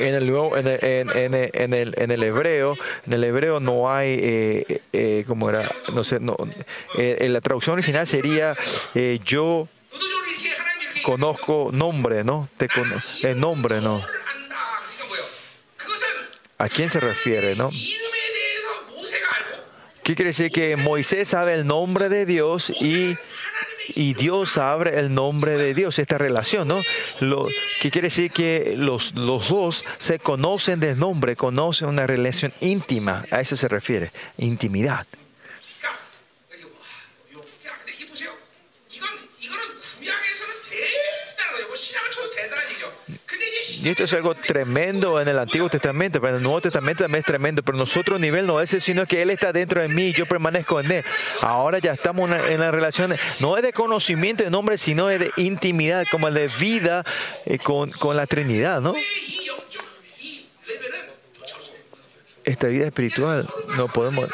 En 0.01 0.15
el, 0.15 0.29
en, 0.29 0.67
el, 0.67 1.17
en, 1.17 1.35
el, 1.35 1.51
en, 1.55 1.75
el, 1.75 1.95
en 1.99 2.11
el 2.11 2.23
hebreo, 2.23 2.77
en 3.07 3.13
el 3.13 3.25
hebreo 3.25 3.61
no 3.61 3.93
hay, 3.93 4.13
eh, 4.13 4.65
eh, 4.69 4.83
eh 4.93 5.25
como 5.27 5.51
era, 5.51 5.71
no 5.95 6.05
sé, 6.05 6.21
no, 6.21 6.37
eh, 6.99 7.19
en 7.21 7.33
la 7.33 7.41
traducción 7.41 7.75
original 7.75 8.07
sería 8.07 8.55
eh, 8.95 9.21
yo 9.25 9.69
conozco 11.03 11.71
nombre, 11.73 12.25
¿no? 12.25 12.49
Te 12.57 12.69
con, 12.69 12.85
el 13.25 13.41
nombre, 13.41 13.81
¿no? 13.81 14.03
¿A 16.61 16.69
quién 16.69 16.91
se 16.91 17.01
refiere, 17.01 17.57
no? 17.57 17.71
¿Qué 20.03 20.15
quiere 20.15 20.29
decir? 20.29 20.53
Que 20.53 20.77
Moisés 20.77 21.29
sabe 21.29 21.55
el 21.55 21.67
nombre 21.67 22.11
de 22.11 22.27
Dios 22.27 22.69
y, 22.69 23.17
Dios 23.95 24.59
abre 24.59 24.99
el 25.01 25.15
nombre 25.15 25.57
de 25.57 25.73
Dios, 25.73 25.99
esta 25.99 26.19
relación, 26.19 26.69
¿no? 26.69 26.79
¿Qué 27.81 27.91
quiere 27.91 28.09
decir? 28.09 28.31
Que 28.31 28.75
los, 28.77 29.15
los 29.15 29.49
dos 29.49 29.87
se 29.99 30.19
conocen 30.19 30.81
del 30.81 30.99
nombre, 30.99 31.35
conocen 31.35 31.89
una 31.89 32.07
relación 32.07 32.53
íntima, 32.61 33.25
a 33.31 33.41
eso 33.41 33.57
se 33.57 33.67
refiere, 33.67 34.11
intimidad. 34.37 35.07
Y 43.83 43.89
esto 43.89 44.05
es 44.05 44.13
algo 44.13 44.35
tremendo 44.35 45.21
en 45.21 45.29
el 45.29 45.39
Antiguo 45.39 45.71
Testamento, 45.71 46.21
pero 46.21 46.35
en 46.35 46.39
el 46.39 46.43
Nuevo 46.43 46.61
Testamento 46.61 47.05
también 47.05 47.21
es 47.21 47.27
tremendo. 47.27 47.63
Pero 47.63 47.79
nosotros 47.79 48.21
nivel 48.21 48.47
no 48.47 48.61
es 48.61 48.75
ese, 48.75 48.81
sino 48.81 49.07
que 49.07 49.23
Él 49.23 49.31
está 49.31 49.53
dentro 49.53 49.81
de 49.81 49.89
mí 49.89 50.09
y 50.09 50.13
yo 50.13 50.27
permanezco 50.27 50.81
en 50.81 50.93
Él. 50.93 51.05
Ahora 51.41 51.79
ya 51.79 51.93
estamos 51.93 52.31
en 52.31 52.61
la 52.61 52.71
relación, 52.71 53.17
no 53.39 53.57
es 53.57 53.63
de 53.63 53.73
conocimiento 53.73 54.45
de 54.45 54.51
nombre, 54.51 54.77
sino 54.77 55.09
es 55.09 55.19
de 55.19 55.31
intimidad, 55.37 56.05
como 56.11 56.31
de 56.31 56.49
vida 56.49 57.05
eh, 57.47 57.59
con, 57.59 57.91
con 57.91 58.17
la 58.17 58.27
Trinidad, 58.27 58.83
¿no? 58.83 58.95
Esta 62.45 62.67
vida 62.69 62.87
espiritual 62.87 63.47
no 63.77 63.89
podemos 63.89 64.31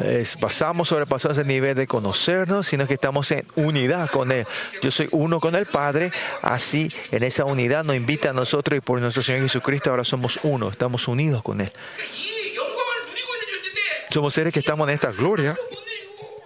es, 0.00 0.36
pasamos, 0.36 0.88
sobrepasamos 0.88 1.38
el 1.38 1.46
nivel 1.46 1.74
de 1.74 1.86
conocernos, 1.86 2.66
sino 2.66 2.86
que 2.86 2.94
estamos 2.94 3.30
en 3.32 3.46
unidad 3.56 4.08
con 4.10 4.30
Él. 4.30 4.46
Yo 4.82 4.90
soy 4.90 5.08
uno 5.10 5.40
con 5.40 5.54
el 5.54 5.66
Padre, 5.66 6.12
así 6.42 6.88
en 7.10 7.24
esa 7.24 7.44
unidad 7.44 7.84
nos 7.84 7.96
invita 7.96 8.30
a 8.30 8.32
nosotros 8.32 8.76
y 8.78 8.80
por 8.80 9.00
nuestro 9.00 9.22
Señor 9.22 9.42
Jesucristo 9.42 9.90
ahora 9.90 10.04
somos 10.04 10.38
uno, 10.42 10.68
estamos 10.70 11.08
unidos 11.08 11.42
con 11.42 11.60
Él. 11.60 11.72
Somos 14.10 14.34
seres 14.34 14.52
que 14.52 14.60
estamos 14.60 14.88
en 14.88 14.94
esta 14.94 15.10
gloria 15.10 15.56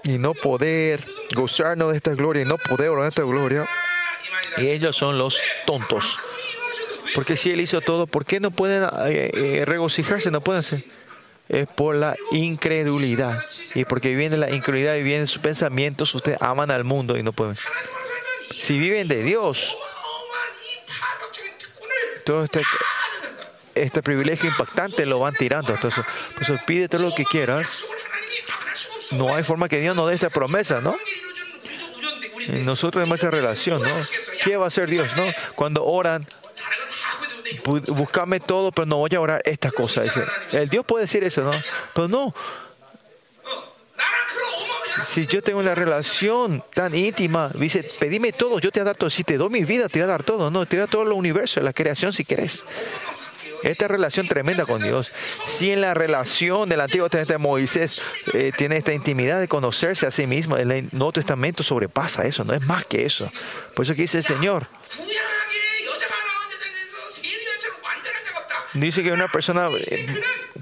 y 0.03 0.19
no 0.19 0.35
poder 0.35 1.01
gozarnos 1.35 1.91
de 1.91 1.97
esta 1.97 2.15
gloria 2.15 2.43
y 2.43 2.45
no 2.45 2.59
poder 2.59 2.89
orar 2.89 3.05
de 3.05 3.09
esta 3.11 3.23
gloria. 3.23 3.69
Y 4.57 4.69
ellos 4.69 4.97
son 4.97 5.19
los 5.19 5.39
tontos. 5.67 6.19
Porque 7.15 7.37
si 7.37 7.51
Él 7.51 7.61
hizo 7.61 7.81
todo, 7.81 8.07
¿por 8.07 8.25
qué 8.25 8.41
no 8.41 8.51
pueden 8.51 8.85
eh, 9.07 9.31
eh 9.35 9.65
regocijarse? 9.67 10.31
No 10.31 10.41
pueden 10.41 10.63
ser 10.63 10.83
es 11.49 11.67
por 11.67 11.95
la 11.95 12.17
incredulidad. 12.31 13.39
Y 13.75 13.85
porque 13.85 14.09
viven 14.09 14.31
de 14.31 14.39
la 14.39 14.51
incredulidad 14.51 14.97
y 14.97 15.03
viven 15.03 15.23
de 15.23 15.27
sus 15.27 15.43
pensamientos, 15.43 16.15
ustedes 16.15 16.39
aman 16.41 16.71
al 16.71 16.85
mundo 16.85 17.17
y 17.17 17.23
no 17.23 17.33
pueden. 17.33 17.57
Si 18.51 18.79
viven 18.79 19.09
de 19.09 19.23
Dios, 19.23 19.77
todo 22.25 22.45
este, 22.45 22.63
este 23.75 24.03
privilegio 24.03 24.49
impactante 24.49 25.07
lo 25.07 25.21
van 25.21 25.35
tirando. 25.35 25.75
Entonces, 25.75 26.05
eso 26.41 26.59
pide 26.67 26.89
todo 26.89 27.03
lo 27.03 27.15
que 27.15 27.25
quieras. 27.25 27.85
No 29.13 29.35
hay 29.35 29.43
forma 29.43 29.69
que 29.69 29.81
Dios 29.81 29.95
nos 29.95 30.09
dé 30.09 30.15
esta 30.15 30.31
promesa, 30.31 30.81
¿no? 30.81 30.97
Y 32.49 32.63
nosotros 32.63 33.03
tenemos 33.03 33.21
esa 33.21 33.31
relación, 33.31 33.83
¿no? 33.83 33.95
¿Qué 34.43 34.57
va 34.57 34.65
a 34.65 34.69
hacer 34.69 34.89
Dios, 34.89 35.15
no? 35.17 35.25
Cuando 35.55 35.85
oran, 35.85 36.27
buscadme 37.65 38.41
todo, 38.41 38.73
pero 38.73 38.87
no 38.87 38.99
voy 38.99 39.11
a 39.15 39.21
orar 39.21 39.43
estas 39.45 39.73
cosas. 39.73 40.07
El 40.53 40.69
Dios 40.69 40.85
puede 40.85 41.05
decir 41.05 41.25
eso, 41.25 41.43
¿no? 41.43 41.53
Pero 41.95 42.09
no. 42.09 42.35
Si 45.05 45.27
yo 45.27 45.43
tengo 45.43 45.59
una 45.59 45.75
relación 45.75 46.63
tan 46.75 46.95
íntima, 46.95 47.51
dice, 47.55 47.85
pedime 47.99 48.33
todo, 48.33 48.59
yo 48.59 48.71
te 48.71 48.81
voy 48.81 48.83
a 48.83 48.85
dar 48.87 48.97
todo. 48.97 49.11
Si 49.11 49.25
te 49.25 49.37
doy 49.37 49.51
mi 49.51 49.65
vida, 49.65 49.89
te 49.89 49.99
voy 49.99 50.05
a 50.05 50.07
dar 50.07 50.23
todo. 50.23 50.51
No, 50.51 50.67
te 50.67 50.77
voy 50.77 50.81
a 50.81 50.87
dar 50.87 50.91
todo 50.91 51.03
el 51.03 51.13
universo, 51.13 51.61
la 51.61 51.73
creación 51.73 52.13
si 52.13 52.25
querés. 52.25 52.63
Esta 53.63 53.87
relación 53.87 54.27
tremenda 54.27 54.65
con 54.65 54.83
Dios. 54.83 55.13
Si 55.47 55.71
en 55.71 55.81
la 55.81 55.95
relación 55.95 56.69
del 56.69 56.81
Antiguo 56.81 57.09
Testamento 57.09 57.33
de 57.35 57.39
Moisés 57.39 58.03
eh, 58.35 58.53
tiene 58.57 58.77
esta 58.77 58.93
intimidad 58.93 59.41
de 59.41 59.49
conocerse 59.49 60.07
a 60.07 60.11
sí 60.11 60.27
mismo, 60.27 60.57
el 60.57 60.89
Nuevo 60.91 61.13
Testamento 61.13 61.63
sobrepasa 61.63 62.25
eso, 62.25 62.45
no 62.45 62.55
es 62.55 62.67
más 62.67 62.85
que 62.85 63.05
eso. 63.05 63.31
Por 63.75 63.85
eso 63.85 63.95
que 63.95 64.03
dice 64.03 64.19
el 64.19 64.25
Señor. 64.25 64.67
Dice 68.75 69.03
que 69.03 69.13
una 69.13 69.29
persona 69.29 69.69
eh, 69.69 70.07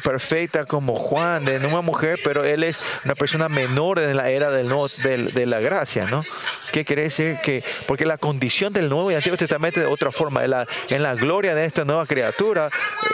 perfecta 0.02 0.64
como 0.64 0.96
Juan, 0.96 1.44
de 1.44 1.58
una 1.58 1.80
mujer, 1.80 2.18
pero 2.24 2.44
él 2.44 2.64
es 2.64 2.82
una 3.04 3.14
persona 3.14 3.48
menor 3.48 4.00
en 4.00 4.16
la 4.16 4.30
era 4.30 4.50
del 4.50 4.66
nuevo, 4.66 4.88
de, 5.04 5.24
de, 5.24 5.46
la 5.46 5.60
gracia, 5.60 6.06
¿no? 6.06 6.24
¿Qué 6.72 6.84
quiere 6.84 7.02
decir? 7.02 7.38
que 7.42 7.62
Porque 7.86 8.04
la 8.04 8.18
condición 8.18 8.72
del 8.72 8.88
Nuevo 8.88 9.12
y 9.12 9.14
Antiguo 9.14 9.36
Testamento 9.36 9.80
es 9.80 9.86
de 9.86 9.92
otra 9.92 10.10
forma. 10.10 10.42
En 10.44 11.02
la, 11.02 11.14
gloria 11.14 11.54
de 11.54 11.64
esta 11.64 11.84
nueva 11.84 12.04
criatura, 12.04 12.68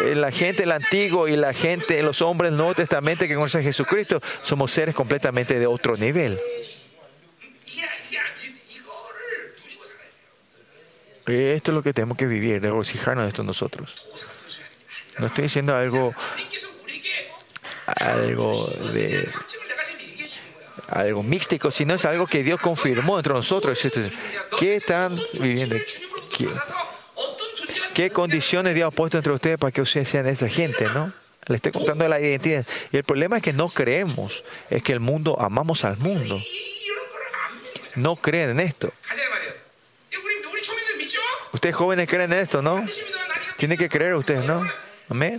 eh, 0.04 0.14
la 0.14 0.30
gente 0.30 0.62
del 0.62 0.72
Antiguo 0.72 1.28
y 1.28 1.36
la 1.36 1.52
gente, 1.52 2.02
los 2.02 2.22
hombres 2.22 2.50
del 2.50 2.58
Nuevo 2.58 2.74
Testamento 2.74 3.26
que 3.26 3.34
conocen 3.34 3.60
a 3.60 3.64
Jesucristo, 3.64 4.22
somos 4.42 4.70
seres 4.70 4.94
completamente 4.94 5.58
de 5.58 5.66
otro 5.66 5.96
nivel. 5.96 6.38
Esto 11.26 11.70
es 11.72 11.74
lo 11.74 11.82
que 11.82 11.92
tenemos 11.92 12.16
que 12.16 12.26
vivir, 12.26 12.62
regocijarnos 12.62 13.24
de 13.24 13.28
esto 13.28 13.42
nosotros. 13.42 14.35
No 15.18 15.26
estoy 15.26 15.44
diciendo 15.44 15.74
algo, 15.74 16.14
algo 17.86 18.66
de 18.92 19.28
algo 20.88 21.22
místico, 21.22 21.70
sino 21.70 21.94
es 21.94 22.04
algo 22.04 22.26
que 22.26 22.42
Dios 22.42 22.60
confirmó 22.60 23.18
entre 23.18 23.32
nosotros. 23.32 23.78
¿Qué 24.58 24.76
están 24.76 25.16
viviendo? 25.40 25.76
¿Qué, 27.94 28.10
condiciones 28.10 28.74
Dios 28.74 28.88
ha 28.88 28.90
puesto 28.90 29.16
entre 29.16 29.32
ustedes 29.32 29.58
para 29.58 29.72
que 29.72 29.80
ustedes 29.80 30.08
sean 30.08 30.26
esa 30.26 30.48
gente, 30.48 30.84
no? 30.90 31.12
Le 31.46 31.56
estoy 31.56 31.72
contando 31.72 32.06
la 32.08 32.20
identidad. 32.20 32.66
Y 32.92 32.96
el 32.96 33.04
problema 33.04 33.36
es 33.36 33.42
que 33.42 33.52
no 33.52 33.68
creemos, 33.68 34.44
es 34.68 34.82
que 34.82 34.92
el 34.92 35.00
mundo, 35.00 35.40
amamos 35.40 35.84
al 35.84 35.96
mundo. 35.96 36.38
No 37.94 38.16
creen 38.16 38.50
en 38.50 38.60
esto. 38.60 38.92
Ustedes 41.52 41.74
jóvenes 41.74 42.08
creen 42.08 42.32
en 42.32 42.40
esto, 42.40 42.60
¿no? 42.60 42.84
Tienen 43.56 43.78
que 43.78 43.88
creer 43.88 44.14
ustedes, 44.14 44.44
¿no? 44.44 44.66
Amén. 45.08 45.38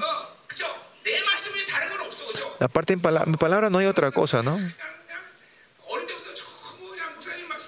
Aparte, 2.60 2.94
en 2.94 3.02
pala 3.02 3.24
mi 3.26 3.38
palabra 3.38 3.70
no 3.70 3.78
hay 3.78 3.86
otra 3.86 4.12
cosa, 4.12 4.42
¿no? 4.42 4.58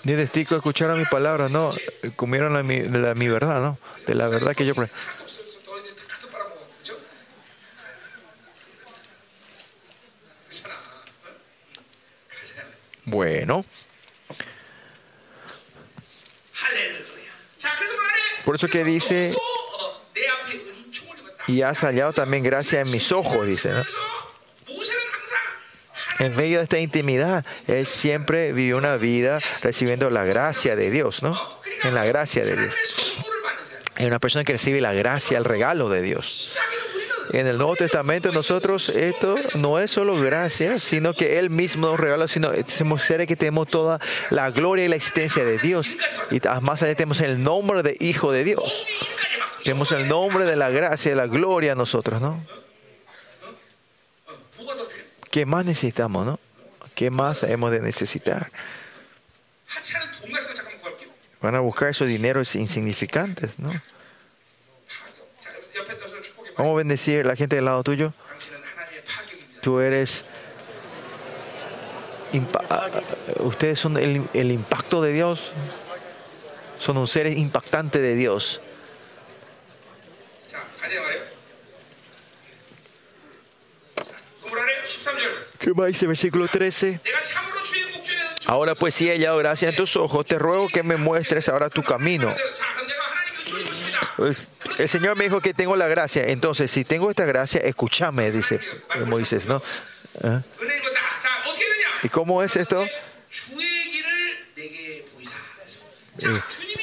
Ni 0.06 0.14
destico 0.14 0.56
escucharon 0.56 0.98
mi 0.98 1.06
palabra, 1.06 1.50
¿no? 1.50 1.70
Comieron 2.16 2.54
la, 2.54 2.64
mi, 2.64 2.80
mi 2.80 3.28
verdad, 3.28 3.62
¿no? 3.62 3.78
De 4.08 4.16
la 4.16 4.28
verdad 4.28 4.56
que 4.56 4.66
yo... 4.66 4.74
Bueno. 13.06 13.66
Por 18.46 18.56
eso 18.56 18.68
que 18.68 18.84
dice, 18.84 19.36
y 21.50 21.64
has 21.64 21.80
hallado 21.80 22.14
también 22.14 22.44
gracia 22.44 22.82
en 22.82 22.92
mis 22.92 23.12
ojos, 23.12 23.48
dice. 23.48 23.72
¿no? 23.72 23.82
En 26.20 26.36
medio 26.36 26.58
de 26.58 26.64
esta 26.64 26.78
intimidad, 26.78 27.44
él 27.68 27.86
siempre 27.86 28.52
vivió 28.54 28.78
una 28.78 28.98
vida 28.98 29.40
recibiendo 29.62 30.10
la 30.10 30.26
gracia 30.26 30.76
de 30.76 30.92
Dios, 30.92 31.24
¿no? 31.24 31.40
En 31.84 31.96
la 31.96 32.06
gracia 32.06 32.44
de 32.44 32.56
Dios. 32.56 32.76
Es 33.98 34.06
una 34.06 34.20
persona 34.20 34.44
que 34.44 34.52
recibe 34.54 34.80
la 34.80 34.94
gracia, 34.94 35.38
el 35.38 35.46
regalo 35.46 35.90
de 35.90 36.02
Dios. 36.02 36.56
En 37.32 37.46
el 37.46 37.58
Nuevo 37.58 37.76
Testamento 37.76 38.32
nosotros 38.32 38.90
esto 38.90 39.36
no 39.56 39.80
es 39.80 39.92
solo 39.92 40.20
gracia, 40.20 40.78
sino 40.80 41.14
que 41.14 41.38
Él 41.38 41.50
mismo 41.50 41.88
nos 41.88 42.00
regala, 42.00 42.28
sino 42.28 42.52
somos 42.68 43.04
seres 43.04 43.28
que 43.28 43.36
tenemos 43.36 43.68
toda 43.68 44.00
la 44.32 44.50
gloria 44.50 44.86
y 44.86 44.88
la 44.88 44.96
existencia 44.96 45.44
de 45.44 45.58
Dios. 45.60 45.98
Y 46.32 46.40
más 46.62 46.82
allá 46.82 46.96
tenemos 46.96 47.22
el 47.22 47.44
nombre 47.44 47.84
de 47.84 47.96
Hijo 48.00 48.32
de 48.32 48.44
Dios. 48.44 48.88
Tenemos 49.64 49.92
el 49.92 50.08
nombre 50.08 50.46
de 50.46 50.56
la 50.56 50.70
gracia 50.70 51.12
y 51.12 51.16
la 51.16 51.28
gloria 51.28 51.74
a 51.74 51.76
nosotros, 51.76 52.20
¿no? 52.20 52.44
¿Qué 55.30 55.46
más 55.46 55.66
necesitamos, 55.66 56.26
no? 56.26 56.40
¿Qué 56.96 57.12
más 57.12 57.44
hemos 57.44 57.72
de 57.72 57.82
necesitar? 57.82 58.50
Van 61.42 61.56
a 61.56 61.60
buscar 61.60 61.90
esos 61.90 62.08
dineros 62.08 62.56
insignificantes, 62.56 63.52
¿no? 63.60 63.72
¿Cómo 66.60 66.76
bendecir 66.76 67.22
a 67.22 67.24
la 67.24 67.38
gente 67.38 67.56
del 67.56 67.64
lado 67.64 67.82
tuyo? 67.84 68.12
Tú 69.62 69.80
eres... 69.80 70.26
Ah, 72.70 72.90
ustedes 73.38 73.80
son 73.80 73.96
el, 73.96 74.52
impacto 74.52 75.02
de 75.02 75.14
Dios. 75.14 75.54
Son 76.78 76.98
un 76.98 77.08
ser 77.08 77.28
impactante 77.28 78.00
de 78.00 78.14
Dios. 78.14 78.60
¿Qué 85.60 85.74
más 85.74 85.88
dice 85.88 86.08
versículo 86.08 86.50
13? 86.50 87.00
Ahora 88.48 88.76
pues 88.76 88.96
si 88.96 89.10
ella 89.10 89.34
gracia 89.36 89.70
en 89.70 89.78
tus 89.78 89.96
ojos, 89.96 90.26
te 90.26 90.38
ruego 90.38 90.68
que 90.68 90.84
me 90.84 90.98
muestres 90.98 91.48
ahora 91.48 91.70
tu 91.70 91.84
camino. 91.84 92.36
El 94.80 94.88
Señor 94.88 95.18
me 95.18 95.26
dijo 95.26 95.42
que 95.42 95.54
tengo 95.54 95.76
la 95.76 95.88
gracia. 95.88 96.24
Entonces, 96.28 96.72
si 96.72 96.86
tengo 96.86 97.10
esta 97.10 97.26
gracia, 97.26 97.60
escúchame, 97.60 98.32
dice 98.32 98.62
eh, 98.96 99.00
Moisés, 99.06 99.46
¿no? 99.46 99.62
Ah. 100.24 100.42
¿Y 102.02 102.08
cómo 102.08 102.42
es 102.42 102.56
esto? 102.56 102.88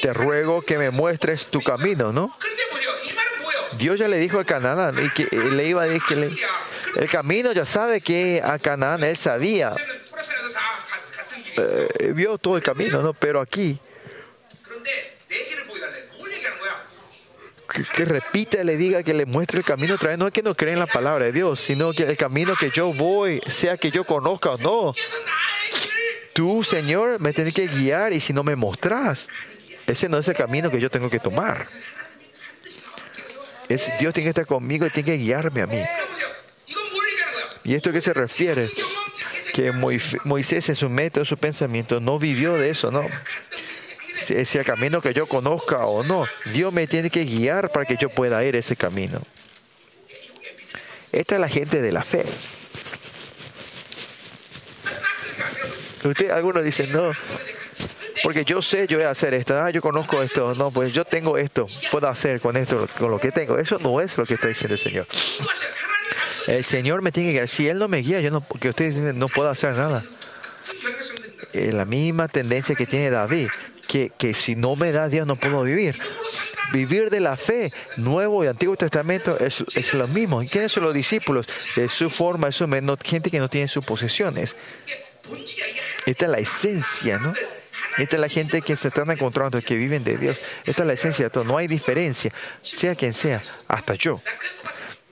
te 0.01 0.13
ruego 0.13 0.61
que 0.61 0.77
me 0.77 0.91
muestres 0.91 1.47
tu 1.47 1.61
camino, 1.61 2.13
¿no? 2.13 2.35
Dios 3.77 3.99
ya 3.99 4.07
le 4.07 4.17
dijo 4.17 4.39
a 4.39 4.45
Canaán 4.45 5.03
y 5.03 5.09
que 5.09 5.35
le 5.35 5.65
iba 5.65 5.83
a 5.83 5.85
decir 5.85 6.01
que 6.07 6.15
le, 6.15 6.31
el 6.95 7.09
camino 7.09 7.51
ya 7.51 7.65
sabe 7.65 8.01
que 8.01 8.41
a 8.43 8.57
Canaán 8.57 9.03
él 9.03 9.17
sabía, 9.17 9.73
eh, 11.57 12.11
vio 12.15 12.37
todo 12.37 12.57
el 12.57 12.63
camino, 12.63 13.01
¿no? 13.01 13.13
Pero 13.13 13.41
aquí 13.41 13.79
que, 17.77 17.83
que 17.83 18.05
repita, 18.05 18.63
le 18.63 18.77
diga, 18.77 19.03
que 19.03 19.13
le 19.13 19.25
muestre 19.25 19.59
el 19.59 19.65
camino 19.65 19.95
otra 19.95 20.09
vez. 20.09 20.17
No 20.17 20.27
es 20.27 20.33
que 20.33 20.41
no 20.41 20.55
cree 20.55 20.73
en 20.73 20.79
la 20.79 20.87
palabra 20.87 21.25
de 21.25 21.31
Dios, 21.31 21.59
sino 21.59 21.93
que 21.93 22.03
el 22.03 22.17
camino 22.17 22.55
que 22.59 22.69
yo 22.71 22.91
voy, 22.93 23.39
sea 23.47 23.77
que 23.77 23.91
yo 23.91 24.03
conozca 24.03 24.51
o 24.51 24.57
no, 24.57 24.93
tú, 26.33 26.63
Señor, 26.63 27.19
me 27.19 27.33
tienes 27.33 27.53
que 27.53 27.67
guiar 27.67 28.13
y 28.13 28.19
si 28.19 28.33
no 28.33 28.43
me 28.43 28.55
mostrás, 28.55 29.27
ese 29.85 30.09
no 30.09 30.17
es 30.17 30.27
el 30.27 30.35
camino 30.35 30.69
que 30.71 30.79
yo 30.79 30.89
tengo 30.89 31.09
que 31.09 31.19
tomar. 31.19 31.67
Dios 33.67 34.13
tiene 34.13 34.23
que 34.23 34.29
estar 34.29 34.45
conmigo 34.45 34.85
y 34.85 34.89
tiene 34.89 35.11
que 35.11 35.17
guiarme 35.17 35.61
a 35.61 35.67
mí. 35.67 35.83
¿Y 37.63 37.75
esto 37.75 37.89
a 37.89 37.93
qué 37.93 38.01
se 38.01 38.13
refiere? 38.13 38.69
Que 39.53 39.71
Moisés 39.71 40.69
en 40.69 40.75
su 40.75 40.89
método, 40.89 41.21
en 41.21 41.25
su 41.25 41.37
pensamiento, 41.37 41.99
no 41.99 42.17
vivió 42.17 42.53
de 42.53 42.69
eso, 42.69 42.91
¿no? 42.91 43.01
sea 44.45 44.61
el 44.61 44.67
camino 44.67 45.01
que 45.01 45.13
yo 45.13 45.25
conozca 45.25 45.85
o 45.85 46.03
no. 46.03 46.25
Dios 46.53 46.73
me 46.73 46.87
tiene 46.87 47.09
que 47.09 47.23
guiar 47.25 47.71
para 47.71 47.85
que 47.85 47.97
yo 47.97 48.09
pueda 48.09 48.43
ir 48.43 48.55
ese 48.55 48.75
camino. 48.75 49.21
Esta 51.11 51.35
es 51.35 51.41
la 51.41 51.49
gente 51.49 51.81
de 51.81 51.91
la 51.91 52.03
fe. 52.03 52.25
Usted, 56.03 56.29
algunos 56.29 56.63
dicen, 56.63 56.91
no, 56.91 57.11
porque 58.23 58.45
yo 58.45 58.61
sé, 58.61 58.87
yo 58.87 58.97
voy 58.97 59.05
a 59.05 59.11
hacer 59.11 59.33
esto, 59.33 59.59
ah, 59.59 59.69
yo 59.69 59.81
conozco 59.81 60.21
esto, 60.21 60.53
no, 60.55 60.71
pues 60.71 60.93
yo 60.93 61.05
tengo 61.05 61.37
esto, 61.37 61.65
puedo 61.91 62.07
hacer 62.07 62.39
con 62.39 62.55
esto, 62.55 62.87
con 62.97 63.11
lo 63.11 63.19
que 63.19 63.31
tengo. 63.31 63.57
Eso 63.57 63.77
no 63.79 63.99
es 64.01 64.17
lo 64.17 64.25
que 64.25 64.35
está 64.35 64.47
diciendo 64.47 64.75
el 64.75 64.79
Señor. 64.79 65.07
El 66.47 66.63
Señor 66.63 67.01
me 67.01 67.11
tiene 67.11 67.29
que 67.29 67.33
guiar. 67.33 67.47
Si 67.47 67.67
Él 67.67 67.77
no 67.79 67.87
me 67.87 67.97
guía, 67.97 68.19
yo 68.21 68.31
no, 68.31 68.45
ustedes 68.49 69.15
no 69.15 69.27
puedo 69.27 69.49
hacer 69.49 69.75
nada. 69.75 70.03
Es 71.53 71.73
la 71.73 71.85
misma 71.85 72.27
tendencia 72.27 72.75
que 72.75 72.85
tiene 72.85 73.09
David 73.09 73.49
que, 73.87 74.11
que 74.17 74.33
si 74.33 74.55
no 74.55 74.75
me 74.75 74.91
da 74.91 75.09
Dios 75.09 75.25
no 75.25 75.35
puedo 75.35 75.63
vivir. 75.63 75.95
Vivir 76.73 77.09
de 77.09 77.21
la 77.21 77.37
fe, 77.37 77.71
Nuevo 77.95 78.43
y 78.43 78.47
Antiguo 78.47 78.75
Testamento, 78.75 79.39
es, 79.39 79.63
es 79.75 79.93
lo 79.93 80.07
mismo. 80.07 80.43
¿Y 80.43 80.47
quiénes 80.47 80.71
son 80.71 80.83
los 80.83 80.93
discípulos? 80.93 81.47
Es 81.77 81.93
su 81.93 82.09
forma, 82.09 82.49
es 82.49 82.55
su 82.55 82.67
gente 83.03 83.31
que 83.31 83.39
no 83.39 83.49
tiene 83.49 83.67
sus 83.67 83.85
posesiones. 83.85 84.55
Esta 86.05 86.25
es 86.25 86.31
la 86.31 86.39
esencia, 86.39 87.19
¿no? 87.19 87.33
Esta 87.97 88.15
es 88.15 88.19
la 88.19 88.29
gente 88.29 88.61
que 88.61 88.75
se 88.75 88.89
están 88.89 89.09
encontrando, 89.09 89.61
que 89.61 89.75
viven 89.75 90.03
de 90.03 90.17
Dios. 90.17 90.39
Esta 90.65 90.83
es 90.83 90.87
la 90.87 90.93
esencia 90.93 91.25
de 91.25 91.29
todo. 91.29 91.43
No 91.45 91.57
hay 91.57 91.67
diferencia, 91.67 92.31
sea 92.61 92.95
quien 92.95 93.13
sea, 93.13 93.41
hasta 93.67 93.95
yo. 93.95 94.21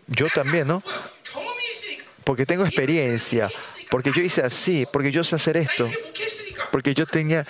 Yo 0.08 0.28
también, 0.30 0.68
¿no? 0.68 0.84
Porque 2.24 2.46
tengo 2.46 2.66
experiencia, 2.66 3.50
porque 3.90 4.12
yo 4.12 4.22
hice 4.22 4.42
así, 4.42 4.88
porque 4.92 5.12
yo 5.12 5.24
sé 5.24 5.36
hacer 5.36 5.58
esto, 5.58 5.90
porque 6.72 6.94
yo 6.94 7.06
tenía 7.06 7.46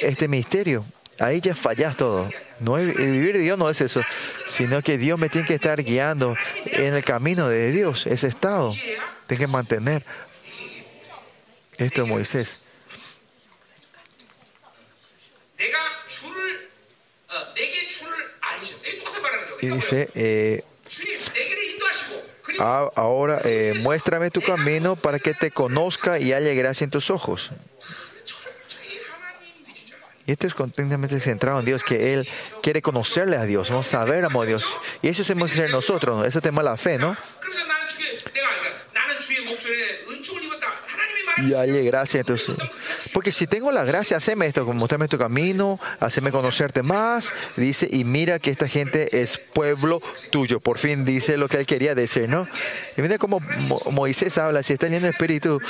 este 0.00 0.28
misterio. 0.28 0.84
Ahí 1.18 1.40
ya 1.40 1.54
fallas 1.54 1.96
todo. 1.96 2.30
No, 2.60 2.74
vivir 2.76 3.34
de 3.34 3.40
Dios 3.40 3.58
no 3.58 3.68
es 3.68 3.80
eso, 3.80 4.02
sino 4.48 4.82
que 4.82 4.96
Dios 4.96 5.20
me 5.20 5.28
tiene 5.28 5.46
que 5.46 5.54
estar 5.54 5.82
guiando 5.82 6.34
en 6.66 6.94
el 6.94 7.04
camino 7.04 7.48
de 7.48 7.72
Dios, 7.72 8.06
ese 8.06 8.28
estado. 8.28 8.72
Tengo 9.26 9.40
que 9.40 9.46
mantener 9.46 10.02
esto 11.80 12.02
es 12.02 12.08
Moisés. 12.08 12.58
Y 19.62 19.66
dice, 19.68 20.10
eh, 20.14 20.62
ah, 22.60 22.90
ahora 22.94 23.40
eh, 23.44 23.78
muéstrame 23.82 24.30
tu 24.30 24.42
camino 24.42 24.94
para 24.96 25.18
que 25.18 25.32
te 25.32 25.50
conozca 25.50 26.18
y 26.18 26.34
haya 26.34 26.52
gracia 26.52 26.84
en 26.84 26.90
tus 26.90 27.10
ojos. 27.10 27.50
Y 30.30 30.34
esto 30.34 30.46
es 30.46 30.54
completamente 30.54 31.18
centrado 31.18 31.58
en 31.58 31.66
Dios, 31.66 31.82
que 31.82 32.14
Él 32.14 32.28
quiere 32.62 32.80
conocerle 32.80 33.36
a 33.36 33.46
Dios, 33.46 33.68
¿no? 33.68 33.82
saber 33.82 34.24
a 34.24 34.28
Dios. 34.44 34.64
Y 35.02 35.08
eso 35.08 35.24
tenemos 35.24 35.50
que 35.50 35.56
ser 35.56 35.72
nosotros, 35.72 36.18
¿no? 36.18 36.24
ese 36.24 36.40
tema 36.40 36.62
de 36.62 36.68
la 36.68 36.76
fe, 36.76 36.98
¿no? 36.98 37.16
Y 41.38 41.54
hay 41.54 41.84
gracia, 41.84 42.20
entonces 42.20 42.54
porque 43.20 43.32
si 43.32 43.46
tengo 43.46 43.70
la 43.70 43.84
gracia, 43.84 44.16
haceme 44.16 44.46
esto, 44.46 44.64
mostrame 44.64 45.06
tu 45.06 45.18
camino, 45.18 45.78
haceme 45.98 46.30
conocerte 46.30 46.82
más. 46.82 47.30
Dice, 47.54 47.86
y 47.90 48.04
mira 48.04 48.38
que 48.38 48.48
esta 48.50 48.66
gente 48.66 49.20
es 49.20 49.36
pueblo 49.36 50.00
tuyo. 50.30 50.58
Por 50.58 50.78
fin 50.78 51.04
dice 51.04 51.36
lo 51.36 51.46
que 51.46 51.58
él 51.58 51.66
quería 51.66 51.94
decir, 51.94 52.30
¿no? 52.30 52.48
Y 52.96 53.02
mira 53.02 53.18
cómo 53.18 53.40
Mo- 53.68 53.82
Moisés 53.90 54.38
habla, 54.38 54.62
si 54.62 54.72
está 54.72 54.88
lleno 54.88 55.02
de 55.04 55.10
espíritu, 55.10 55.60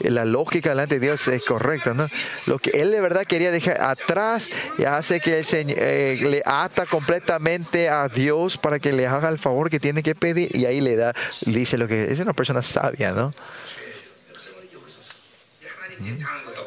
la 0.00 0.24
lógica 0.24 0.70
delante 0.70 0.94
de 0.98 1.08
Dios 1.08 1.28
es 1.28 1.44
correcta, 1.44 1.92
¿no? 1.92 2.06
Lo 2.46 2.58
que 2.58 2.70
él 2.70 2.90
de 2.90 3.02
verdad 3.02 3.26
quería 3.26 3.50
dejar 3.50 3.82
atrás 3.82 4.48
y 4.78 4.84
hace 4.84 5.20
que 5.20 5.40
el 5.40 5.44
Señor 5.44 5.76
eh, 5.78 6.18
le 6.22 6.40
ata 6.46 6.86
completamente 6.86 7.90
a 7.90 8.08
Dios 8.08 8.56
para 8.56 8.78
que 8.78 8.94
le 8.94 9.06
haga 9.06 9.28
el 9.28 9.38
favor 9.38 9.68
que 9.68 9.78
tiene 9.78 10.02
que 10.02 10.14
pedir 10.14 10.56
y 10.56 10.64
ahí 10.64 10.80
le 10.80 10.96
da, 10.96 11.12
dice 11.44 11.76
lo 11.76 11.86
que 11.86 12.10
es 12.10 12.18
una 12.18 12.32
persona 12.32 12.62
sabia, 12.62 13.12
¿no? 13.12 13.30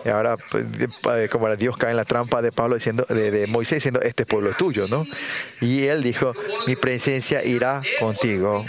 Y 0.05 0.09
ahora, 0.09 0.37
pues, 0.37 1.29
como 1.29 1.53
Dios 1.55 1.77
cae 1.77 1.91
en 1.91 1.97
la 1.97 2.05
trampa 2.05 2.41
de 2.41 2.51
Pablo 2.51 2.75
diciendo, 2.75 3.05
de, 3.09 3.31
de 3.31 3.47
Moisés 3.47 3.77
diciendo, 3.77 4.01
este 4.01 4.25
pueblo 4.25 4.49
es 4.49 4.57
tuyo, 4.57 4.87
¿no? 4.89 5.05
Y 5.61 5.83
él 5.85 6.03
dijo, 6.03 6.33
mi 6.65 6.75
presencia 6.75 7.43
irá 7.43 7.81
contigo. 7.99 8.65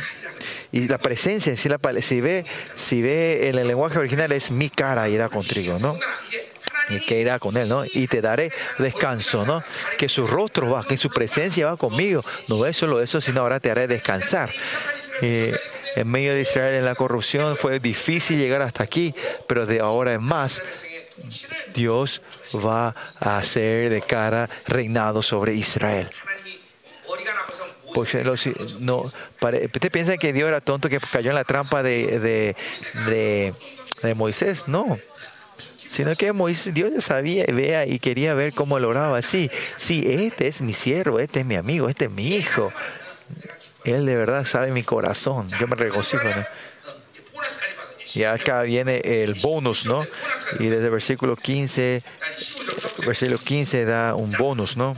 Y 0.70 0.88
la 0.88 0.98
presencia, 0.98 1.56
si, 1.56 1.68
la, 1.68 1.78
si 2.02 2.20
ve, 2.20 2.44
si 2.74 3.00
ve 3.02 3.48
en 3.48 3.58
el 3.58 3.66
lenguaje 3.66 3.98
original 3.98 4.32
es 4.32 4.50
mi 4.50 4.68
cara 4.68 5.08
irá 5.08 5.28
contigo, 5.28 5.78
¿no? 5.80 5.98
Y 6.90 7.00
que 7.00 7.20
irá 7.20 7.38
con 7.38 7.56
él, 7.56 7.68
¿no? 7.68 7.84
Y 7.84 8.06
te 8.06 8.20
daré 8.20 8.50
descanso, 8.78 9.44
¿no? 9.44 9.62
Que 9.98 10.08
su 10.08 10.26
rostro 10.26 10.70
va, 10.70 10.84
que 10.84 10.96
su 10.96 11.10
presencia 11.10 11.66
va 11.66 11.76
conmigo. 11.76 12.24
No 12.48 12.64
es 12.66 12.76
solo 12.76 13.02
eso, 13.02 13.20
sino 13.20 13.42
ahora 13.42 13.60
te 13.60 13.70
haré 13.70 13.86
descansar. 13.86 14.50
Eh, 15.22 15.54
en 16.00 16.08
medio 16.08 16.34
de 16.34 16.42
Israel 16.42 16.74
en 16.74 16.84
la 16.84 16.94
corrupción. 16.94 17.56
Fue 17.56 17.80
difícil 17.80 18.38
llegar 18.38 18.62
hasta 18.62 18.84
aquí, 18.84 19.14
pero 19.46 19.66
de 19.66 19.80
ahora 19.80 20.12
en 20.12 20.22
más 20.22 20.62
Dios 21.74 22.22
va 22.54 22.94
a 23.20 23.38
hacer 23.38 23.90
de 23.90 24.02
cara 24.02 24.48
reinado 24.66 25.22
sobre 25.22 25.54
Israel. 25.54 26.08
Porque 27.94 28.22
los, 28.22 28.46
no, 28.80 28.98
¿Usted 29.00 29.90
piensa 29.90 30.16
que 30.18 30.32
Dios 30.32 30.48
era 30.48 30.60
tonto 30.60 30.88
que 30.88 30.98
cayó 31.00 31.30
en 31.30 31.36
la 31.36 31.44
trampa 31.44 31.82
de, 31.82 32.18
de, 32.20 32.56
de, 33.06 33.54
de 34.02 34.14
Moisés? 34.14 34.64
No 34.66 34.98
sino 35.88 36.14
que 36.14 36.32
Moisés, 36.32 36.74
Dios 36.74 36.92
ya 36.94 37.00
sabía, 37.00 37.44
vea 37.48 37.86
y 37.86 37.98
quería 37.98 38.34
ver 38.34 38.52
cómo 38.52 38.78
lo 38.78 38.90
oraba. 38.90 39.22
Sí, 39.22 39.50
sí, 39.78 40.04
este 40.06 40.46
es 40.46 40.60
mi 40.60 40.74
siervo, 40.74 41.18
este 41.18 41.40
es 41.40 41.46
mi 41.46 41.56
amigo, 41.56 41.88
este 41.88 42.04
es 42.04 42.10
mi 42.10 42.28
hijo. 42.28 42.72
Él 43.90 44.06
de 44.06 44.16
verdad 44.16 44.44
sabe 44.44 44.70
mi 44.70 44.82
corazón. 44.82 45.48
Yo 45.60 45.66
me 45.66 45.76
regocijo. 45.76 46.28
Y 48.14 48.24
acá 48.24 48.62
viene 48.62 49.00
el 49.04 49.34
bonus, 49.34 49.84
¿no? 49.86 50.06
Y 50.58 50.66
desde 50.66 50.86
el 50.86 50.90
versículo 50.90 51.36
15, 51.36 52.02
versículo 53.06 53.38
15 53.38 53.84
da 53.84 54.14
un 54.14 54.30
bonus, 54.32 54.76
¿no? 54.76 54.94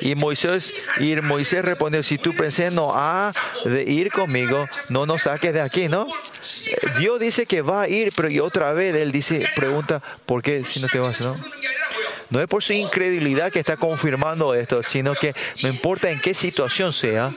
Y 0.00 0.14
Moisés, 0.14 0.72
y 0.98 1.14
Moisés 1.16 1.62
respondió, 1.62 2.02
si 2.02 2.16
tú 2.16 2.34
pensé 2.34 2.70
no 2.70 2.92
ha 2.94 3.32
de 3.64 3.82
ir 3.82 4.10
conmigo, 4.10 4.66
no 4.88 5.04
nos 5.04 5.22
saques 5.22 5.52
de 5.52 5.60
aquí, 5.60 5.88
¿no? 5.88 6.06
Dios 6.98 7.20
dice 7.20 7.44
que 7.44 7.60
va 7.60 7.82
a 7.82 7.88
ir, 7.88 8.12
pero 8.16 8.30
y 8.30 8.40
otra 8.40 8.72
vez 8.72 8.94
él 8.94 9.12
dice, 9.12 9.46
pregunta, 9.54 10.00
¿por 10.24 10.42
qué 10.42 10.64
si 10.64 10.80
no 10.80 10.88
te 10.88 10.98
vas, 10.98 11.20
no? 11.20 11.36
No 12.30 12.40
es 12.40 12.46
por 12.46 12.62
su 12.62 12.72
incredulidad 12.72 13.52
que 13.52 13.58
está 13.58 13.76
confirmando 13.76 14.54
esto, 14.54 14.82
sino 14.82 15.14
que 15.14 15.34
no 15.62 15.68
importa 15.68 16.10
en 16.10 16.20
qué 16.20 16.32
situación 16.32 16.92
sea, 16.92 17.32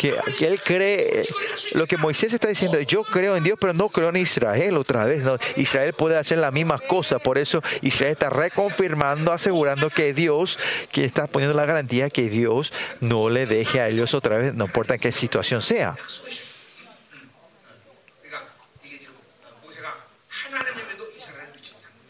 que, 0.00 0.16
él 0.40 0.58
cree 0.64 1.22
lo 1.74 1.86
que 1.86 1.98
Moisés 1.98 2.32
está 2.32 2.48
diciendo, 2.48 2.80
yo 2.80 3.04
creo 3.04 3.36
en 3.36 3.44
Dios, 3.44 3.58
pero 3.60 3.74
no 3.74 3.90
creo 3.90 4.08
en 4.08 4.16
Israel 4.16 4.78
otra 4.78 5.04
vez. 5.04 5.22
Israel 5.56 5.92
puede 5.92 6.16
hacer 6.16 6.38
las 6.38 6.54
mismas 6.54 6.80
cosas, 6.80 7.20
por 7.20 7.36
eso 7.36 7.62
Israel 7.82 8.12
está 8.12 8.30
reconfirmando, 8.30 9.30
asegurando 9.30 9.90
que 9.90 10.14
Dios, 10.14 10.58
que 10.90 11.04
está 11.04 11.26
poniendo 11.26 11.54
la 11.54 11.66
garantía 11.66 12.08
que 12.08 12.30
Dios 12.30 12.72
no 13.00 13.28
le 13.28 13.44
deje 13.44 13.80
a 13.80 13.88
ellos 13.88 14.14
otra 14.14 14.38
vez, 14.38 14.54
no 14.54 14.64
importa 14.64 14.94
en 14.94 15.00
qué 15.00 15.12
situación 15.12 15.60
sea. 15.60 15.94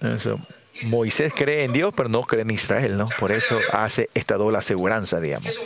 Eso. 0.01 0.41
Moisés 0.83 1.33
cree 1.35 1.65
en 1.65 1.73
Dios, 1.73 1.93
pero 1.97 2.09
no 2.09 2.23
cree 2.23 2.43
en 2.43 2.51
Israel, 2.51 2.97
¿no? 2.97 3.09
Por 3.19 3.33
eso 3.33 3.59
hace 3.73 4.11
esta 4.15 4.37
doble 4.37 4.59
aseguranza, 4.59 5.21
digamos. 5.21 5.59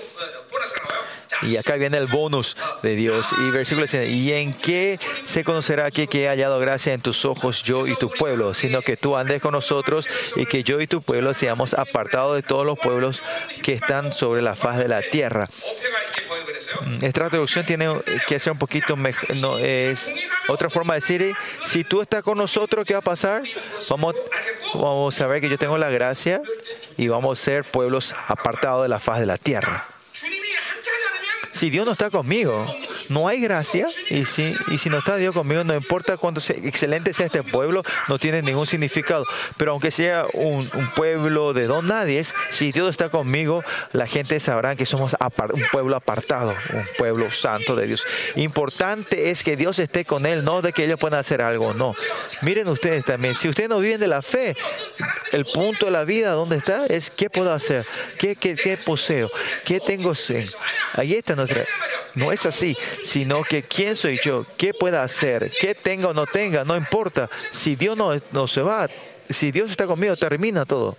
Y 1.42 1.56
acá 1.56 1.74
viene 1.74 1.98
el 1.98 2.06
bonus 2.06 2.56
de 2.82 2.94
Dios. 2.94 3.28
Y 3.38 3.50
versículo 3.50 3.86
¿y 4.06 4.32
en 4.32 4.54
qué 4.54 4.98
se 5.26 5.44
conocerá 5.44 5.90
que 5.90 6.08
he 6.10 6.28
hallado 6.28 6.58
gracia 6.58 6.92
en 6.92 7.00
tus 7.00 7.24
ojos 7.24 7.62
yo 7.62 7.86
y 7.86 7.96
tu 7.96 8.08
pueblo? 8.08 8.54
Sino 8.54 8.82
que 8.82 8.96
tú 8.96 9.16
andes 9.16 9.42
con 9.42 9.52
nosotros 9.52 10.08
y 10.36 10.46
que 10.46 10.62
yo 10.62 10.80
y 10.80 10.86
tu 10.86 11.02
pueblo 11.02 11.34
seamos 11.34 11.74
apartados 11.74 12.36
de 12.36 12.42
todos 12.42 12.64
los 12.64 12.78
pueblos 12.78 13.22
que 13.62 13.72
están 13.72 14.12
sobre 14.12 14.42
la 14.42 14.54
faz 14.54 14.78
de 14.78 14.88
la 14.88 15.02
tierra. 15.02 15.48
Mm, 16.86 17.04
Esta 17.04 17.28
traducción 17.28 17.64
tiene 17.66 17.88
que 18.26 18.38
ser 18.40 18.52
un 18.52 18.58
poquito 18.58 18.96
mejor. 18.96 19.28
Es 19.60 20.12
otra 20.48 20.68
forma 20.70 20.94
de 20.94 21.00
decir, 21.00 21.34
si 21.66 21.84
tú 21.84 22.00
estás 22.02 22.22
con 22.22 22.38
nosotros, 22.38 22.84
¿qué 22.86 22.94
va 22.94 23.00
a 23.00 23.02
pasar? 23.02 23.42
Vamos 24.74 25.20
a 25.20 25.26
ver 25.26 25.40
que 25.40 25.48
yo 25.48 25.58
tengo 25.58 25.78
la 25.78 25.90
gracia 25.90 26.40
y 26.96 27.08
vamos 27.08 27.40
a 27.40 27.44
ser 27.44 27.64
pueblos 27.64 28.14
apartados 28.28 28.82
de 28.82 28.88
la 28.88 29.00
faz 29.00 29.20
de 29.20 29.26
la 29.26 29.38
tierra. 29.38 29.86
Si 31.52 31.70
Dios 31.70 31.86
no 31.86 31.92
está 31.92 32.10
conmigo, 32.10 32.66
no 33.08 33.28
hay 33.28 33.40
gracia. 33.40 33.86
Y 34.10 34.24
si, 34.24 34.54
y 34.68 34.78
si 34.78 34.88
no 34.90 34.98
está 34.98 35.16
Dios 35.16 35.34
conmigo, 35.34 35.64
no 35.64 35.74
importa 35.74 36.16
cuánto 36.16 36.40
sea- 36.40 36.56
excelente 36.56 37.12
sea 37.12 37.26
este 37.26 37.42
pueblo, 37.42 37.82
no 38.08 38.18
tiene 38.18 38.42
ningún 38.42 38.66
significado. 38.66 39.24
Pero 39.56 39.72
aunque 39.72 39.90
sea 39.90 40.26
un, 40.32 40.68
un 40.74 40.90
pueblo 40.94 41.52
de 41.52 41.66
don 41.66 41.86
nadie, 41.86 42.24
si 42.50 42.72
Dios 42.72 42.90
está 42.90 43.08
conmigo, 43.08 43.64
la 43.92 44.06
gente 44.06 44.38
sabrá 44.40 44.76
que 44.76 44.86
somos 44.86 45.14
un 45.14 45.62
pueblo 45.72 45.96
apartado, 45.96 46.54
un 46.72 46.86
pueblo 46.96 47.30
santo 47.30 47.74
de 47.76 47.86
Dios. 47.88 48.04
Importante 48.36 49.30
es 49.30 49.42
que 49.42 49.56
Dios 49.56 49.78
esté 49.78 50.04
con 50.04 50.26
él, 50.26 50.44
no 50.44 50.62
de 50.62 50.72
que 50.72 50.84
ellos 50.84 50.98
puedan 51.00 51.18
hacer 51.20 51.42
algo, 51.42 51.74
no. 51.74 51.94
Miren 52.42 52.68
ustedes 52.68 53.04
también, 53.04 53.34
si 53.34 53.48
ustedes 53.48 53.68
no 53.68 53.78
viven 53.80 54.00
de 54.00 54.08
la 54.08 54.22
fe, 54.22 54.56
el 55.32 55.44
punto 55.44 55.86
de 55.86 55.92
la 55.92 56.04
vida, 56.04 56.30
¿dónde 56.32 56.56
está? 56.56 56.86
Es 56.86 57.10
qué 57.10 57.28
puedo 57.28 57.52
hacer, 57.52 57.84
qué, 58.18 58.36
qué, 58.36 58.54
qué 58.54 58.76
poseo, 58.76 59.30
qué 59.64 59.80
tengo. 59.80 60.12
Ahí 60.94 61.14
está 61.14 61.34
nuestra. 61.34 61.64
No 62.14 62.30
es 62.30 62.46
así, 62.46 62.76
sino 63.04 63.42
que 63.42 63.62
quién 63.62 63.96
soy 63.96 64.20
yo, 64.22 64.46
qué 64.56 64.72
pueda 64.74 65.02
hacer, 65.02 65.50
qué 65.60 65.74
tenga 65.74 66.08
o 66.08 66.14
no 66.14 66.26
tenga, 66.26 66.64
no 66.64 66.76
importa. 66.76 67.28
Si 67.52 67.76
Dios 67.76 67.96
no, 67.96 68.12
no 68.32 68.46
se 68.46 68.60
va, 68.60 68.88
si 69.30 69.52
Dios 69.52 69.70
está 69.70 69.86
conmigo, 69.86 70.16
termina 70.16 70.64
todo. 70.64 70.96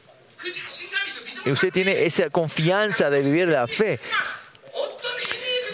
Y 1.45 1.51
usted 1.51 1.71
tiene 1.71 2.05
esa 2.05 2.29
confianza 2.29 3.09
de 3.09 3.21
vivir 3.21 3.47
la 3.47 3.67
fe 3.67 3.99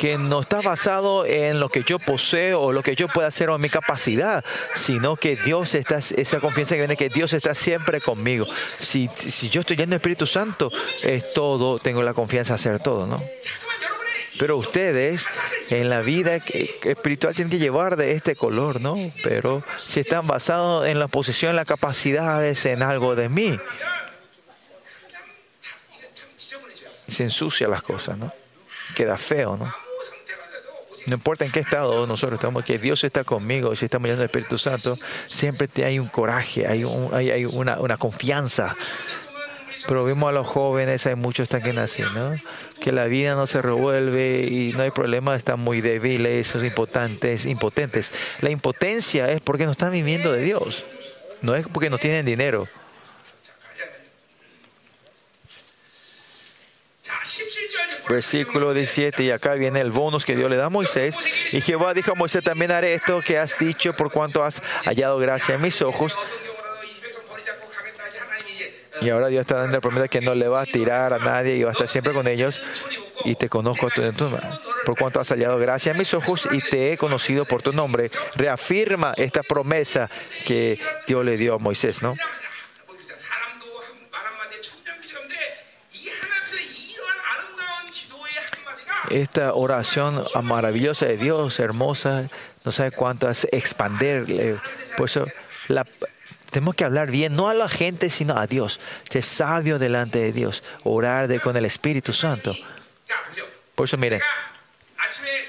que 0.02 0.18
no 0.18 0.42
está 0.42 0.62
basado 0.62 1.28
en 1.28 1.60
lo 1.60 1.70
que 1.70 1.84
yo 1.84 2.00
poseo 2.00 2.60
o 2.60 2.72
lo 2.72 2.82
que 2.82 2.96
yo 2.96 3.08
pueda 3.08 3.28
hacer 3.28 3.52
o 3.52 3.56
en 3.56 3.62
mi 3.62 3.70
capacidad, 3.70 4.44
sino 4.76 5.16
que 5.16 5.36
Dios 5.36 5.76
está, 5.76 5.98
esa 5.98 6.40
confianza 6.40 6.74
que 6.74 6.82
viene, 6.82 6.98
que 6.98 7.10
Dios 7.10 7.34
está 7.34 7.54
siempre 7.54 8.02
conmigo. 8.02 8.48
Si, 8.80 9.12
si 9.16 9.50
yo 9.50 9.62
estoy 9.62 9.78
lleno 9.78 9.92
de 9.92 9.98
Espíritu 9.98 10.26
Santo, 10.26 10.72
es 11.04 11.34
todo, 11.34 11.78
tengo 11.78 12.02
la 12.02 12.16
confianza 12.16 12.54
de 12.54 12.56
hacer 12.56 12.80
todo, 12.80 13.06
¿no? 13.06 13.24
Pero 14.42 14.58
ustedes 14.58 15.28
en 15.70 15.88
la 15.88 16.02
vida 16.02 16.38
espiritual 16.38 17.36
tienen 17.36 17.52
que 17.52 17.60
llevar 17.60 17.96
de 17.96 18.14
este 18.14 18.36
color, 18.36 18.82
¿no? 18.82 18.96
Pero 19.24 19.64
si 19.78 20.00
están 20.00 20.26
basados 20.26 20.88
en 20.88 20.98
la 20.98 21.08
posesión, 21.08 21.52
en 21.52 21.58
las 21.58 21.68
capacidades, 21.68 22.66
en 22.66 22.82
algo 22.82 23.16
de 23.16 23.30
mí, 23.30 23.56
se 27.08 27.22
ensucia 27.22 27.68
las 27.68 27.84
cosas, 27.84 28.18
¿no? 28.18 28.34
Queda 28.96 29.16
feo, 29.20 29.58
¿no? 29.58 29.72
No 31.06 31.14
importa 31.14 31.46
en 31.46 31.52
qué 31.52 31.60
estado 31.60 32.08
nosotros 32.08 32.40
estamos, 32.40 32.66
que 32.66 32.80
Dios 32.80 33.04
está 33.04 33.24
conmigo, 33.24 33.76
si 33.76 33.86
estamos 33.86 34.08
llenos 34.08 34.22
del 34.22 34.26
Espíritu 34.26 34.58
Santo, 34.58 34.98
siempre 35.28 35.70
hay 35.86 36.00
un 36.00 36.08
coraje, 36.08 36.66
hay, 36.66 36.84
un, 36.84 37.14
hay, 37.14 37.46
una 37.46 37.98
confianza 37.98 38.74
pero 39.88 40.04
vemos 40.04 40.30
a 40.30 40.32
los 40.32 40.48
jóvenes, 40.48 41.06
hay 41.06 41.16
muchos 41.16 41.50
también 41.50 41.80
así, 41.80 42.04
¿no? 42.14 42.36
Que 42.80 42.92
la 42.92 43.06
vida 43.06 43.36
no 43.36 43.48
se 43.48 43.62
revuelve 43.62 44.48
y 44.50 44.74
no 44.74 44.84
hay 44.84 44.92
problema, 44.92 45.36
están 45.36 45.60
muy 45.60 45.82
débiles, 45.82 46.48
son 46.48 46.66
impotentes, 46.66 47.46
impotentes. 47.46 48.12
La 48.42 48.50
impotencia 48.50 49.32
es 49.32 49.42
porque 49.42 49.66
no 49.66 49.72
están 49.72 49.92
viviendo 49.92 50.32
de 50.32 50.42
Dios, 50.44 50.86
no 51.42 51.56
es 51.56 51.68
porque 51.68 51.90
no 51.90 51.98
tienen 51.98 52.26
dinero. 52.26 52.68
자 57.02 57.18
17절 57.24 57.92
Versículo 58.10 58.74
17, 58.74 59.24
y 59.24 59.32
acá 59.32 59.54
viene 59.54 59.80
el 59.80 59.92
bonus 59.92 60.26
que 60.26 60.36
Dios 60.36 60.50
le 60.50 60.58
da 60.58 60.66
a 60.66 60.70
Moisés. 60.70 61.18
Y 61.52 61.62
Jehová 61.62 61.94
dijo 61.94 62.12
a 62.12 62.16
Moisés, 62.16 62.44
también 62.44 62.72
haré 62.72 62.94
esto 62.94 63.22
que 63.22 63.38
has 63.38 63.58
dicho 63.58 63.94
por 63.94 64.12
cuanto 64.12 64.44
has 64.44 64.62
hallado 64.86 65.18
gracia 65.18 65.56
en 65.56 65.62
mis 65.62 65.82
ojos. 65.82 66.18
Y 69.02 69.10
ahora 69.10 69.28
Dios 69.28 69.42
está 69.42 69.56
dando 69.56 69.78
la 69.78 69.82
promesa 69.82 70.08
que 70.08 70.22
no 70.22 70.36
le 70.36 70.48
va 70.48 70.62
a 70.62 70.66
tirar 70.66 71.12
a 71.14 71.18
nadie 71.18 71.56
y 71.56 71.64
va 71.64 71.70
a 71.70 71.74
estar 71.74 71.88
siempre 71.88 72.14
con 72.14 72.28
ellos. 72.28 72.66
Y 73.26 73.36
te 73.36 73.50
conozco 73.50 73.90
por 74.86 74.98
cuanto 74.98 75.20
has 75.20 75.30
hallado 75.30 75.58
gracia 75.58 75.92
a 75.92 75.96
mis 75.96 76.14
ojos 76.14 76.48
y 76.52 76.60
te 76.60 76.92
he 76.92 76.98
conocido 76.98 77.46
por 77.46 77.64
tu 77.64 77.74
nombre. 77.74 78.12
Reafirma 78.36 79.14
esta 79.18 79.42
promesa 79.42 80.10
que 80.46 80.80
Dios 81.08 81.26
le 81.26 81.38
dio 81.38 81.56
a 81.56 81.58
Moisés, 81.58 82.02
¿no? 82.02 82.16
Esta 89.10 89.54
oración 89.54 90.24
maravillosa 90.44 91.06
de 91.06 91.18
Dios, 91.18 91.60
hermosa, 91.60 92.28
no 92.64 92.72
sabe 92.72 92.92
cuánto 92.92 93.28
hace 93.28 93.50
expandir. 93.52 94.58
Por 94.96 95.10
eso 95.10 95.26
la 95.68 95.86
tenemos 96.52 96.76
que 96.76 96.84
hablar 96.84 97.10
bien, 97.10 97.36
no 97.36 97.48
a 97.48 97.54
la 97.54 97.70
gente, 97.70 98.10
sino 98.10 98.38
a 98.38 98.46
Dios. 98.46 98.80
Ser 99.10 99.24
sabio 99.24 99.80
delante 99.80 100.20
de 100.20 100.34
Dios. 100.34 100.64
Orar 100.84 101.28
de, 101.28 101.40
con 101.40 101.56
el 101.56 101.66
Espíritu 101.66 102.12
Santo. 102.14 102.54
Por 103.74 103.86
eso, 103.86 103.98
miren. 103.98 104.22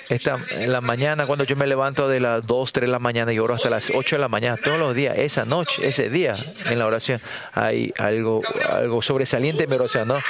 Esta, 0.08 0.38
en 0.52 0.72
la 0.72 0.80
mañana, 0.80 1.26
cuando 1.26 1.44
yo 1.44 1.56
me 1.56 1.66
levanto 1.66 2.08
de 2.08 2.20
las 2.20 2.46
2, 2.46 2.72
3 2.72 2.88
de 2.88 2.92
la 2.92 2.98
mañana 2.98 3.32
y 3.32 3.38
oro 3.38 3.54
hasta 3.54 3.68
las 3.68 3.90
8 3.94 4.16
de 4.16 4.20
la 4.20 4.28
mañana, 4.28 4.56
todos 4.56 4.78
los 4.78 4.94
días, 4.94 5.18
esa 5.18 5.44
noche, 5.44 5.86
ese 5.86 6.08
día, 6.08 6.34
en 6.66 6.78
la 6.78 6.86
oración, 6.86 7.20
hay 7.52 7.92
algo, 7.98 8.42
algo 8.68 9.02
sobresaliente 9.02 9.64
en 9.64 9.70
mi 9.70 9.76
oración, 9.76 10.08
¿no? 10.08 10.20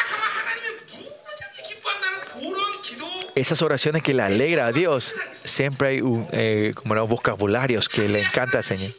Esas 3.34 3.62
oraciones 3.62 4.02
que 4.02 4.12
le 4.12 4.22
alegra 4.22 4.66
a 4.66 4.72
Dios, 4.72 5.12
siempre 5.32 5.88
hay 5.88 6.00
un, 6.00 6.26
eh, 6.32 6.72
como 6.74 6.94
no, 6.94 7.06
vocabularios 7.06 7.88
que 7.88 8.08
le 8.08 8.20
encanta 8.22 8.58
al 8.58 8.64
Señor. 8.64 8.90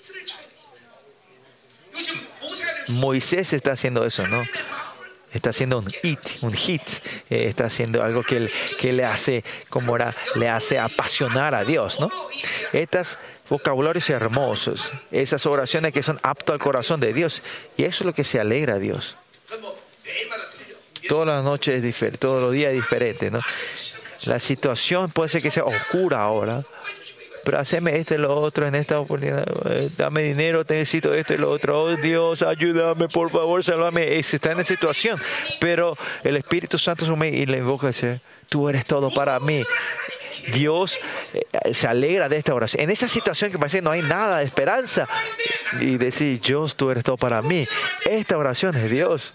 Moisés 2.87 3.53
está 3.53 3.73
haciendo 3.73 4.05
eso, 4.05 4.27
¿no? 4.27 4.43
Está 5.33 5.49
haciendo 5.49 5.79
un 5.79 5.87
hit, 5.87 6.19
un 6.41 6.53
hit. 6.53 6.81
Eh, 7.29 7.47
está 7.47 7.65
haciendo 7.65 8.03
algo 8.03 8.21
que, 8.23 8.49
le 8.91 9.03
hace, 9.03 9.43
como 9.69 9.95
era, 9.95 10.13
le 10.35 10.47
hace 10.47 10.77
apasionar 10.77 11.55
a 11.55 11.63
Dios, 11.63 11.99
¿no? 11.99 12.09
Estos 12.71 13.17
vocabularios 13.49 14.09
hermosos, 14.09 14.91
esas 15.11 15.45
oraciones 15.45 15.91
que 15.91 16.03
son 16.03 16.19
aptas 16.21 16.53
al 16.53 16.59
corazón 16.59 16.99
de 16.99 17.13
Dios. 17.13 17.41
Y 17.77 17.83
eso 17.83 18.03
es 18.03 18.05
lo 18.05 18.13
que 18.13 18.23
se 18.23 18.39
alegra 18.39 18.75
a 18.75 18.79
Dios. 18.79 19.15
Todas 21.07 21.27
las 21.27 21.43
noches 21.43 21.75
es 21.75 21.83
diferente, 21.83 22.17
todos 22.19 22.41
los 22.41 22.53
días 22.53 22.69
es 22.69 22.75
diferente, 22.75 23.29
¿no? 23.29 23.41
La 24.25 24.39
situación 24.39 25.11
puede 25.11 25.29
ser 25.29 25.41
que 25.41 25.51
sea 25.51 25.65
oscura 25.65 26.21
ahora, 26.21 26.63
pero 27.43 27.59
haceme 27.59 27.97
esto 27.97 28.15
y 28.15 28.17
lo 28.17 28.35
otro 28.35 28.67
en 28.67 28.75
esta 28.75 28.99
oportunidad. 28.99 29.45
Eh, 29.69 29.89
Dame 29.97 30.23
dinero, 30.23 30.63
necesito 30.67 31.13
esto 31.13 31.33
y 31.33 31.37
lo 31.37 31.51
otro. 31.51 31.81
Oh 31.81 31.95
Dios, 31.95 32.41
ayúdame, 32.41 33.07
por 33.07 33.29
favor, 33.29 33.63
sálvame. 33.63 34.17
Eh, 34.17 34.23
Se 34.23 34.37
está 34.37 34.51
en 34.51 34.59
esa 34.61 34.73
situación, 34.73 35.19
pero 35.59 35.97
el 36.23 36.37
Espíritu 36.37 36.77
Santo 36.77 37.05
sube 37.05 37.29
y 37.29 37.45
le 37.45 37.57
invoca 37.57 37.87
y 37.87 37.89
dice, 37.89 38.21
tú 38.49 38.69
eres 38.69 38.85
todo 38.85 39.11
para 39.11 39.39
mí. 39.39 39.63
Dios 40.53 40.99
eh, 41.33 41.73
se 41.73 41.87
alegra 41.87 42.29
de 42.29 42.37
esta 42.37 42.53
oración. 42.53 42.83
En 42.83 42.89
esa 42.89 43.07
situación 43.07 43.51
que 43.51 43.59
parece 43.59 43.77
que 43.77 43.83
no 43.83 43.91
hay 43.91 44.01
nada 44.01 44.39
de 44.39 44.45
esperanza 44.45 45.07
y 45.79 45.97
decir, 45.97 46.39
Dios, 46.41 46.75
tú 46.75 46.89
eres 46.91 47.03
todo 47.03 47.17
para 47.17 47.41
mí. 47.41 47.65
Esta 48.09 48.37
oración 48.37 48.75
es 48.75 48.89
Dios. 48.89 49.33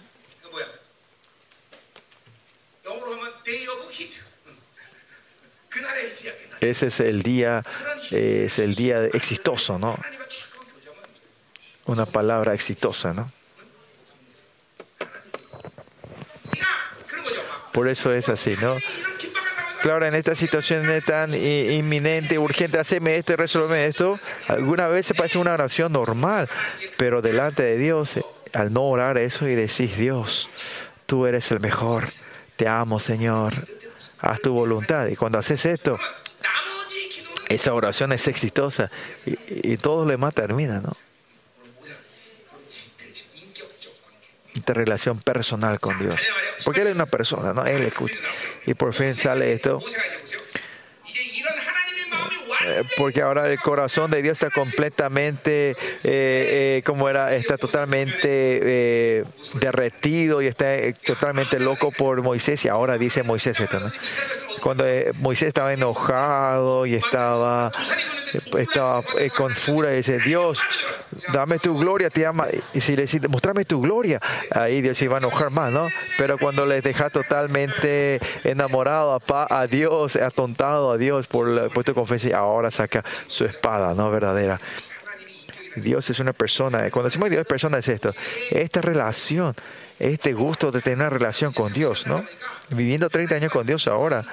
Ese 6.60 6.88
es 6.88 7.00
el 7.00 7.22
día, 7.22 7.62
es 8.10 8.58
el 8.58 8.74
día 8.74 9.04
exitoso, 9.06 9.78
¿no? 9.78 9.98
Una 11.86 12.06
palabra 12.06 12.54
exitosa, 12.54 13.12
¿no? 13.12 13.30
Por 17.72 17.88
eso 17.88 18.12
es 18.12 18.28
así, 18.28 18.56
¿no? 18.60 18.74
Claro, 19.82 20.04
en 20.06 20.16
esta 20.16 20.34
situación 20.34 20.86
tan 21.06 21.32
inminente, 21.32 22.38
urgente, 22.38 22.78
haceme 22.78 23.16
esto 23.16 23.34
y 23.34 23.36
resuelve 23.36 23.86
esto. 23.86 24.18
Alguna 24.48 24.88
vez 24.88 25.06
se 25.06 25.14
parece 25.14 25.38
una 25.38 25.54
oración 25.54 25.92
normal, 25.92 26.48
pero 26.96 27.22
delante 27.22 27.62
de 27.62 27.78
Dios, 27.78 28.18
al 28.52 28.72
no 28.72 28.82
orar 28.82 29.18
eso 29.18 29.46
y 29.46 29.54
decís, 29.54 29.96
Dios, 29.96 30.50
tú 31.06 31.26
eres 31.26 31.52
el 31.52 31.60
mejor, 31.60 32.08
te 32.56 32.66
amo, 32.66 32.98
Señor, 32.98 33.54
haz 34.18 34.40
tu 34.40 34.52
voluntad. 34.52 35.06
Y 35.06 35.14
cuando 35.14 35.38
haces 35.38 35.64
esto, 35.64 35.96
esa 37.48 37.72
oración 37.72 38.12
es 38.12 38.28
exitosa 38.28 38.90
y, 39.26 39.76
todo 39.78 40.04
lo 40.04 40.10
demás 40.10 40.34
termina, 40.34 40.80
¿no? 40.80 40.96
Esta 44.54 44.74
relación 44.74 45.20
personal 45.20 45.80
con 45.80 45.98
Dios. 45.98 46.14
Porque 46.64 46.82
Él 46.82 46.88
es 46.88 46.94
una 46.94 47.06
persona, 47.06 47.54
¿no? 47.54 47.64
Él 47.64 47.82
escucha. 47.82 48.16
Y 48.66 48.74
por 48.74 48.92
fin 48.92 49.14
sale 49.14 49.52
esto. 49.52 49.80
Eh, 52.66 52.82
porque 52.96 53.22
ahora 53.22 53.50
el 53.50 53.58
corazón 53.58 54.10
de 54.10 54.20
Dios 54.20 54.32
está 54.32 54.50
completamente, 54.50 55.70
eh, 55.70 55.76
eh, 56.04 56.82
como 56.84 57.08
era, 57.08 57.34
está 57.34 57.56
totalmente 57.56 59.24
derretido 59.54 60.42
y 60.42 60.48
está 60.48 60.76
totalmente 61.06 61.60
loco 61.60 61.90
por 61.92 62.20
Moisés. 62.22 62.64
Y 62.64 62.68
ahora 62.68 62.98
dice 62.98 63.22
Moisés 63.22 63.58
esto, 63.60 63.80
¿no? 63.80 63.90
Cuando 64.62 64.86
eh, 64.86 65.12
Moisés 65.20 65.48
estaba 65.48 65.72
enojado 65.72 66.86
y 66.86 66.94
estaba, 66.94 67.70
eh, 68.34 68.40
estaba 68.58 69.02
eh, 69.18 69.30
con 69.36 69.52
furia, 69.54 69.90
dice, 69.90 70.18
Dios, 70.18 70.60
dame 71.32 71.58
tu 71.58 71.78
gloria, 71.78 72.10
te 72.10 72.26
ama. 72.26 72.46
Y 72.74 72.80
si 72.80 72.96
le 72.96 73.02
dice, 73.02 73.20
mostrame 73.28 73.64
tu 73.64 73.80
gloria, 73.80 74.20
ahí 74.50 74.80
Dios 74.80 74.98
se 74.98 75.04
iba 75.06 75.16
a 75.16 75.18
enojar 75.18 75.50
más, 75.50 75.70
¿no? 75.72 75.86
Pero 76.16 76.38
cuando 76.38 76.66
les 76.66 76.82
deja 76.82 77.10
totalmente 77.10 78.20
enamorado 78.44 79.12
a, 79.14 79.20
pa- 79.20 79.46
a 79.50 79.66
Dios, 79.66 80.16
atontado 80.16 80.90
a 80.92 80.98
Dios 80.98 81.26
por, 81.26 81.48
la- 81.48 81.68
por 81.68 81.84
tu 81.84 81.94
confesión, 81.94 82.34
ahora 82.34 82.70
saca 82.70 83.04
su 83.26 83.44
espada, 83.44 83.94
¿no? 83.94 84.10
Verdadera. 84.10 84.60
Dios 85.76 86.10
es 86.10 86.18
una 86.18 86.32
persona. 86.32 86.90
Cuando 86.90 87.04
decimos 87.08 87.30
Dios 87.30 87.42
es 87.42 87.46
persona, 87.46 87.78
es 87.78 87.88
esto. 87.88 88.12
Esta 88.50 88.80
relación, 88.80 89.54
este 89.98 90.32
gusto 90.32 90.70
de 90.70 90.80
tener 90.80 90.98
una 90.98 91.10
relación 91.10 91.52
con 91.52 91.72
Dios, 91.72 92.06
¿no? 92.06 92.24
Viviendo 92.70 93.08
30 93.08 93.34
años 93.36 93.52
con 93.52 93.66
Dios 93.66 93.88
ahora, 93.88 94.24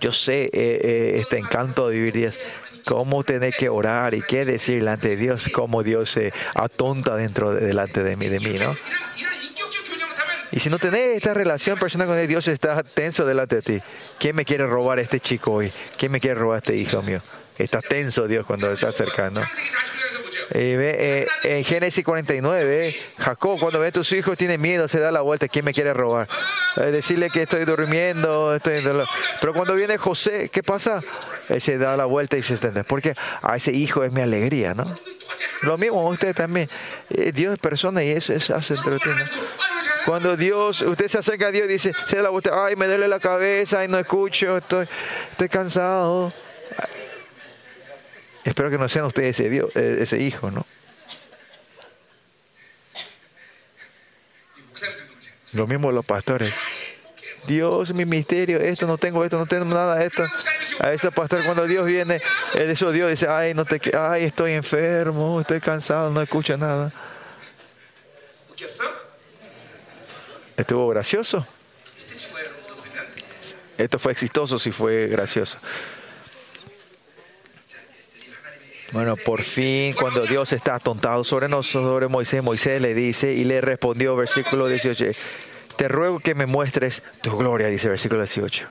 yo 0.00 0.12
sé 0.12 0.44
eh, 0.44 0.50
eh, 0.54 1.12
este 1.20 1.38
encanto 1.38 1.88
de 1.88 1.96
vivir 1.96 2.14
días, 2.14 2.38
cómo 2.84 3.22
tener 3.22 3.52
que 3.52 3.68
orar 3.68 4.14
y 4.14 4.22
qué 4.22 4.44
decir 4.44 4.78
delante 4.78 5.10
de 5.10 5.16
Dios, 5.16 5.50
cómo 5.52 5.82
Dios 5.82 6.10
se 6.10 6.32
atonta 6.54 7.16
dentro, 7.16 7.54
delante 7.54 8.02
de 8.02 8.16
mí, 8.16 8.28
de 8.28 8.40
mí, 8.40 8.54
¿no? 8.58 8.76
Y 10.52 10.58
si 10.58 10.68
no 10.68 10.78
tenés 10.78 11.16
esta 11.16 11.32
relación 11.32 11.78
personal 11.78 12.08
con 12.08 12.26
Dios, 12.26 12.48
estás 12.48 12.84
tenso 12.92 13.24
delante 13.24 13.56
de 13.56 13.62
ti. 13.62 13.82
¿Quién 14.18 14.34
me 14.34 14.44
quiere 14.44 14.66
robar 14.66 14.98
a 14.98 15.02
este 15.02 15.20
chico 15.20 15.52
hoy? 15.52 15.72
¿Quién 15.96 16.10
me 16.10 16.18
quiere 16.20 16.40
robar 16.40 16.56
a 16.56 16.58
este 16.58 16.74
hijo 16.74 17.02
mío? 17.02 17.22
Está 17.56 17.80
tenso 17.80 18.26
Dios 18.26 18.44
cuando 18.46 18.72
está 18.72 18.90
cercano. 18.90 19.42
Eh, 20.52 21.26
eh, 21.42 21.56
en 21.58 21.64
Génesis 21.64 22.04
49, 22.04 22.88
eh, 22.88 22.96
Jacob, 23.18 23.58
cuando 23.60 23.78
ve 23.78 23.88
a 23.88 23.92
tus 23.92 24.12
hijos, 24.12 24.36
tiene 24.36 24.58
miedo, 24.58 24.88
se 24.88 24.98
da 24.98 25.12
la 25.12 25.20
vuelta, 25.20 25.46
¿quién 25.46 25.64
me 25.64 25.72
quiere 25.72 25.92
robar? 25.92 26.28
Eh, 26.76 26.90
decirle 26.90 27.30
que 27.30 27.42
estoy 27.42 27.64
durmiendo, 27.64 28.54
estoy... 28.54 28.82
Pero 29.40 29.54
cuando 29.54 29.74
viene 29.74 29.96
José, 29.96 30.48
¿qué 30.52 30.62
pasa? 30.62 31.02
Él 31.48 31.60
se 31.60 31.78
da 31.78 31.96
la 31.96 32.04
vuelta 32.04 32.36
y 32.36 32.42
se 32.42 32.54
extiende, 32.54 32.82
porque 32.82 33.14
a 33.42 33.56
ese 33.56 33.72
hijo 33.72 34.02
es 34.02 34.12
mi 34.12 34.22
alegría, 34.22 34.74
¿no? 34.74 34.84
Lo 35.62 35.78
mismo 35.78 36.08
ustedes 36.08 36.34
también. 36.34 36.68
Eh, 37.10 37.32
Dios 37.32 37.54
es 37.54 37.58
persona 37.58 38.02
y 38.02 38.10
eso, 38.10 38.32
eso 38.32 38.54
hace 38.54 38.74
entretenido. 38.74 39.26
Cuando 40.06 40.36
Dios, 40.36 40.82
usted 40.82 41.08
se 41.08 41.18
acerca 41.18 41.48
a 41.48 41.50
Dios 41.50 41.66
y 41.68 41.72
dice, 41.72 41.92
se 42.06 42.16
da 42.16 42.22
la 42.22 42.28
vuelta, 42.30 42.64
ay, 42.64 42.76
me 42.76 42.86
duele 42.86 43.06
la 43.08 43.20
cabeza, 43.20 43.80
ay, 43.80 43.88
no 43.88 43.98
escucho, 43.98 44.56
estoy, 44.56 44.86
estoy 45.30 45.48
cansado. 45.48 46.32
Espero 48.44 48.70
que 48.70 48.78
no 48.78 48.88
sean 48.88 49.04
ustedes 49.04 49.38
ese, 49.38 49.50
Dios, 49.50 49.70
eh, 49.76 49.98
ese 50.00 50.18
hijo, 50.18 50.50
¿no? 50.50 50.66
Lo 55.52 55.66
mismo 55.66 55.90
los 55.92 56.06
pastores. 56.06 56.54
Dios, 57.46 57.92
mi 57.94 58.04
misterio, 58.04 58.60
esto 58.60 58.86
no 58.86 58.98
tengo, 58.98 59.24
esto 59.24 59.38
no 59.38 59.46
tengo 59.46 59.64
nada, 59.64 60.04
esto. 60.04 60.24
A 60.78 60.92
ese 60.92 61.10
pastor 61.10 61.44
cuando 61.44 61.66
Dios 61.66 61.84
viene, 61.86 62.20
eso 62.54 62.92
Dios 62.92 63.10
dice, 63.10 63.28
ay, 63.28 63.54
no 63.54 63.64
te, 63.64 63.80
ay, 63.96 64.24
estoy 64.24 64.52
enfermo, 64.52 65.40
estoy 65.40 65.60
cansado, 65.60 66.10
no 66.10 66.22
escucha 66.22 66.56
nada. 66.56 66.92
Estuvo 70.56 70.88
gracioso. 70.88 71.46
Esto 73.76 73.98
fue 73.98 74.12
exitoso 74.12 74.58
si 74.58 74.70
fue 74.72 75.06
gracioso. 75.08 75.58
Bueno, 78.92 79.16
por 79.16 79.42
fin, 79.42 79.92
cuando 79.92 80.26
Dios 80.26 80.52
está 80.52 80.74
atontado 80.74 81.22
sobre 81.22 81.48
nosotros, 81.48 81.84
sobre 81.84 82.08
Moisés, 82.08 82.42
Moisés 82.42 82.82
le 82.82 82.94
dice 82.94 83.32
y 83.34 83.44
le 83.44 83.60
respondió, 83.60 84.16
versículo 84.16 84.66
18, 84.66 85.04
eh, 85.04 85.12
te 85.76 85.88
ruego 85.88 86.18
que 86.18 86.34
me 86.34 86.46
muestres 86.46 87.02
tu 87.22 87.36
gloria, 87.36 87.68
dice 87.68 87.88
versículo 87.88 88.22
18. 88.22 88.66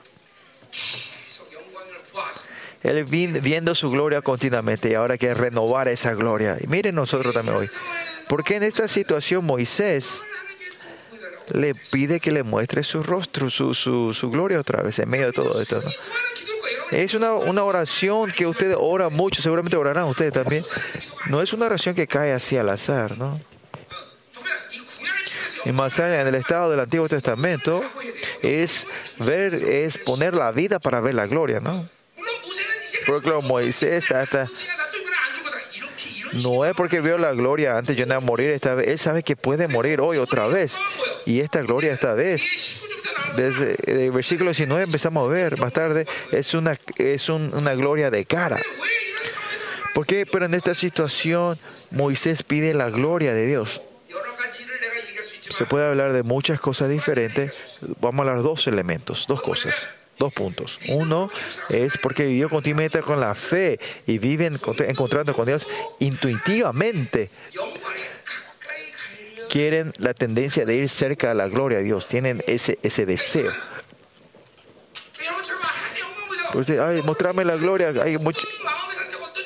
Él 2.82 3.04
viendo 3.04 3.74
su 3.74 3.90
gloria 3.90 4.22
continuamente 4.22 4.90
y 4.90 4.94
ahora 4.94 5.14
hay 5.14 5.18
que 5.18 5.34
renovar 5.34 5.88
esa 5.88 6.14
gloria. 6.14 6.56
Y 6.60 6.66
miren 6.66 6.94
nosotros 6.94 7.34
también 7.34 7.56
hoy. 7.56 7.68
Porque 8.28 8.56
en 8.56 8.62
esta 8.62 8.88
situación 8.88 9.44
Moisés 9.44 10.22
le 11.52 11.74
pide 11.74 12.20
que 12.20 12.32
le 12.32 12.42
muestre 12.42 12.84
su 12.84 13.02
rostro, 13.02 13.50
su, 13.50 13.74
su, 13.74 14.30
gloria 14.30 14.58
otra 14.58 14.82
vez, 14.82 14.98
en 14.98 15.08
medio 15.08 15.26
de 15.26 15.32
todo 15.32 15.60
esto. 15.60 15.80
¿no? 15.82 15.90
Es 16.90 17.14
una, 17.14 17.34
una 17.34 17.64
oración 17.64 18.32
que 18.32 18.46
ustedes 18.46 18.76
oran 18.78 19.12
mucho, 19.12 19.42
seguramente 19.42 19.76
orarán 19.76 20.04
ustedes 20.04 20.32
también. 20.32 20.64
No 21.26 21.40
es 21.40 21.52
una 21.52 21.66
oración 21.66 21.94
que 21.94 22.06
cae 22.06 22.32
así 22.32 22.56
al 22.56 22.68
azar, 22.68 23.16
¿no? 23.16 23.40
Y 25.64 25.72
más 25.72 25.98
allá, 25.98 26.22
en 26.22 26.28
el 26.28 26.34
estado 26.34 26.70
del 26.70 26.80
Antiguo 26.80 27.08
Testamento, 27.08 27.82
es 28.42 28.86
ver, 29.18 29.54
es 29.54 29.98
poner 29.98 30.34
la 30.34 30.50
vida 30.52 30.78
para 30.78 31.00
ver 31.00 31.14
la 31.14 31.26
gloria, 31.26 31.60
¿no? 31.60 31.88
Porque 33.06 33.24
claro, 33.24 33.42
Moisés 33.42 34.10
hasta 34.10 34.48
no 36.32 36.64
es 36.64 36.74
porque 36.74 37.00
vio 37.00 37.18
la 37.18 37.32
gloria 37.32 37.76
antes 37.76 37.96
yo 37.96 38.06
no 38.06 38.14
a 38.14 38.20
morir 38.20 38.50
esta 38.50 38.74
vez. 38.74 38.88
Él 38.88 38.98
sabe 38.98 39.22
que 39.22 39.36
puede 39.36 39.68
morir 39.68 40.00
hoy 40.00 40.18
otra 40.18 40.46
vez. 40.46 40.76
Y 41.26 41.40
esta 41.40 41.60
gloria 41.62 41.92
esta 41.92 42.14
vez, 42.14 42.82
desde 43.36 43.76
el 43.86 44.12
versículo 44.12 44.50
19 44.50 44.84
empezamos 44.84 45.28
a 45.28 45.32
ver 45.32 45.58
más 45.58 45.72
tarde, 45.72 46.06
es 46.32 46.54
una, 46.54 46.78
es 46.96 47.28
una 47.28 47.74
gloria 47.74 48.10
de 48.10 48.24
cara. 48.24 48.58
¿Por 49.94 50.06
qué? 50.06 50.24
Pero 50.24 50.46
en 50.46 50.54
esta 50.54 50.74
situación 50.74 51.58
Moisés 51.90 52.42
pide 52.42 52.74
la 52.74 52.90
gloria 52.90 53.34
de 53.34 53.46
Dios. 53.46 53.80
Se 55.40 55.66
puede 55.66 55.86
hablar 55.86 56.12
de 56.12 56.22
muchas 56.22 56.60
cosas 56.60 56.88
diferentes. 56.88 57.78
Vamos 58.00 58.20
a 58.20 58.30
hablar 58.30 58.42
de 58.42 58.48
dos 58.48 58.66
elementos, 58.68 59.26
dos 59.26 59.42
cosas 59.42 59.88
dos 60.20 60.32
puntos. 60.32 60.78
Uno 60.88 61.28
es 61.70 61.98
porque 61.98 62.26
vivió 62.26 62.48
continuamente 62.48 63.00
con 63.00 63.18
la 63.18 63.34
fe 63.34 63.80
y 64.06 64.18
vive 64.18 64.46
encontrando 64.46 65.34
con 65.34 65.46
Dios 65.46 65.66
intuitivamente. 65.98 67.30
Quieren 69.48 69.92
la 69.96 70.14
tendencia 70.14 70.64
de 70.64 70.76
ir 70.76 70.88
cerca 70.88 71.32
a 71.32 71.34
la 71.34 71.48
gloria 71.48 71.78
de 71.78 71.84
Dios, 71.84 72.06
tienen 72.06 72.44
ese, 72.46 72.78
ese 72.84 73.04
deseo. 73.04 73.50
Pues, 76.52 76.68
ay, 76.70 77.02
mostrarme 77.02 77.44
la 77.44 77.56
gloria. 77.56 77.92
Hay 78.02 78.18
mucho, 78.18 78.46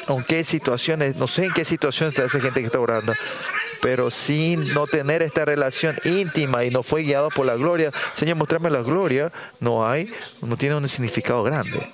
con 0.06 0.24
qué 0.24 0.44
situaciones, 0.44 1.16
no 1.16 1.26
sé 1.26 1.46
en 1.46 1.52
qué 1.52 1.64
situaciones 1.64 2.14
está 2.14 2.26
esa 2.26 2.40
gente 2.40 2.60
que 2.60 2.66
está 2.66 2.80
orando, 2.80 3.12
pero 3.80 4.10
sin 4.10 4.72
no 4.74 4.86
tener 4.86 5.22
esta 5.22 5.44
relación 5.44 5.96
íntima 6.04 6.64
y 6.64 6.70
no 6.70 6.82
fue 6.82 7.02
guiado 7.02 7.28
por 7.30 7.46
la 7.46 7.56
gloria, 7.56 7.90
Señor, 8.14 8.36
mostrarme 8.36 8.70
la 8.70 8.82
gloria, 8.82 9.32
no 9.60 9.86
hay, 9.86 10.12
no 10.42 10.56
tiene 10.56 10.76
un 10.76 10.88
significado 10.88 11.42
grande. 11.42 11.86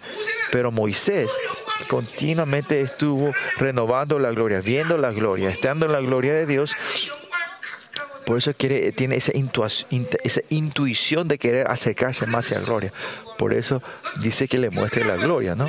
Pero 0.50 0.70
Moisés 0.70 1.30
continuamente 1.88 2.80
estuvo 2.80 3.32
renovando 3.58 4.18
la 4.18 4.30
gloria, 4.30 4.60
viendo 4.60 4.98
la 4.98 5.12
gloria, 5.12 5.50
estando 5.50 5.86
en 5.86 5.92
la 5.92 6.00
gloria 6.00 6.32
de 6.34 6.46
Dios. 6.46 6.74
Por 8.26 8.38
eso 8.38 8.52
quiere, 8.54 8.92
tiene 8.92 9.16
esa, 9.16 9.32
esa 10.22 10.40
intuición 10.50 11.26
de 11.26 11.38
querer 11.38 11.68
acercarse 11.68 12.26
más 12.26 12.52
a 12.52 12.60
la 12.60 12.66
gloria. 12.66 12.92
Por 13.38 13.52
eso 13.52 13.82
dice 14.22 14.46
que 14.46 14.58
le 14.58 14.70
muestre 14.70 15.04
la 15.04 15.16
gloria, 15.16 15.56
¿no? 15.56 15.66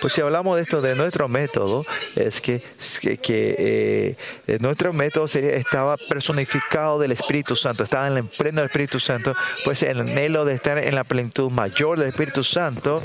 Pues 0.00 0.12
si 0.12 0.20
hablamos 0.20 0.56
de 0.56 0.62
esto, 0.62 0.80
de 0.80 0.94
nuestro 0.94 1.28
método, 1.28 1.84
es 2.16 2.40
que, 2.40 2.62
que 3.00 3.56
eh, 3.58 4.16
eh, 4.46 4.58
nuestro 4.60 4.92
método 4.92 5.26
estaba 5.26 5.96
personificado 5.96 6.98
del 6.98 7.12
Espíritu 7.12 7.56
Santo, 7.56 7.84
estaba 7.84 8.06
en 8.06 8.16
el 8.16 8.24
pleno 8.24 8.60
del 8.60 8.70
Espíritu 8.70 9.00
Santo, 9.00 9.34
pues 9.64 9.82
el 9.82 10.00
anhelo 10.00 10.44
de 10.44 10.54
estar 10.54 10.78
en 10.78 10.94
la 10.94 11.04
plenitud 11.04 11.50
mayor 11.50 11.98
del 11.98 12.08
Espíritu 12.08 12.42
Santo 12.42 13.02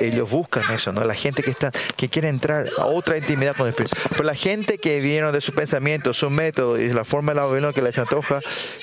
ellos 0.00 0.30
buscan 0.30 0.70
eso, 0.72 0.92
¿no? 0.92 1.04
La 1.04 1.14
gente 1.14 1.42
que 1.42 1.50
está, 1.50 1.70
que 1.96 2.08
quiere 2.08 2.28
entrar 2.28 2.66
a 2.78 2.86
otra 2.86 3.16
intimidad 3.16 3.56
con 3.56 3.66
el 3.66 3.70
Espíritu. 3.70 3.96
Pero 4.10 4.24
la 4.24 4.34
gente 4.34 4.78
que 4.78 5.00
vieron 5.00 5.32
de 5.32 5.40
su 5.40 5.52
pensamiento, 5.52 6.12
su 6.12 6.30
método 6.30 6.78
y 6.78 6.88
la 6.92 7.04
forma 7.04 7.32
de 7.32 7.36
la 7.36 7.44
Babilonia 7.44 7.72
que 7.72 7.82
les 7.82 7.96
antoja 7.98 8.40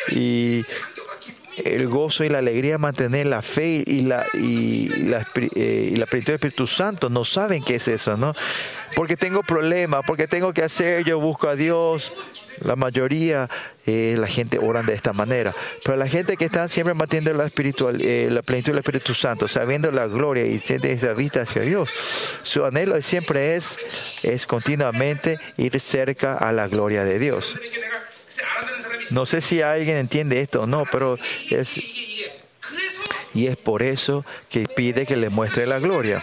y 0.09 0.63
el 1.65 1.87
gozo 1.87 2.23
y 2.23 2.29
la 2.29 2.39
alegría 2.39 2.77
mantener 2.77 3.27
la 3.27 3.41
fe 3.41 3.83
y 3.85 4.01
la, 4.01 4.25
y 4.33 4.87
la, 5.05 5.25
eh, 5.55 5.89
y 5.93 5.95
la 5.95 6.05
del 6.05 6.35
Espíritu 6.35 6.67
Santo 6.67 7.09
no 7.09 7.23
saben 7.23 7.63
qué 7.63 7.75
es 7.75 7.87
eso, 7.87 8.17
¿no? 8.17 8.33
Porque 8.95 9.15
tengo 9.15 9.43
problemas, 9.43 10.03
porque 10.05 10.27
tengo 10.27 10.53
que 10.53 10.63
hacer, 10.63 11.03
yo 11.03 11.19
busco 11.19 11.47
a 11.47 11.55
Dios. 11.55 12.11
La 12.65 12.75
mayoría, 12.75 13.49
eh, 13.85 14.15
la 14.19 14.27
gente 14.27 14.57
oran 14.61 14.85
de 14.85 14.93
esta 14.93 15.13
manera. 15.13 15.53
Pero 15.83 15.95
la 15.95 16.07
gente 16.07 16.35
que 16.35 16.45
está 16.45 16.67
siempre 16.67 16.93
manteniendo 16.93 17.33
la, 17.33 17.45
espiritual, 17.45 18.01
eh, 18.01 18.27
la 18.29 18.41
plenitud 18.41 18.73
del 18.73 18.79
Espíritu 18.79 19.13
Santo, 19.13 19.47
sabiendo 19.47 19.91
la 19.91 20.07
gloria 20.07 20.45
y 20.45 20.59
siente 20.59 20.91
esa 20.91 21.13
vista 21.13 21.41
hacia 21.41 21.61
Dios, 21.61 21.89
su 22.41 22.65
anhelo 22.65 23.01
siempre 23.01 23.55
es, 23.55 23.77
es 24.23 24.45
continuamente 24.45 25.39
ir 25.55 25.79
cerca 25.79 26.35
a 26.35 26.51
la 26.51 26.67
gloria 26.67 27.05
de 27.05 27.19
Dios. 27.19 27.55
No 29.11 29.25
sé 29.25 29.41
si 29.41 29.61
alguien 29.61 29.97
entiende 29.97 30.41
esto 30.41 30.61
o 30.61 30.67
no, 30.67 30.83
pero 30.91 31.17
y 33.33 33.47
es 33.47 33.57
por 33.57 33.83
eso 33.83 34.25
que 34.49 34.67
pide 34.67 35.05
que 35.05 35.15
le 35.15 35.29
muestre 35.29 35.65
la 35.65 35.79
gloria. 35.79 36.21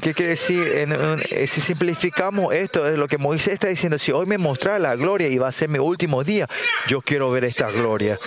¿Qué 0.00 0.14
quiere 0.14 0.30
decir? 0.30 0.68
Eh, 0.68 1.46
si 1.46 1.60
simplificamos 1.60 2.52
esto, 2.54 2.88
es 2.88 2.98
lo 2.98 3.06
que 3.06 3.18
Moisés 3.18 3.54
está 3.54 3.68
diciendo. 3.68 3.98
Si 3.98 4.10
hoy 4.10 4.26
me 4.26 4.38
mostrar 4.38 4.80
la 4.80 4.96
gloria 4.96 5.28
y 5.28 5.38
va 5.38 5.48
a 5.48 5.52
ser 5.52 5.68
mi 5.68 5.78
último 5.78 6.24
día, 6.24 6.48
yo 6.88 7.02
quiero 7.02 7.30
ver 7.30 7.44
esta 7.44 7.70
gloria. 7.70 8.18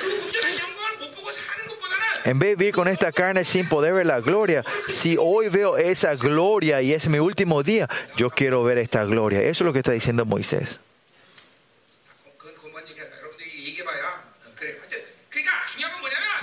En 2.26 2.40
vez 2.40 2.50
de 2.50 2.56
vivir 2.56 2.74
con 2.74 2.88
esta 2.88 3.12
carne 3.12 3.46
sin 3.46 3.70
poder 3.70 3.94
ver 3.94 4.08
la 4.08 4.20
gloria, 4.20 4.64
si 4.90 5.16
hoy 5.20 5.48
veo 5.50 5.78
esa 5.78 6.16
gloria 6.16 6.82
y 6.82 6.92
es 6.92 7.08
mi 7.08 7.20
último 7.20 7.62
día, 7.62 7.88
yo 8.18 8.32
quiero 8.32 8.64
ver 8.64 8.80
esta 8.80 9.06
gloria. 9.06 9.42
Eso 9.44 9.64
es 9.64 9.66
lo 9.66 9.74
que 9.74 9.80
está 9.80 9.92
diciendo 9.92 10.26
Moisés. 10.26 10.80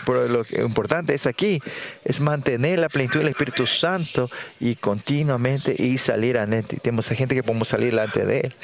Pero 0.04 0.26
lo 0.28 0.44
importante 0.64 1.14
es 1.14 1.26
aquí, 1.26 1.62
es 2.04 2.20
mantener 2.20 2.78
la 2.78 2.88
plenitud 2.88 3.20
del 3.20 3.28
Espíritu 3.28 3.66
Santo 3.66 4.30
y 4.58 4.74
continuamente 4.76 5.74
y 5.78 5.98
salir 5.98 6.38
adelante. 6.38 6.78
Tenemos 6.82 7.10
a 7.10 7.14
gente 7.14 7.34
que 7.34 7.42
podemos 7.42 7.68
salir 7.68 7.90
delante 7.90 8.24
de 8.24 8.40
Él. 8.40 8.54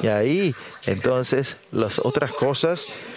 Y 0.00 0.06
ahí, 0.06 0.54
entonces, 0.86 1.56
las 1.72 1.98
otras 1.98 2.32
cosas 2.32 3.08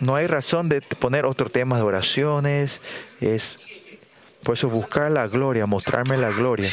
no 0.00 0.14
hay 0.16 0.26
razón 0.26 0.68
de 0.68 0.80
poner 0.80 1.26
otro 1.26 1.48
tema 1.48 1.76
de 1.76 1.82
oraciones. 1.82 2.80
Es 3.20 3.58
por 4.42 4.54
eso 4.54 4.68
buscar 4.68 5.10
la 5.10 5.26
gloria, 5.26 5.66
mostrarme 5.66 6.16
la 6.16 6.30
gloria. 6.30 6.70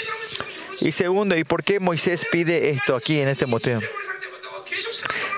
Y 0.81 0.91
segundo, 0.91 1.37
¿y 1.37 1.43
por 1.43 1.63
qué 1.63 1.79
Moisés 1.79 2.27
pide 2.31 2.69
esto 2.69 2.95
aquí 2.95 3.19
en 3.19 3.29
este 3.29 3.45
moteo? 3.45 3.79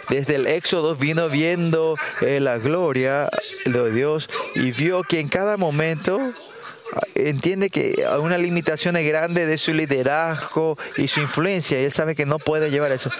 Desde 0.10 0.36
el 0.36 0.48
Éxodo 0.48 0.96
vino 0.96 1.30
viendo 1.30 1.96
eh, 2.22 2.40
la 2.40 2.58
gloria 2.58 3.30
de 3.66 3.92
Dios 3.92 4.30
y 4.56 4.72
vio 4.72 5.04
que 5.04 5.20
en 5.20 5.28
cada 5.28 5.58
momento 5.58 6.18
ah, 6.94 7.00
entiende 7.16 7.70
que 7.70 8.06
una 8.22 8.38
limitación 8.38 8.96
grande 8.96 9.46
de 9.46 9.58
su 9.58 9.74
liderazgo 9.74 10.78
y 10.96 11.08
su 11.08 11.20
influencia. 11.20 11.80
Y 11.82 11.86
él 11.86 11.92
sabe 11.92 12.16
que 12.16 12.26
no 12.26 12.40
puede 12.40 12.72
llevar 12.72 12.92
eso. 12.94 13.12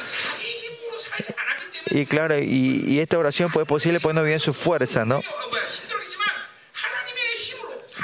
Y 1.92 2.06
claro, 2.06 2.38
y, 2.40 3.00
esta 3.00 3.18
oración 3.18 3.52
pues, 3.52 3.64
es 3.64 3.70
posible 3.70 4.00
poniendo 4.00 4.24
bien 4.24 4.40
su 4.40 4.54
fuerza, 4.54 5.06
¿no? 5.06 5.22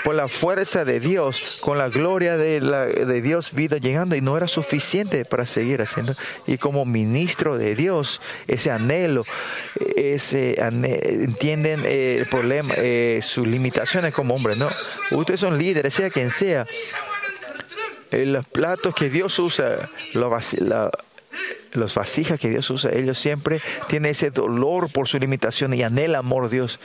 Por 0.04 0.16
la 0.16 0.28
fuerza 0.28 0.84
de 0.84 1.00
Dios, 1.00 1.60
con 1.62 1.78
la 1.78 1.88
gloria 1.88 2.36
de, 2.36 2.60
la, 2.60 2.86
de 2.86 3.22
Dios 3.22 3.54
vida 3.54 3.78
llegando, 3.78 4.18
y 4.18 4.22
no 4.22 4.36
era 4.36 4.50
suficiente 4.50 5.24
para 5.24 5.46
seguir 5.46 5.82
haciendo. 5.82 6.14
Y 6.46 6.58
como 6.58 6.84
ministro 6.84 7.58
de 7.58 7.74
Dios, 7.74 8.20
ese 8.48 8.72
anhelo, 8.72 9.24
ese 9.96 10.58
anhelo, 10.62 11.00
entienden 11.04 11.84
eh, 11.86 12.18
el 12.20 12.26
problema, 12.28 12.74
eh, 12.78 13.22
sus 13.24 13.48
limitaciones 13.48 14.14
como 14.14 14.36
hombre 14.36 14.58
¿no? 14.58 14.70
Ustedes 15.12 15.40
son 15.40 15.58
líderes, 15.58 15.94
sea 15.94 16.10
quien 16.10 16.30
sea. 16.30 16.66
Eh, 18.12 18.26
los 18.26 18.46
platos 18.46 18.94
que 18.94 19.10
Dios 19.10 19.40
usa, 19.40 19.90
los 21.72 21.96
vasijas 21.96 22.40
que 22.40 22.50
Dios 22.50 22.70
usa, 22.70 22.92
ellos 22.94 23.18
siempre 23.18 23.60
tienen 23.88 24.12
ese 24.12 24.30
dolor 24.30 24.92
por 24.92 25.08
su 25.08 25.18
limitación 25.18 25.74
y 25.74 25.84
anhela 25.84 26.20
amor 26.20 26.50
Dios. 26.50 26.80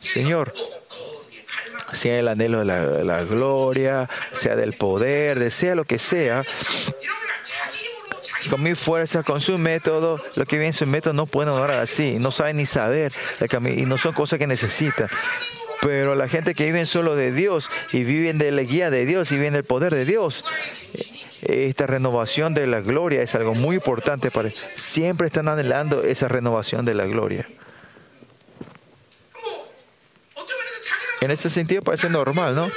Señor, 0.00 0.52
sea 1.92 2.18
el 2.18 2.28
anhelo 2.28 2.60
de 2.60 3.04
la, 3.04 3.24
gloria, 3.24 4.08
sea 4.32 4.56
del 4.56 4.74
poder, 4.74 5.50
sea 5.50 5.74
lo 5.74 5.84
que 5.84 5.98
sea, 5.98 6.42
con 8.50 8.62
mi 8.62 8.74
fuerza, 8.74 9.22
con 9.22 9.40
su 9.40 9.58
método, 9.58 10.20
lo 10.36 10.46
que 10.46 10.56
viene 10.56 10.68
en 10.68 10.72
su 10.72 10.86
método 10.86 11.12
no 11.12 11.26
pueden 11.26 11.52
orar 11.52 11.78
así, 11.78 12.18
no 12.18 12.30
saben 12.30 12.56
ni 12.56 12.66
saber, 12.66 13.12
y 13.76 13.86
no 13.86 13.98
son 13.98 14.14
cosas 14.14 14.38
que 14.38 14.46
necesitan. 14.46 15.08
Pero 15.80 16.14
la 16.14 16.28
gente 16.28 16.54
que 16.54 16.64
vive 16.64 16.86
solo 16.86 17.14
de 17.14 17.32
Dios 17.32 17.70
y 17.92 18.02
viven 18.02 18.38
de 18.38 18.50
la 18.50 18.62
guía 18.62 18.90
de 18.90 19.06
Dios 19.06 19.30
y 19.30 19.36
viven 19.36 19.52
del 19.52 19.64
poder 19.64 19.94
de 19.94 20.04
Dios, 20.04 20.44
esta 21.42 21.86
renovación 21.86 22.54
de 22.54 22.66
la 22.66 22.80
gloria 22.80 23.22
es 23.22 23.34
algo 23.34 23.54
muy 23.54 23.76
importante 23.76 24.30
para. 24.30 24.50
Siempre 24.76 25.28
están 25.28 25.48
anhelando 25.48 26.02
esa 26.02 26.28
renovación 26.28 26.84
de 26.84 26.94
la 26.94 27.06
gloria. 27.06 27.48
En 31.20 31.30
ese 31.30 31.50
sentido 31.50 31.82
parece 31.82 32.08
normal, 32.08 32.54
¿no? 32.54 32.70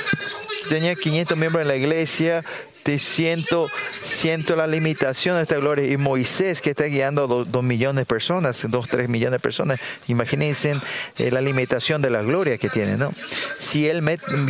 Tenía 0.70 0.95
500 0.95 1.38
miembros 1.38 1.62
en 1.62 1.68
la 1.68 1.76
iglesia, 1.76 2.43
te 2.84 2.99
siento, 2.99 3.67
siento 3.86 4.55
la 4.55 4.67
limitación 4.67 5.36
de 5.36 5.43
esta 5.43 5.57
gloria. 5.57 5.86
Y 5.86 5.97
Moisés, 5.97 6.61
que 6.61 6.71
está 6.71 6.86
guiando 6.86 7.23
a 7.23 7.45
dos, 7.45 7.63
millones 7.63 8.01
de 8.01 8.05
personas, 8.05 8.65
dos, 8.69 8.88
tres 8.88 9.09
millones 9.09 9.34
de 9.34 9.39
personas, 9.39 9.79
imagínense 10.07 10.79
eh, 11.17 11.32
la 11.32 11.41
limitación 11.41 12.01
de 12.01 12.09
la 12.09 12.21
gloria 12.21 12.57
que 12.57 12.69
tiene, 12.69 12.97
¿no? 12.97 13.11
Si 13.59 13.88
él 13.88 14.01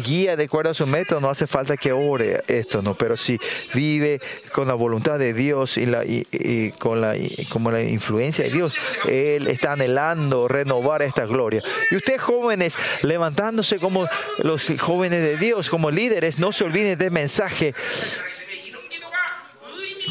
guía 0.04 0.36
de 0.36 0.46
acuerdo 0.46 0.72
a 0.72 0.74
su 0.74 0.88
método, 0.88 1.20
no 1.20 1.30
hace 1.30 1.48
falta 1.48 1.78
que 1.78 1.92
ore 1.92 2.42
esto, 2.48 2.82
¿no? 2.82 2.94
Pero 2.94 3.18
si 3.18 3.38
vive 3.74 4.20
con 4.54 4.68
la 4.68 4.74
voluntad 4.74 5.20
de 5.20 5.34
Dios 5.34 5.78
y, 5.78 5.86
la, 5.86 6.04
y, 6.06 6.74
con 6.80 7.02
la, 7.02 7.16
como 7.50 7.72
la 7.72 7.82
influencia 7.82 8.46
de 8.46 8.52
Dios, 8.52 8.76
él 9.08 9.48
está 9.48 9.74
anhelando 9.74 10.48
renovar 10.48 11.02
esta 11.02 11.26
gloria. 11.26 11.62
Y 11.92 11.96
ustedes 11.96 12.22
jóvenes, 12.22 12.76
levantándose 13.02 13.80
como 13.80 14.08
los 14.40 14.72
jóvenes 14.80 15.22
de 15.22 15.38
Dios, 15.38 15.70
como 15.70 15.92
líderes, 15.92 16.40
no 16.40 16.52
se 16.52 16.64
olviden 16.64 16.98
del 16.98 17.12
mensaje 17.12 17.74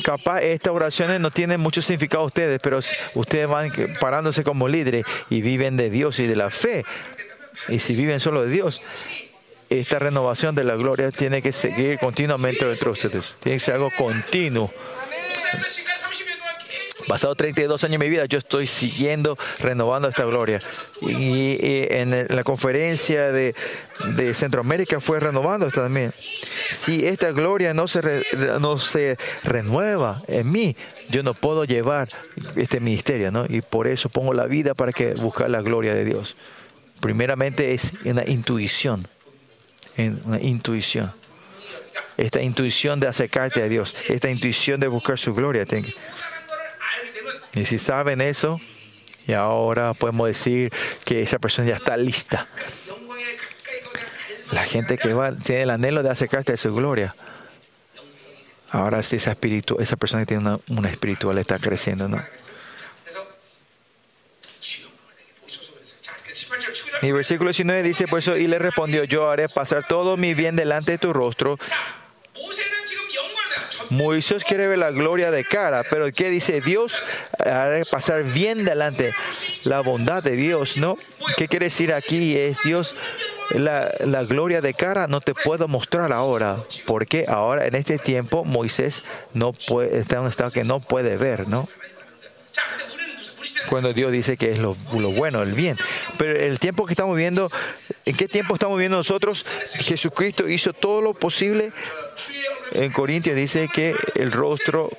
capaz 0.02 0.42
estas 0.42 0.72
oraciones 0.72 1.20
no 1.20 1.30
tienen 1.30 1.60
mucho 1.60 1.82
significado 1.82 2.24
a 2.24 2.26
ustedes, 2.26 2.60
pero 2.62 2.80
ustedes 3.14 3.48
van 3.48 3.70
parándose 4.00 4.44
como 4.44 4.68
líderes 4.68 5.04
y 5.28 5.42
viven 5.42 5.76
de 5.76 5.90
Dios 5.90 6.18
y 6.18 6.26
de 6.26 6.36
la 6.36 6.50
fe. 6.50 6.84
Y 7.68 7.78
si 7.78 7.94
viven 7.94 8.20
solo 8.20 8.44
de 8.44 8.50
Dios, 8.50 8.80
esta 9.68 9.98
renovación 9.98 10.54
de 10.54 10.64
la 10.64 10.74
gloria 10.74 11.10
tiene 11.10 11.42
que 11.42 11.52
seguir 11.52 11.98
continuamente 11.98 12.64
dentro 12.64 12.92
de 12.92 12.92
ustedes. 12.92 13.36
Tiene 13.40 13.56
que 13.56 13.64
ser 13.64 13.74
algo 13.74 13.90
continuo. 13.96 14.72
Pasado 17.10 17.34
32 17.34 17.82
años 17.82 17.98
de 17.98 18.06
mi 18.06 18.08
vida, 18.08 18.24
yo 18.26 18.38
estoy 18.38 18.68
siguiendo, 18.68 19.36
renovando 19.58 20.06
esta 20.06 20.22
gloria. 20.24 20.60
Y, 21.00 21.56
en 21.90 22.28
la 22.28 22.44
conferencia 22.44 23.32
de, 23.32 23.52
Centroamérica 24.32 25.00
fue 25.00 25.18
renovando 25.18 25.66
esta 25.66 25.82
también. 25.86 26.12
Si 26.16 27.04
esta 27.08 27.32
gloria 27.32 27.74
no 27.74 27.88
se, 27.88 28.22
no 28.60 28.78
se 28.78 29.18
renueva 29.42 30.22
en 30.28 30.52
mí, 30.52 30.76
yo 31.08 31.24
no 31.24 31.34
puedo 31.34 31.64
llevar 31.64 32.08
este 32.54 32.78
ministerio, 32.78 33.32
¿no? 33.32 33.44
Y 33.48 33.60
por 33.60 33.88
eso 33.88 34.08
pongo 34.08 34.32
la 34.32 34.46
vida 34.46 34.74
para 34.74 34.92
que 34.92 35.14
buscar 35.14 35.50
la 35.50 35.62
gloria 35.62 35.92
de 35.96 36.04
Dios. 36.04 36.36
Primeramente 37.00 37.74
es 37.74 37.90
una 38.04 38.22
intuición, 38.24 39.04
una 40.26 40.40
intuición. 40.40 41.10
Esta 42.16 42.40
intuición 42.40 43.00
de 43.00 43.08
acercarte 43.08 43.64
a 43.64 43.68
Dios, 43.68 43.96
esta 44.08 44.30
intuición 44.30 44.78
de 44.78 44.86
buscar 44.86 45.18
su 45.18 45.34
gloria. 45.34 45.66
Y 47.54 47.64
si 47.64 47.78
saben 47.78 48.20
eso, 48.20 48.60
y 49.26 49.32
ahora 49.32 49.94
podemos 49.94 50.28
decir 50.28 50.72
que 51.04 51.22
esa 51.22 51.38
persona 51.38 51.68
ya 51.68 51.76
está 51.76 51.96
lista. 51.96 52.46
La 54.52 54.64
gente 54.64 54.98
que 54.98 55.14
va, 55.14 55.32
tiene 55.32 55.62
el 55.62 55.70
anhelo 55.70 56.02
de 56.02 56.10
acercarse 56.10 56.52
a 56.52 56.56
su 56.56 56.74
gloria. 56.74 57.14
Ahora 58.70 59.02
sí, 59.02 59.16
esa, 59.16 59.32
espiritu, 59.32 59.76
esa 59.80 59.96
persona 59.96 60.22
que 60.22 60.26
tiene 60.26 60.42
una, 60.42 60.58
una 60.68 60.90
espiritual 60.90 61.38
está 61.38 61.58
creciendo. 61.58 62.08
¿no? 62.08 62.20
Y 67.02 67.12
versículo 67.12 67.50
19 67.50 67.82
dice, 67.82 68.06
por 68.06 68.18
eso, 68.18 68.36
y 68.36 68.46
le 68.46 68.58
respondió, 68.58 69.04
yo 69.04 69.30
haré 69.30 69.48
pasar 69.48 69.86
todo 69.86 70.16
mi 70.16 70.34
bien 70.34 70.54
delante 70.56 70.92
de 70.92 70.98
tu 70.98 71.12
rostro 71.12 71.58
Moisés 73.90 74.44
quiere 74.44 74.66
ver 74.66 74.78
la 74.78 74.90
gloria 74.90 75.30
de 75.30 75.44
cara, 75.44 75.84
pero 75.88 76.10
¿qué 76.12 76.30
dice? 76.30 76.60
Dios 76.60 77.02
eh, 77.44 77.50
hará 77.50 77.82
pasar 77.90 78.22
bien 78.22 78.64
delante 78.64 79.12
la 79.64 79.80
bondad 79.80 80.22
de 80.22 80.36
Dios, 80.36 80.76
¿no? 80.76 80.96
¿Qué 81.36 81.48
quiere 81.48 81.66
decir 81.66 81.92
aquí? 81.92 82.36
Es 82.36 82.58
Dios, 82.64 82.94
la, 83.50 83.92
la 84.00 84.24
gloria 84.24 84.60
de 84.60 84.74
cara 84.74 85.06
no 85.06 85.20
te 85.20 85.34
puedo 85.34 85.68
mostrar 85.68 86.12
ahora, 86.12 86.56
porque 86.86 87.24
ahora 87.28 87.66
en 87.66 87.74
este 87.74 87.98
tiempo 87.98 88.44
Moisés 88.44 89.02
no 89.34 89.52
puede, 89.52 89.98
está 89.98 90.16
en 90.16 90.22
un 90.22 90.28
estado 90.28 90.50
que 90.50 90.64
no 90.64 90.80
puede 90.80 91.16
ver, 91.16 91.48
¿no? 91.48 91.68
cuando 93.68 93.92
Dios 93.92 94.10
dice 94.10 94.36
que 94.36 94.52
es 94.52 94.58
lo, 94.58 94.76
lo, 94.98 95.10
bueno, 95.12 95.42
el 95.42 95.52
bien. 95.52 95.76
Pero 96.18 96.38
el 96.38 96.58
tiempo 96.58 96.86
que 96.86 96.92
estamos 96.92 97.16
viendo 97.16 97.50
¿En 98.04 98.16
qué 98.16 98.28
tiempo 98.28 98.54
estamos 98.54 98.78
viendo 98.78 98.96
nosotros? 98.96 99.44
Jesucristo 99.78 100.48
hizo 100.48 100.72
todo 100.72 101.00
lo 101.00 101.14
posible. 101.14 101.72
En 102.72 102.92
Corintios 102.92 103.36
dice 103.36 103.68
que 103.72 103.94
el 104.14 104.32
rostro 104.32 104.90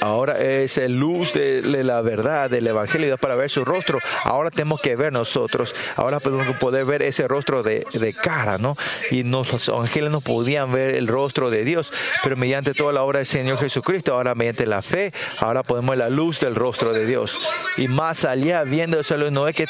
Ahora 0.00 0.38
es 0.38 0.76
luz 0.88 1.32
de, 1.32 1.62
la 1.62 2.00
verdad, 2.02 2.50
del 2.50 2.66
Evangelio, 2.66 3.16
para 3.18 3.34
ver 3.34 3.50
su 3.50 3.64
rostro. 3.64 3.98
Ahora 4.24 4.50
tenemos 4.50 4.80
que 4.80 4.96
ver 4.96 5.12
nosotros. 5.12 5.74
Ahora 5.96 6.20
podemos 6.20 6.56
poder 6.56 6.84
ver 6.84 7.02
ese 7.02 7.26
rostro 7.26 7.62
de, 7.62 7.84
de 7.92 8.12
cara, 8.12 8.58
¿no? 8.58 8.76
Y 9.10 9.24
nos, 9.24 9.52
los 9.52 9.68
ángeles 9.68 10.10
no 10.10 10.20
podían 10.20 10.72
ver 10.72 10.94
el 10.94 11.08
rostro 11.08 11.50
de 11.50 11.64
Dios, 11.64 11.92
pero 12.22 12.36
mediante 12.36 12.74
toda 12.74 12.92
la 12.92 13.02
obra 13.02 13.18
del 13.18 13.26
Señor 13.26 13.58
Jesucristo, 13.58 14.14
ahora 14.14 14.34
mediante 14.34 14.66
la 14.66 14.82
fe, 14.82 15.12
ahora 15.40 15.62
podemos 15.62 15.90
ver 15.90 15.98
la 15.98 16.10
luz 16.10 16.40
del 16.40 16.54
rostro 16.54 16.92
de 16.92 17.06
Dios. 17.06 17.38
Y 17.76 17.88
más 17.88 18.24
allá, 18.24 18.64
viendo 18.64 19.00
eso, 19.00 19.16
no 19.16 19.48
es 19.48 19.56
que 19.56 19.66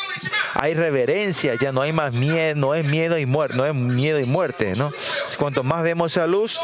hay 0.54 0.74
reverencia, 0.74 1.54
ya 1.60 1.72
no 1.72 1.80
hay 1.80 1.92
más 1.92 2.12
miedo, 2.12 2.54
no 2.54 2.74
es 2.74 2.84
miedo 2.84 3.18
y 3.18 3.26
muerte, 3.26 3.56
no 3.56 3.64
es 3.64 3.74
miedo 3.74 4.20
y 4.20 4.24
muerte, 4.24 4.74
¿no? 4.76 4.90
Cuanto 5.38 5.62
más 5.62 5.82
vemos 5.82 6.12
esa 6.12 6.26
luz, 6.26 6.58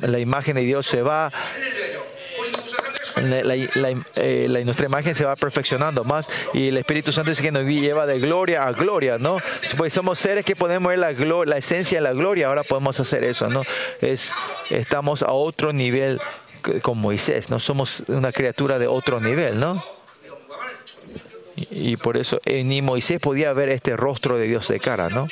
la 0.00 0.18
imagen 0.18 0.56
de 0.56 0.62
Dios 0.62 0.86
se 0.86 1.02
va, 1.02 1.32
la, 3.20 4.64
nuestra 4.64 4.86
imagen 4.86 5.14
se 5.14 5.24
va 5.24 5.36
perfeccionando 5.36 6.04
más 6.04 6.28
y 6.54 6.68
el 6.68 6.76
Espíritu 6.76 7.12
Santo 7.12 7.30
dice 7.30 7.42
que 7.42 7.52
nos 7.52 7.64
lleva 7.64 8.06
de 8.06 8.18
gloria 8.18 8.66
a 8.66 8.72
gloria, 8.72 9.18
¿no? 9.18 9.38
Pues 9.76 9.92
somos 9.92 10.18
seres 10.18 10.44
que 10.44 10.56
podemos 10.56 10.90
ver 10.90 10.98
la, 10.98 11.12
la 11.12 11.56
esencia 11.56 11.98
de 11.98 12.02
la 12.02 12.12
gloria, 12.12 12.48
ahora 12.48 12.62
podemos 12.62 12.98
hacer 13.00 13.24
eso, 13.24 13.48
¿no? 13.48 13.62
Es, 14.00 14.32
estamos 14.70 15.22
a 15.22 15.32
otro 15.32 15.72
nivel 15.72 16.20
con 16.82 16.98
Moisés, 16.98 17.50
no 17.50 17.58
somos 17.58 18.04
una 18.08 18.32
criatura 18.32 18.78
de 18.78 18.86
otro 18.86 19.20
nivel, 19.20 19.58
¿no? 19.58 19.82
Y, 21.70 21.96
por 21.96 22.16
eso 22.16 22.40
eh, 22.46 22.64
ni 22.64 22.80
Moisés 22.80 23.20
podía 23.20 23.52
ver 23.52 23.68
este 23.68 23.96
rostro 23.96 24.38
de 24.38 24.46
Dios 24.46 24.68
de 24.68 24.80
cara, 24.80 25.08
¿no? 25.10 25.26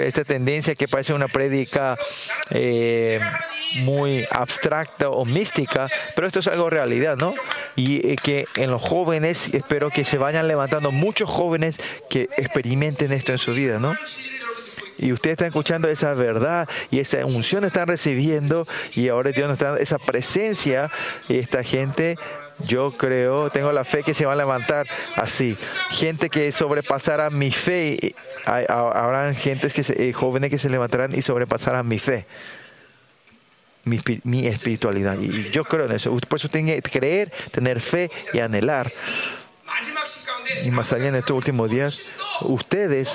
Esta 0.00 0.24
tendencia 0.24 0.74
que 0.74 0.88
parece 0.88 1.12
una 1.12 1.28
prédica 1.28 1.96
muy 3.76 4.24
abstracta 4.30 5.10
o 5.10 5.24
mística, 5.24 5.88
pero 6.14 6.26
esto 6.26 6.40
es 6.40 6.48
algo 6.48 6.70
realidad, 6.70 7.16
¿no? 7.16 7.34
Y 7.76 8.06
eh, 8.06 8.16
que 8.16 8.46
en 8.56 8.70
los 8.70 8.82
jóvenes, 8.82 9.50
espero 9.52 9.90
que 9.90 10.04
se 10.04 10.18
vayan 10.18 10.48
levantando 10.48 10.90
muchos 10.90 11.30
jóvenes 11.30 11.76
que 12.08 12.28
experimenten 12.36 13.12
esto 13.12 13.32
en 13.32 13.38
su 13.38 13.52
vida, 13.52 13.78
¿no? 13.78 13.94
y 15.00 15.12
ustedes 15.12 15.32
están 15.32 15.48
escuchando 15.48 15.88
esa 15.88 16.12
verdad 16.12 16.68
y 16.90 17.00
esa 17.00 17.24
unción 17.24 17.64
están 17.64 17.88
recibiendo 17.88 18.68
y 18.92 19.08
ahora 19.08 19.32
Dios 19.32 19.48
nos 19.48 19.54
está 19.54 19.68
dando 19.68 19.80
esa 19.80 19.98
presencia 19.98 20.90
y 21.26 21.38
esta 21.38 21.64
gente 21.64 22.16
yo 22.66 22.92
creo, 22.92 23.50
tengo 23.50 23.72
la 23.72 23.84
fe 23.84 24.02
que 24.02 24.12
se 24.14 24.26
va 24.26 24.34
a 24.34 24.36
levantar 24.36 24.86
así. 25.16 25.56
Gente 25.90 26.28
que 26.28 26.52
sobrepasará 26.52 27.30
mi 27.30 27.50
fe. 27.50 28.14
Habrán 28.44 29.34
gentes 29.34 29.72
que 29.72 29.82
se, 29.82 30.08
eh, 30.08 30.12
jóvenes 30.12 30.50
que 30.50 30.58
se 30.58 30.68
levantarán 30.68 31.14
y 31.14 31.22
sobrepasarán 31.22 31.88
mi 31.88 31.98
fe 31.98 32.26
mi, 33.84 34.46
espiritualidad. 34.46 35.18
Y 35.20 35.50
yo 35.50 35.64
creo 35.64 35.86
en 35.86 35.92
eso. 35.92 36.16
Por 36.28 36.38
eso 36.38 36.48
tiene 36.48 36.80
que 36.80 36.90
creer, 36.90 37.32
tener 37.50 37.80
fe 37.80 38.10
y 38.32 38.38
anhelar. 38.38 38.92
Y 40.64 40.70
más 40.70 40.92
allá 40.92 41.08
en 41.08 41.14
estos 41.14 41.36
últimos 41.36 41.70
días, 41.70 42.06
ustedes 42.42 43.08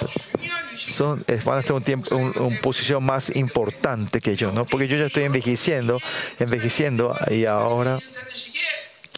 son, 0.76 1.24
eh, 1.28 1.40
van 1.44 1.58
a 1.58 1.60
estar 1.60 1.76
un 1.76 1.84
tiempo, 1.84 2.16
un, 2.16 2.34
un, 2.38 2.58
posición 2.58 3.04
más 3.04 3.36
importante 3.36 4.20
que 4.20 4.36
yo, 4.36 4.52
¿no? 4.52 4.66
Porque 4.66 4.88
yo 4.88 4.96
ya 4.98 5.06
estoy 5.06 5.24
envejeciendo, 5.24 6.00
envejeciendo 6.40 7.16
y 7.30 7.46
ahora, 7.46 8.00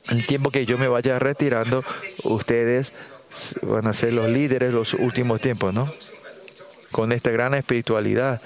el 0.09 0.25
tiempo 0.25 0.49
que 0.49 0.65
yo 0.65 0.77
me 0.77 0.87
vaya 0.87 1.19
retirando, 1.19 1.83
ustedes 2.23 2.91
van 3.61 3.87
a 3.87 3.93
ser 3.93 4.13
los 4.13 4.29
líderes 4.29 4.73
los 4.73 4.93
últimos 4.93 5.41
tiempos, 5.41 5.73
¿no? 5.73 5.91
Con 6.91 7.11
esta 7.11 7.29
gran 7.31 7.53
espiritualidad, 7.53 8.41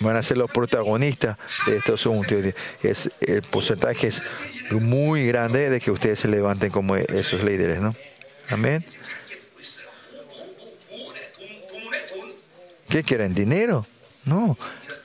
van 0.00 0.16
a 0.16 0.22
ser 0.22 0.38
los 0.38 0.50
protagonistas 0.50 1.36
de 1.66 1.76
este 1.76 1.92
asunto. 1.92 2.34
Es, 2.82 3.10
el 3.20 3.42
porcentaje 3.42 4.08
es 4.08 4.22
muy 4.70 5.26
grande 5.26 5.70
de 5.70 5.80
que 5.80 5.90
ustedes 5.90 6.20
se 6.20 6.28
levanten 6.28 6.70
como 6.70 6.96
esos 6.96 7.42
líderes, 7.42 7.80
¿no? 7.80 7.94
Amén. 8.50 8.84
¿Qué 12.88 13.02
quieren? 13.02 13.34
¿Dinero? 13.34 13.86
No. 14.24 14.56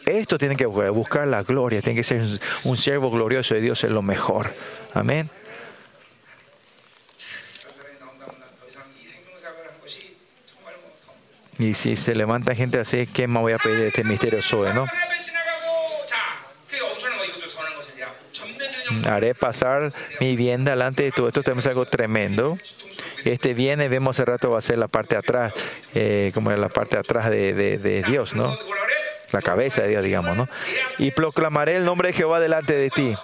Esto 0.05 0.37
tiene 0.37 0.55
que 0.55 0.65
buscar 0.65 1.27
la 1.27 1.43
gloria, 1.43 1.81
tiene 1.81 1.97
que 1.97 2.03
ser 2.03 2.23
un 2.65 2.77
siervo 2.77 3.11
glorioso 3.11 3.53
de 3.53 3.61
Dios, 3.61 3.83
es 3.83 3.91
lo 3.91 4.01
mejor. 4.01 4.53
Amén. 4.93 5.29
Y 11.61 11.75
si 11.75 11.95
se 11.95 12.15
levanta 12.15 12.55
gente 12.55 12.79
así, 12.79 13.05
¿qué 13.05 13.27
más 13.27 13.41
voy 13.43 13.53
a 13.53 13.59
pedir 13.59 13.77
de 13.77 13.87
este 13.89 14.03
misterio 14.03 14.41
sobre, 14.41 14.73
no? 14.73 14.85
Haré 19.07 19.35
pasar 19.35 19.91
mi 20.19 20.35
bien 20.35 20.65
delante 20.65 21.03
de 21.03 21.11
todo 21.11 21.27
esto. 21.27 21.43
Tenemos 21.43 21.67
algo 21.67 21.85
tremendo. 21.85 22.57
Este 23.25 23.53
viene, 23.53 23.89
vemos 23.89 24.15
hace 24.15 24.25
rato, 24.25 24.49
va 24.49 24.57
a 24.57 24.61
ser 24.61 24.79
la 24.79 24.87
parte 24.87 25.15
atrás, 25.15 25.53
eh, 25.93 26.31
como 26.33 26.51
la 26.51 26.67
parte 26.67 26.97
atrás 26.97 27.29
de, 27.29 28.03
Dios, 28.07 28.35
¿no? 28.35 28.57
La 29.31 29.43
cabeza 29.43 29.83
de 29.83 29.89
Dios, 29.89 30.03
digamos, 30.03 30.35
¿no? 30.35 30.49
Y 30.97 31.11
proclamaré 31.11 31.75
el 31.75 31.85
nombre 31.85 32.07
de 32.07 32.13
Jehová 32.15 32.39
delante 32.39 32.73
de 32.73 32.89
ti. 32.89 33.15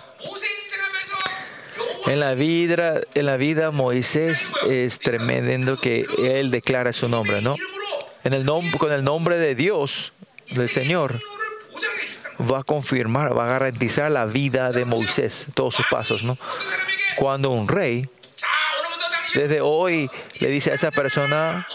En 2.05 2.19
la 2.19 2.35
vida, 2.35 3.01
en 3.15 3.25
la 3.25 3.35
vida 3.35 3.71
Moisés 3.71 4.51
es 4.69 4.99
tremendo 4.99 5.75
que 5.75 6.05
él 6.23 6.51
declara 6.51 6.93
su 6.93 7.09
nombre, 7.09 7.41
¿no? 7.41 7.55
con 8.77 8.91
el 8.91 9.03
nombre 9.03 9.37
de 9.37 9.55
Dios, 9.55 10.13
del 10.51 10.69
Señor, 10.69 11.19
va 12.39 12.59
a 12.59 12.63
confirmar, 12.63 13.37
va 13.37 13.45
a 13.45 13.47
garantizar 13.47 14.11
la 14.11 14.25
vida 14.25 14.71
de 14.71 14.85
Moisés, 14.85 15.47
todos 15.53 15.75
sus 15.75 15.87
pasos, 15.87 16.23
¿no? 16.23 16.37
Cuando 17.15 17.49
un 17.51 17.67
rey, 17.67 18.09
desde 19.33 19.61
hoy, 19.61 20.09
le 20.39 20.49
dice 20.49 20.71
a 20.71 20.75
esa 20.75 20.91
persona, 20.91 21.67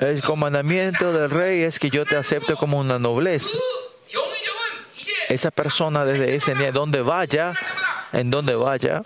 el 0.00 0.22
comandamiento 0.22 1.12
del 1.12 1.30
rey 1.30 1.62
es 1.62 1.78
que 1.78 1.90
yo 1.90 2.04
te 2.04 2.16
acepte 2.16 2.54
como 2.54 2.78
una 2.78 2.98
nobleza. 2.98 3.56
Esa 5.28 5.50
persona 5.50 6.04
desde 6.04 6.34
ese 6.34 6.54
día, 6.54 6.72
donde 6.72 7.00
vaya, 7.00 7.52
en 8.12 8.30
donde 8.30 8.54
vaya, 8.54 9.02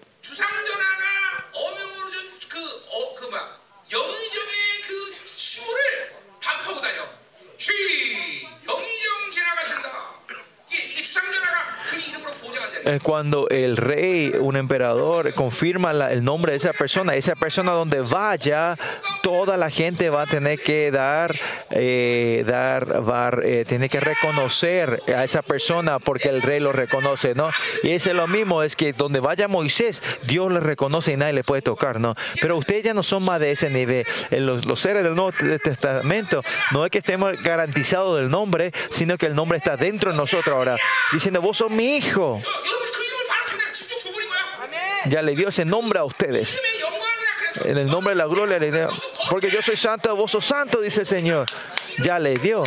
es 12.87 13.03
cuando 13.03 13.49
el 13.49 13.77
rey, 13.77 14.33
un 14.41 14.57
emperador, 14.57 15.35
confirma 15.35 15.93
la- 15.93 16.13
el 16.13 16.25
nombre 16.25 16.53
de 16.53 16.59
esa 16.59 16.73
persona, 16.73 17.15
esa 17.17 17.35
persona 17.35 17.73
donde 17.73 18.01
vaya, 18.01 18.77
toda 19.23 19.57
la 19.57 19.71
gente 19.71 20.09
va 20.11 20.23
a 20.23 20.27
tener 20.27 20.59
que 20.59 20.91
dar, 20.91 21.35
eh, 21.71 22.45
dar, 22.47 23.09
va, 23.09 23.31
eh, 23.43 23.65
tiene 23.69 23.89
que 23.89 24.01
reconocer 24.01 25.01
a 25.15 25.25
esa 25.25 25.43
persona 25.43 25.99
porque 25.99 26.29
el 26.29 26.43
rey 26.43 26.61
lo 26.61 26.73
reconoce, 26.73 27.35
¿no? 27.35 27.51
Y 27.83 27.91
es 27.91 28.07
lo 28.07 28.29
mismo, 28.29 28.63
es 28.63 28.77
que 28.77 28.93
donde 28.93 29.21
vaya 29.21 29.49
Moisés, 29.49 30.03
Dios 30.23 30.53
le 30.53 30.61
reconoce 30.61 31.13
y 31.13 31.17
nadie 31.17 31.33
le 31.33 31.45
puede 31.45 31.63
tocar, 31.63 31.99
¿no? 32.01 32.15
Pero 32.41 32.57
ustedes 32.57 32.85
ya 32.85 32.95
no 32.95 33.03
son 33.03 33.25
más 33.25 33.41
de 33.41 33.51
ese 33.53 33.69
nivel. 33.69 34.07
En 34.31 34.47
los, 34.47 34.65
los 34.65 34.79
seres 34.81 35.03
del 35.03 35.15
Nuevo 35.17 35.33
Testamento, 35.63 36.41
no 36.73 36.85
es 36.85 36.91
que 36.91 36.99
estemos 36.99 37.43
garantizados 37.43 38.21
del 38.21 38.31
nombre, 38.31 38.71
sino 38.91 39.19
que 39.19 39.27
el 39.27 39.35
nombre 39.35 39.59
está 39.59 39.77
dentro 39.77 40.13
de 40.13 40.17
nosotros 40.17 40.57
ahora, 40.57 40.77
diciendo, 41.13 41.41
vos 41.41 41.57
sos 41.57 41.71
mi 41.71 41.97
hijo 41.97 42.39
ya 45.09 45.23
le 45.23 45.35
dio 45.35 45.49
ese 45.49 45.65
nombre 45.65 45.99
a 45.99 46.05
ustedes. 46.05 46.61
En 47.65 47.79
el 47.79 47.87
nombre 47.87 48.11
de 48.11 48.17
la 48.17 48.27
gloria 48.27 48.59
le 48.59 48.71
dio. 48.71 48.89
Porque 49.31 49.51
yo 49.51 49.63
soy 49.63 49.77
santo, 49.77 50.15
vos 50.15 50.31
sos 50.31 50.45
santo, 50.45 50.81
dice 50.81 51.01
el 51.01 51.07
Señor. 51.07 51.47
Ya 52.05 52.19
le 52.19 52.37
dio. 52.37 52.65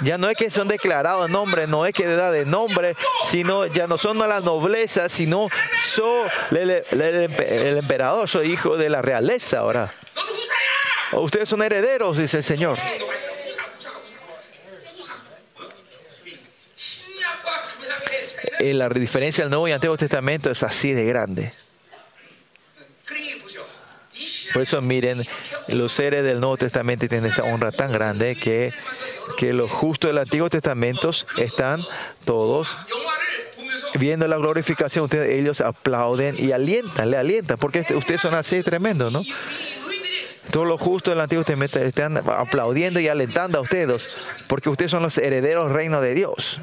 Ya 0.00 0.16
no 0.16 0.30
es 0.30 0.36
que 0.36 0.50
son 0.50 0.66
declarados 0.66 1.30
nombres, 1.30 1.68
no 1.68 1.84
es 1.84 1.94
que 1.94 2.06
le 2.06 2.16
da 2.16 2.30
de 2.30 2.46
nombre, 2.46 2.96
sino 3.28 3.66
ya 3.66 3.86
no 3.86 3.98
son 3.98 4.18
la 4.18 4.40
nobleza, 4.40 5.10
sino 5.10 5.48
soy 5.84 6.28
el, 6.52 6.70
el, 6.70 7.76
emperador, 7.76 8.26
soy 8.26 8.52
hijo 8.52 8.78
de 8.78 8.88
la 8.88 9.02
realeza 9.02 9.58
ahora. 9.58 9.92
Ustedes 11.12 11.48
son 11.50 11.62
herederos, 11.62 12.16
dice 12.16 12.38
el 12.38 12.44
Señor. 12.44 12.78
eh, 18.60 18.74
la 18.74 18.88
diferencia 18.88 19.44
del 19.44 19.50
Nuevo 19.50 19.68
y 19.68 19.72
Antiguo 19.72 19.96
Testamento 19.96 20.50
es 20.50 20.62
así 20.62 20.92
de 20.92 21.04
grande. 21.04 21.52
Por 24.52 24.62
eso 24.62 24.80
miren, 24.82 25.24
los 25.68 25.92
seres 25.92 26.24
del 26.24 26.40
Nuevo 26.40 26.56
Testamento 26.56 27.06
tienen 27.08 27.30
esta 27.30 27.44
honra 27.44 27.70
tan 27.70 27.92
grande 27.92 28.34
que, 28.34 28.72
que 29.38 29.52
los 29.52 29.70
justos 29.70 30.10
del 30.10 30.18
Antiguo 30.18 30.50
Testamento 30.50 31.10
están 31.38 31.82
todos 32.24 32.76
viendo 33.98 34.26
la 34.26 34.36
glorificación. 34.36 35.04
Ustedes, 35.04 35.38
ellos 35.38 35.60
aplauden 35.60 36.34
y 36.38 36.52
alientan, 36.52 37.10
le 37.10 37.16
alientan, 37.16 37.58
porque 37.58 37.80
este, 37.80 37.94
ustedes 37.94 38.20
son 38.20 38.34
así 38.34 38.62
tremendo, 38.62 39.10
¿no? 39.10 39.22
Todos 40.50 40.66
los 40.66 40.80
justos 40.80 41.12
del 41.12 41.20
Antiguo 41.20 41.44
Testamento 41.44 41.78
están 41.78 42.16
aplaudiendo 42.28 42.98
y 42.98 43.06
alentando 43.06 43.58
a 43.58 43.60
ustedes, 43.60 44.44
porque 44.48 44.68
ustedes 44.68 44.90
son 44.90 45.02
los 45.02 45.16
herederos 45.16 45.66
del 45.66 45.74
reino 45.74 46.00
de 46.00 46.14
Dios 46.14 46.60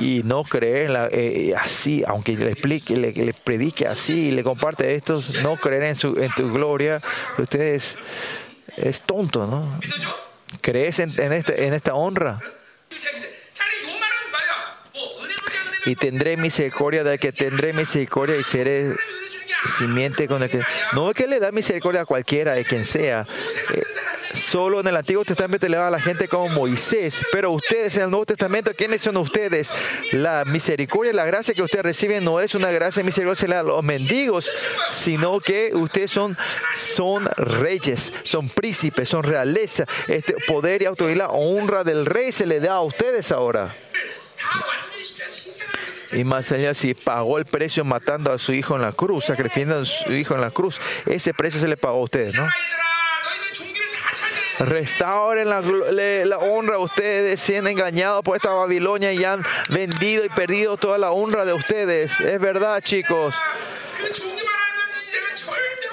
y 0.00 0.22
no 0.24 0.44
cree 0.44 0.84
en 0.84 0.92
la, 0.92 1.06
eh, 1.08 1.50
eh, 1.50 1.54
así, 1.56 2.02
aunque 2.06 2.32
le 2.32 2.50
explique, 2.50 2.96
le, 2.96 3.12
le, 3.12 3.34
predique 3.34 3.86
así 3.86 4.28
y 4.28 4.30
le 4.30 4.42
comparte 4.42 4.94
esto, 4.94 5.22
no 5.42 5.56
creer 5.56 5.84
en, 5.84 5.96
su, 5.96 6.16
en 6.18 6.32
tu 6.32 6.52
gloria, 6.52 7.00
ustedes 7.38 7.96
es 8.76 9.02
tonto, 9.02 9.46
¿no? 9.46 9.78
¿Crees 10.60 10.98
en, 10.98 11.10
en, 11.20 11.32
este, 11.32 11.66
en 11.66 11.74
esta 11.74 11.94
honra? 11.94 12.38
Y 15.86 15.96
tendré 15.96 16.36
misericordia 16.38 17.04
del 17.04 17.18
que 17.18 17.32
tendré 17.32 17.74
misericordia 17.74 18.36
y 18.36 18.42
seré 18.42 18.94
simiente 19.76 20.26
con 20.26 20.42
el 20.42 20.50
que... 20.50 20.62
No 20.92 21.10
es 21.10 21.16
que 21.16 21.26
le 21.26 21.40
da 21.40 21.52
misericordia 21.52 22.02
a 22.02 22.06
cualquiera, 22.06 22.54
de 22.54 22.64
quien 22.64 22.84
sea. 22.84 23.26
Eh, 23.74 23.82
Solo 24.34 24.80
en 24.80 24.88
el 24.88 24.96
Antiguo 24.96 25.24
Testamento 25.24 25.68
le 25.68 25.76
va 25.76 25.86
a 25.86 25.90
la 25.90 26.00
gente 26.00 26.26
como 26.26 26.48
Moisés, 26.48 27.24
pero 27.30 27.52
ustedes 27.52 27.96
en 27.96 28.04
el 28.04 28.10
Nuevo 28.10 28.26
Testamento, 28.26 28.72
¿quiénes 28.76 29.00
son 29.00 29.16
ustedes? 29.16 29.70
La 30.12 30.44
misericordia, 30.44 31.12
la 31.12 31.24
gracia 31.24 31.54
que 31.54 31.62
ustedes 31.62 31.84
reciben 31.84 32.24
no 32.24 32.40
es 32.40 32.56
una 32.56 32.70
gracia 32.72 33.04
misericordiosa 33.04 33.60
a 33.60 33.62
los 33.62 33.82
mendigos, 33.84 34.50
sino 34.90 35.38
que 35.38 35.70
ustedes 35.72 36.10
son, 36.10 36.36
son 36.76 37.26
reyes, 37.36 38.12
son 38.24 38.48
príncipes, 38.48 39.08
son 39.08 39.22
realeza. 39.22 39.86
Este 40.08 40.34
poder 40.48 40.82
y 40.82 40.86
autoridad, 40.86 41.16
la 41.16 41.28
honra 41.28 41.84
del 41.84 42.04
rey 42.04 42.32
se 42.32 42.44
le 42.44 42.58
da 42.58 42.74
a 42.74 42.82
ustedes 42.82 43.30
ahora. 43.30 43.72
Y 46.10 46.24
más 46.24 46.50
allá, 46.50 46.74
si 46.74 46.94
pagó 46.94 47.38
el 47.38 47.44
precio 47.44 47.84
matando 47.84 48.32
a 48.32 48.38
su 48.38 48.52
hijo 48.52 48.74
en 48.74 48.82
la 48.82 48.92
cruz, 48.92 49.26
sacrificando 49.26 49.78
a 49.78 49.84
su 49.84 50.12
hijo 50.12 50.34
en 50.34 50.40
la 50.40 50.50
cruz, 50.50 50.80
ese 51.06 51.32
precio 51.34 51.60
se 51.60 51.68
le 51.68 51.76
pagó 51.76 51.98
a 51.98 52.02
ustedes, 52.02 52.34
¿no? 52.34 52.46
Restauren 54.58 55.48
la, 55.48 55.60
la, 55.60 56.38
honra. 56.38 56.78
Ustedes 56.78 57.40
se 57.40 57.58
han 57.58 57.66
engañado 57.66 58.22
por 58.22 58.36
esta 58.36 58.50
Babilonia 58.50 59.12
y 59.12 59.24
han 59.24 59.44
vendido 59.68 60.24
y 60.24 60.28
perdido 60.28 60.76
toda 60.76 60.98
la 60.98 61.10
honra 61.10 61.44
de 61.44 61.52
ustedes. 61.52 62.20
Es 62.20 62.40
verdad, 62.40 62.80
chicos. 62.82 63.34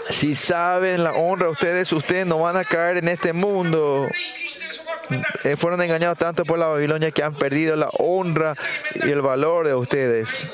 Si 0.10 0.36
saben 0.36 1.04
la 1.04 1.14
honra 1.14 1.48
de 1.48 1.52
ustedes, 1.52 1.92
ustedes 1.94 2.26
no 2.26 2.40
van 2.40 2.58
a 2.58 2.64
caer 2.64 2.98
en 2.98 3.08
este 3.08 3.34
mundo. 3.34 4.08
Eh, 5.44 5.56
fueron 5.58 5.82
engañados 5.82 6.18
tanto 6.18 6.46
por 6.46 6.60
la 6.60 6.68
Babilonia 6.68 7.12
que 7.12 7.24
han 7.24 7.34
perdido 7.34 7.76
la 7.76 7.90
honra 7.98 8.56
y 8.96 9.10
el 9.10 9.22
valor 9.22 9.68
de 9.68 9.76
ustedes. 9.76 10.48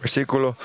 Versículo 0.00 0.56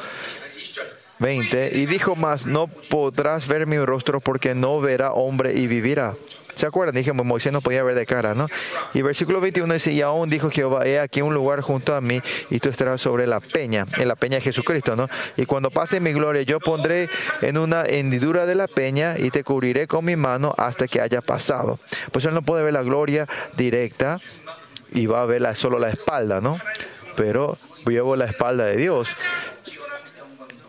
20절. 1.20 1.70
20. 1.72 1.78
Y 1.78 1.86
dijo 1.86 2.16
más, 2.16 2.46
no 2.46 2.68
podrás 2.90 3.48
ver 3.48 3.68
mi 3.68 3.78
rostro 3.80 4.20
porque 4.20 4.56
no 4.56 4.80
verá 4.80 5.14
hombre 5.14 5.54
y 5.54 5.68
vivirá. 5.68 6.14
¿Se 6.56 6.68
acuerdan? 6.68 6.96
Dije, 6.96 7.14
Moisés 7.14 7.52
no 7.52 7.62
podía 7.62 7.84
ver 7.84 7.96
de 7.96 8.06
cara, 8.06 8.36
¿no? 8.36 8.48
Y 8.94 9.02
versículo 9.02 9.42
21 9.42 9.74
dice, 9.74 9.92
y 9.92 10.02
aún 10.02 10.30
dijo 10.30 10.50
Jehová, 10.50 10.86
he 10.86 11.00
aquí 11.00 11.22
un 11.22 11.34
lugar 11.34 11.62
junto 11.62 11.96
a 11.96 12.02
mí 12.02 12.22
y 12.50 12.60
tú 12.60 12.70
estarás 12.70 13.02
sobre 13.02 13.26
la 13.26 13.40
peña, 13.40 13.88
en 13.98 14.08
la 14.08 14.16
peña 14.16 14.36
de 14.36 14.42
Jesucristo, 14.42 14.96
¿no? 14.96 15.08
Y 15.36 15.46
cuando 15.46 15.72
pase 15.72 16.00
mi 16.00 16.14
gloria, 16.14 16.44
yo 16.44 16.60
pondré 16.60 17.10
en 17.42 17.58
una 17.58 17.86
hendidura 17.86 18.46
de 18.46 18.56
la 18.56 18.68
peña 18.68 19.16
y 19.18 19.32
te 19.32 19.44
cubriré 19.44 19.88
con 19.88 20.06
mi 20.06 20.16
mano 20.16 20.54
hasta 20.58 20.88
que 20.88 21.02
haya 21.02 21.22
pasado. 21.22 21.80
Pues 22.12 22.26
él 22.26 22.34
no 22.34 22.44
puede 22.44 22.64
ver 22.64 22.74
la 22.74 22.84
gloria 22.84 23.28
directa 23.58 24.20
y 24.92 25.08
va 25.08 25.22
a 25.22 25.26
ver 25.26 25.44
solo 25.56 25.80
la 25.80 25.90
espalda, 25.90 26.40
¿no? 26.40 26.60
Pero 27.16 27.58
llevo 27.86 28.16
la 28.16 28.26
espalda 28.26 28.66
de 28.66 28.78
Dios 28.78 29.16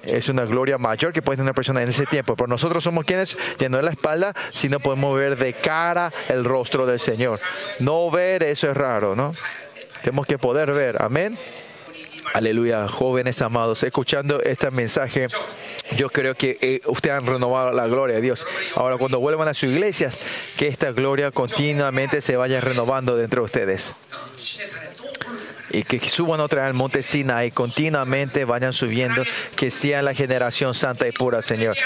es 0.06 0.28
una 0.28 0.44
gloria 0.44 0.78
mayor 0.78 1.12
que 1.12 1.22
puede 1.22 1.36
tener 1.36 1.46
una 1.46 1.54
persona 1.54 1.82
en 1.82 1.88
ese 1.88 2.06
tiempo. 2.06 2.36
Pero 2.36 2.46
nosotros 2.46 2.82
somos 2.84 3.04
quienes, 3.04 3.36
ya 3.58 3.68
no 3.68 3.80
la 3.80 3.90
espalda, 3.90 4.34
sino 4.52 4.80
podemos 4.80 5.16
ver 5.16 5.36
de 5.36 5.52
cara 5.52 6.12
el 6.28 6.44
rostro 6.44 6.86
del 6.86 7.00
Señor. 7.00 7.38
No 7.80 8.10
ver, 8.10 8.42
eso 8.42 8.70
es 8.70 8.76
raro, 8.76 9.14
¿no? 9.16 9.34
Tenemos 10.02 10.26
que 10.26 10.38
poder 10.38 10.72
ver. 10.72 11.00
Amén. 11.02 11.38
Aleluya, 12.34 12.88
jóvenes 12.88 13.40
amados, 13.42 13.84
escuchando 13.84 14.42
este 14.42 14.68
mensaje, 14.72 15.28
yo 15.96 16.10
creo 16.10 16.34
que 16.34 16.56
eh, 16.60 16.80
ustedes 16.86 17.18
han 17.18 17.26
renovado 17.26 17.70
la 17.72 17.86
gloria 17.86 18.16
de 18.16 18.22
Dios. 18.22 18.44
Ahora, 18.74 18.96
cuando 18.98 19.20
vuelvan 19.20 19.46
a 19.46 19.54
sus 19.54 19.70
iglesias, 19.70 20.18
que 20.56 20.66
esta 20.66 20.90
gloria 20.90 21.30
continuamente 21.30 22.22
se 22.22 22.36
vaya 22.36 22.60
renovando 22.60 23.16
dentro 23.16 23.42
de 23.42 23.44
ustedes 23.44 23.94
y 25.74 25.82
que, 25.82 26.08
suban 26.08 26.40
otra 26.40 26.62
vez 26.62 26.68
al 26.68 26.74
monte 26.74 27.02
Sinaí, 27.02 27.50
continuamente 27.50 28.44
vayan 28.44 28.72
subiendo, 28.72 29.22
que 29.56 29.70
sean 29.70 30.04
la 30.04 30.14
generación 30.14 30.74
santa 30.74 31.08
y 31.08 31.12
pura, 31.12 31.42
Señor. 31.42 31.76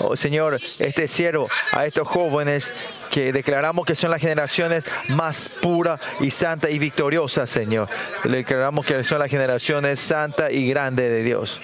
Oh, 0.00 0.16
Señor, 0.16 0.54
este 0.54 1.08
siervo, 1.08 1.48
a 1.72 1.86
estos 1.86 2.06
jóvenes 2.06 2.72
que 3.10 3.32
declaramos 3.32 3.86
que 3.86 3.94
son 3.94 4.10
las 4.10 4.20
generaciones 4.20 4.84
más 5.08 5.60
pura 5.62 5.98
y 6.20 6.30
santa 6.30 6.68
y 6.68 6.78
victoriosa, 6.78 7.46
Señor. 7.46 7.88
Declaramos 8.24 8.84
que 8.84 9.02
son 9.02 9.18
las 9.18 9.30
generaciones 9.30 9.98
santa 9.98 10.52
y 10.52 10.68
grande 10.68 11.08
de 11.08 11.22
Dios. 11.22 11.60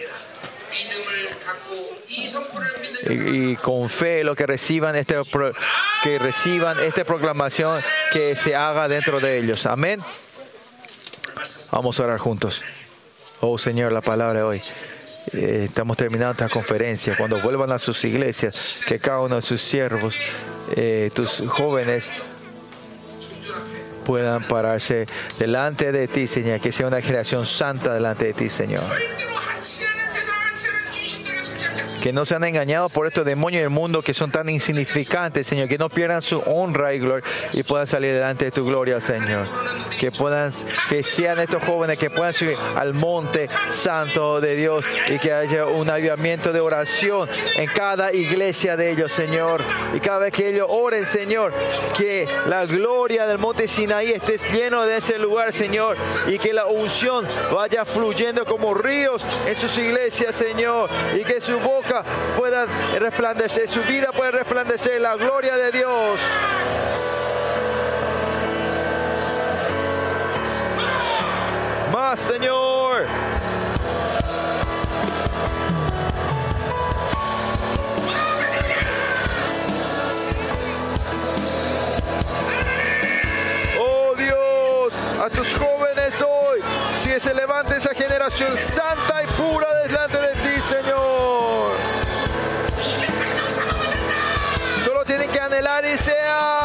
Y, 3.10 3.50
y, 3.50 3.56
con 3.56 3.90
fe 3.90 4.24
lo 4.24 4.34
que 4.34 4.46
reciban 4.46 4.96
este 4.96 5.16
que 6.02 6.18
reciban 6.18 6.78
esta 6.80 7.04
proclamación 7.04 7.82
que 8.10 8.34
se 8.34 8.54
haga 8.54 8.88
dentro 8.88 9.20
de 9.20 9.38
ellos. 9.38 9.66
Amén. 9.66 10.00
Vamos 11.74 11.98
a 11.98 12.04
orar 12.04 12.20
juntos. 12.20 12.62
Oh 13.40 13.58
Señor, 13.58 13.90
la 13.90 14.00
palabra 14.00 14.38
de 14.38 14.44
hoy. 14.44 14.62
Eh, 15.32 15.64
estamos 15.64 15.96
terminando 15.96 16.30
esta 16.30 16.48
conferencia. 16.48 17.16
Cuando 17.16 17.40
vuelvan 17.40 17.72
a 17.72 17.80
sus 17.80 18.04
iglesias, 18.04 18.82
que 18.86 19.00
cada 19.00 19.22
uno 19.22 19.34
de 19.34 19.42
sus 19.42 19.60
siervos, 19.60 20.14
eh, 20.76 21.10
tus 21.14 21.42
jóvenes, 21.48 22.12
puedan 24.04 24.44
pararse 24.44 25.06
delante 25.40 25.90
de 25.90 26.06
ti, 26.06 26.28
Señor. 26.28 26.60
Que 26.60 26.70
sea 26.70 26.86
una 26.86 27.02
generación 27.02 27.44
santa 27.44 27.92
delante 27.92 28.26
de 28.26 28.34
ti, 28.34 28.50
Señor. 28.50 28.84
Que 32.04 32.12
no 32.12 32.26
sean 32.26 32.44
engañados 32.44 32.92
por 32.92 33.06
estos 33.06 33.24
demonios 33.24 33.62
del 33.62 33.70
mundo 33.70 34.02
que 34.02 34.12
son 34.12 34.30
tan 34.30 34.46
insignificantes, 34.50 35.46
Señor. 35.46 35.68
Que 35.68 35.78
no 35.78 35.88
pierdan 35.88 36.20
su 36.20 36.38
honra 36.40 36.92
y 36.92 36.98
gloria 36.98 37.26
y 37.54 37.62
puedan 37.62 37.86
salir 37.86 38.12
delante 38.12 38.44
de 38.44 38.50
tu 38.50 38.66
gloria, 38.66 39.00
Señor. 39.00 39.46
Que 39.98 40.12
puedan, 40.12 40.52
que 40.90 41.02
sean 41.02 41.38
estos 41.38 41.64
jóvenes 41.64 41.96
que 41.96 42.10
puedan 42.10 42.34
subir 42.34 42.58
al 42.76 42.92
monte 42.92 43.48
santo 43.70 44.42
de 44.42 44.54
Dios 44.54 44.84
y 45.08 45.18
que 45.18 45.32
haya 45.32 45.64
un 45.64 45.88
avivamiento 45.88 46.52
de 46.52 46.60
oración 46.60 47.26
en 47.56 47.70
cada 47.70 48.12
iglesia 48.12 48.76
de 48.76 48.90
ellos, 48.90 49.10
Señor. 49.10 49.62
Y 49.94 50.00
cada 50.00 50.18
vez 50.18 50.32
que 50.32 50.50
ellos 50.50 50.66
oren, 50.68 51.06
Señor, 51.06 51.54
que 51.96 52.28
la 52.48 52.66
gloria 52.66 53.26
del 53.26 53.38
monte 53.38 53.66
Sinaí 53.66 54.10
esté 54.10 54.36
lleno 54.52 54.84
de 54.84 54.98
ese 54.98 55.18
lugar, 55.18 55.54
Señor. 55.54 55.96
Y 56.26 56.38
que 56.38 56.52
la 56.52 56.66
unción 56.66 57.26
vaya 57.50 57.86
fluyendo 57.86 58.44
como 58.44 58.74
ríos 58.74 59.24
en 59.46 59.56
sus 59.56 59.78
iglesias, 59.78 60.34
Señor. 60.36 60.90
Y 61.18 61.24
que 61.24 61.40
su 61.40 61.58
boca 61.60 61.93
pueda 62.36 62.66
resplandecer, 62.98 63.68
su 63.68 63.82
vida 63.82 64.10
pueda 64.12 64.30
resplandecer 64.32 65.00
la 65.00 65.16
gloria 65.16 65.56
de 65.56 65.72
Dios. 65.72 66.20
Más, 71.92 72.18
Señor. 72.18 73.04
Oh 83.78 84.14
Dios, 84.16 84.94
a 85.20 85.30
tus 85.30 85.52
jóvenes 85.54 86.20
hoy, 86.22 86.60
si 87.02 87.20
se 87.20 87.32
levanta 87.32 87.76
esa 87.76 87.94
generación 87.94 88.56
santa 88.56 89.22
y 89.22 89.26
pura 89.40 89.72
delante 89.84 90.18
de 90.18 90.32
ti, 90.32 90.60
Señor. 90.60 91.83
Tienen 95.64 95.80
que 95.80 95.80
anhelar 95.80 95.84
y 95.86 95.98
sea 95.98 96.63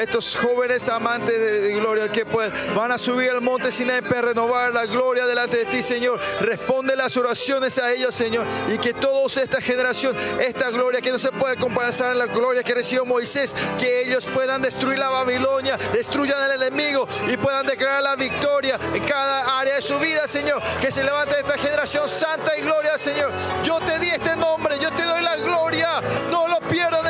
Estos 0.00 0.34
jóvenes 0.34 0.88
amantes 0.88 1.38
de, 1.38 1.74
gloria 1.74 2.10
que 2.10 2.24
pueden, 2.24 2.50
van 2.74 2.90
a 2.90 2.96
subir 2.96 3.30
al 3.30 3.42
monte 3.42 3.70
Sinai 3.70 4.00
para 4.00 4.22
renovar 4.22 4.72
la 4.72 4.86
gloria 4.86 5.26
delante 5.26 5.58
de 5.58 5.66
ti, 5.66 5.82
Señor. 5.82 6.18
Responde 6.40 6.96
las 6.96 7.18
oraciones 7.18 7.76
a 7.76 7.92
ellos, 7.92 8.14
Señor. 8.14 8.46
Y 8.68 8.78
que 8.78 8.94
todos 8.94 9.36
esta 9.36 9.60
generación, 9.60 10.16
esta 10.40 10.70
gloria 10.70 11.02
que 11.02 11.10
no 11.10 11.18
se 11.18 11.30
puede 11.32 11.56
comparar 11.56 11.92
a 12.02 12.14
la 12.14 12.24
gloria 12.24 12.62
que 12.62 12.72
recibió 12.72 13.04
Moisés, 13.04 13.54
que 13.78 14.06
ellos 14.06 14.24
puedan 14.32 14.62
destruir 14.62 14.98
la 14.98 15.10
Babilonia, 15.10 15.76
destruyan 15.92 16.40
al 16.40 16.52
enemigo 16.52 17.06
y 17.28 17.36
puedan 17.36 17.66
declarar 17.66 18.02
la 18.02 18.16
victoria 18.16 18.80
en 18.94 19.04
cada 19.04 19.60
área 19.60 19.74
de 19.74 19.82
su 19.82 19.98
vida, 19.98 20.26
Señor. 20.26 20.62
Que 20.80 20.90
se 20.90 21.04
levante 21.04 21.38
esta 21.38 21.58
generación 21.58 22.08
santa 22.08 22.56
y 22.56 22.62
gloria, 22.62 22.96
Señor. 22.96 23.30
Yo 23.64 23.78
te 23.80 23.98
di 23.98 24.08
este 24.08 24.34
nombre, 24.36 24.78
yo 24.80 24.90
te 24.92 25.02
doy 25.02 25.22
la 25.22 25.36
gloria. 25.36 26.00
No 26.30 26.48
lo 26.48 26.58
pierdan 26.60 27.09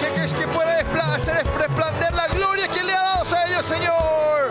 Que, 0.00 0.12
que, 0.14 0.34
que 0.34 0.48
pueda 0.48 0.78
hacer 1.14 1.46
resplandecer 1.56 2.14
la 2.14 2.26
gloria 2.28 2.68
que 2.68 2.82
le 2.82 2.94
ha 2.94 3.02
dado 3.02 3.36
a 3.36 3.46
ellos, 3.46 3.64
Señor. 3.64 4.50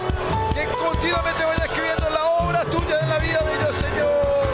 Que 0.53 0.65
continuamente 0.65 1.45
vaya 1.45 1.65
escribiendo 1.65 2.09
la 2.09 2.23
obra 2.25 2.63
tuya 2.65 2.99
en 3.01 3.09
la 3.09 3.17
vida 3.17 3.39
de 3.39 3.53
ellos, 3.55 3.75
Señor. 3.75 4.47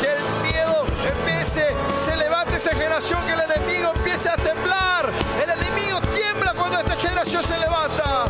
Que 0.00 0.12
el 0.12 0.52
miedo 0.52 0.84
empiece, 1.08 1.74
se 2.04 2.16
levante 2.16 2.56
esa 2.56 2.70
generación, 2.70 3.24
que 3.24 3.32
el 3.32 3.40
enemigo 3.40 3.92
empiece 3.94 4.28
a 4.28 4.36
temblar. 4.36 5.10
El 5.42 5.50
enemigo 5.50 6.00
tiembla 6.14 6.52
cuando 6.54 6.78
esta 6.78 6.96
generación 6.96 7.42
se 7.42 7.58
levanta. 7.58 8.26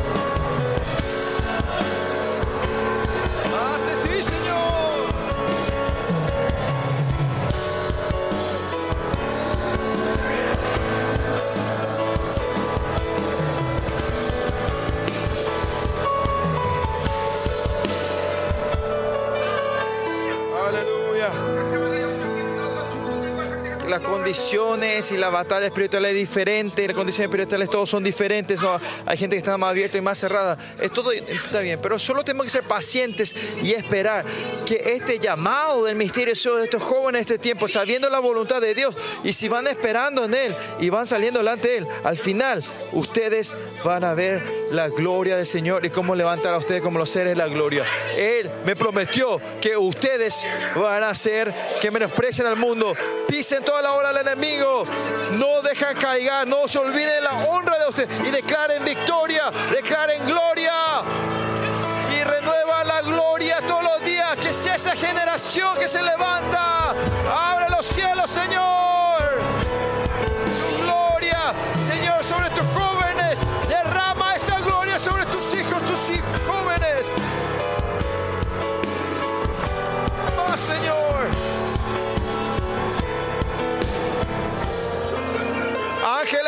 Las 23.90 24.02
condiciones 24.02 25.10
y 25.10 25.16
la 25.16 25.30
batalla 25.30 25.66
espiritual 25.66 26.04
es 26.04 26.14
diferente, 26.14 26.86
las 26.86 26.94
condiciones 26.94 27.28
espirituales 27.28 27.68
todos 27.68 27.90
son 27.90 28.04
diferentes, 28.04 28.60
¿no? 28.60 28.80
hay 29.04 29.18
gente 29.18 29.34
que 29.34 29.38
está 29.38 29.58
más 29.58 29.70
abierta 29.70 29.98
y 29.98 30.00
más 30.00 30.16
cerrada, 30.16 30.56
es 30.80 30.92
todo 30.92 31.10
está 31.10 31.58
bien, 31.58 31.80
pero 31.82 31.98
solo 31.98 32.22
tenemos 32.22 32.44
que 32.44 32.50
ser 32.50 32.62
pacientes 32.62 33.34
y 33.64 33.72
esperar 33.72 34.24
que 34.64 34.94
este 34.94 35.18
llamado 35.18 35.86
del 35.86 35.96
misterio 35.96 36.34
de 36.56 36.64
estos 36.64 36.84
jóvenes 36.84 37.26
de 37.26 37.34
este 37.34 37.42
tiempo, 37.42 37.66
sabiendo 37.66 38.08
la 38.08 38.20
voluntad 38.20 38.60
de 38.60 38.76
Dios, 38.76 38.94
y 39.24 39.32
si 39.32 39.48
van 39.48 39.66
esperando 39.66 40.24
en 40.24 40.34
Él 40.34 40.56
y 40.78 40.88
van 40.88 41.08
saliendo 41.08 41.40
delante 41.40 41.66
de 41.66 41.78
Él, 41.78 41.88
al 42.04 42.16
final 42.16 42.62
ustedes 42.92 43.56
van 43.82 44.04
a 44.04 44.14
ver 44.14 44.40
la 44.70 44.88
gloria 44.88 45.36
del 45.36 45.46
Señor 45.46 45.84
y 45.84 45.90
cómo 45.90 46.14
levantar 46.14 46.54
a 46.54 46.58
ustedes 46.58 46.80
como 46.80 47.00
los 47.00 47.10
seres 47.10 47.36
la 47.36 47.48
gloria. 47.48 47.84
Él 48.16 48.48
me 48.64 48.76
prometió 48.76 49.40
que 49.60 49.76
ustedes 49.76 50.46
van 50.76 51.02
a 51.02 51.08
hacer 51.08 51.52
que 51.80 51.90
menosprecien 51.90 52.46
al 52.46 52.56
mundo, 52.56 52.94
pisen 53.26 53.64
toda 53.64 53.79
la 53.82 53.92
obra 53.92 54.12
del 54.12 54.26
enemigo, 54.26 54.84
no 55.32 55.62
dejan 55.62 55.96
caigar, 55.96 56.46
no 56.46 56.68
se 56.68 56.78
olviden 56.78 57.14
de 57.14 57.20
la 57.20 57.32
honra 57.44 57.78
de 57.78 57.88
ustedes 57.88 58.08
y 58.26 58.30
declaren 58.30 58.84
victoria, 58.84 59.50
declaren 59.70 60.24
gloria. 60.24 60.72
Y 62.12 62.24
renueva 62.24 62.84
la 62.84 63.02
gloria 63.02 63.60
todos 63.66 63.82
los 63.82 64.00
días, 64.04 64.36
que 64.36 64.52
sea 64.52 64.74
esa 64.74 64.94
generación 64.94 65.78
que 65.78 65.88
se 65.88 66.02
levanta, 66.02 66.90
abre 67.30 67.69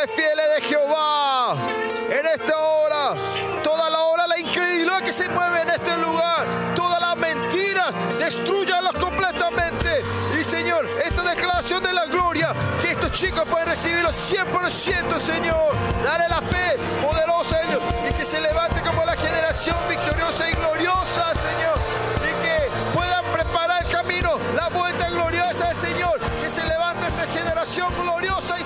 Fieles 0.09 0.47
de 0.57 0.63
Jehová, 0.63 1.57
en 2.11 2.27
esta 2.27 2.59
hora, 2.59 3.15
toda 3.63 3.89
la 3.89 4.01
hora, 4.01 4.27
la 4.27 4.37
incredulidad 4.37 5.01
que 5.01 5.13
se 5.13 5.29
mueve 5.29 5.63
en 5.63 5.71
este 5.71 5.97
lugar, 5.97 6.45
todas 6.75 7.01
las 7.01 7.17
mentiras, 7.17 7.95
destruyanlas 8.19 8.95
completamente. 8.95 10.03
Y 10.39 10.43
Señor, 10.43 10.89
esta 11.05 11.23
declaración 11.23 11.85
de 11.85 11.93
la 11.93 12.07
gloria, 12.07 12.53
que 12.81 12.91
estos 12.91 13.13
chicos 13.13 13.45
pueden 13.49 13.69
recibirlo 13.69 14.11
100%, 14.11 15.19
Señor. 15.19 15.73
Dale 16.03 16.29
la 16.29 16.43
fe 16.43 16.77
poderosa 17.01 17.59
a 17.59 18.09
y 18.09 18.13
que 18.13 18.25
se 18.25 18.41
levante 18.41 18.81
como 18.81 19.05
la 19.05 19.15
generación 19.15 19.77
victoriosa 19.89 20.51
y 20.51 20.55
gloriosa, 20.55 21.33
Señor. 21.35 21.79
Y 22.23 22.43
que 22.45 22.69
puedan 22.93 23.25
preparar 23.27 23.85
el 23.85 23.89
camino, 23.89 24.37
la 24.57 24.69
vuelta 24.69 25.09
gloriosa 25.11 25.69
del 25.69 25.77
Señor. 25.77 26.19
Que 26.43 26.51
se 26.51 26.65
levante 26.65 27.07
esta 27.07 27.27
generación 27.29 27.89
gloriosa 28.03 28.59
y 28.59 28.62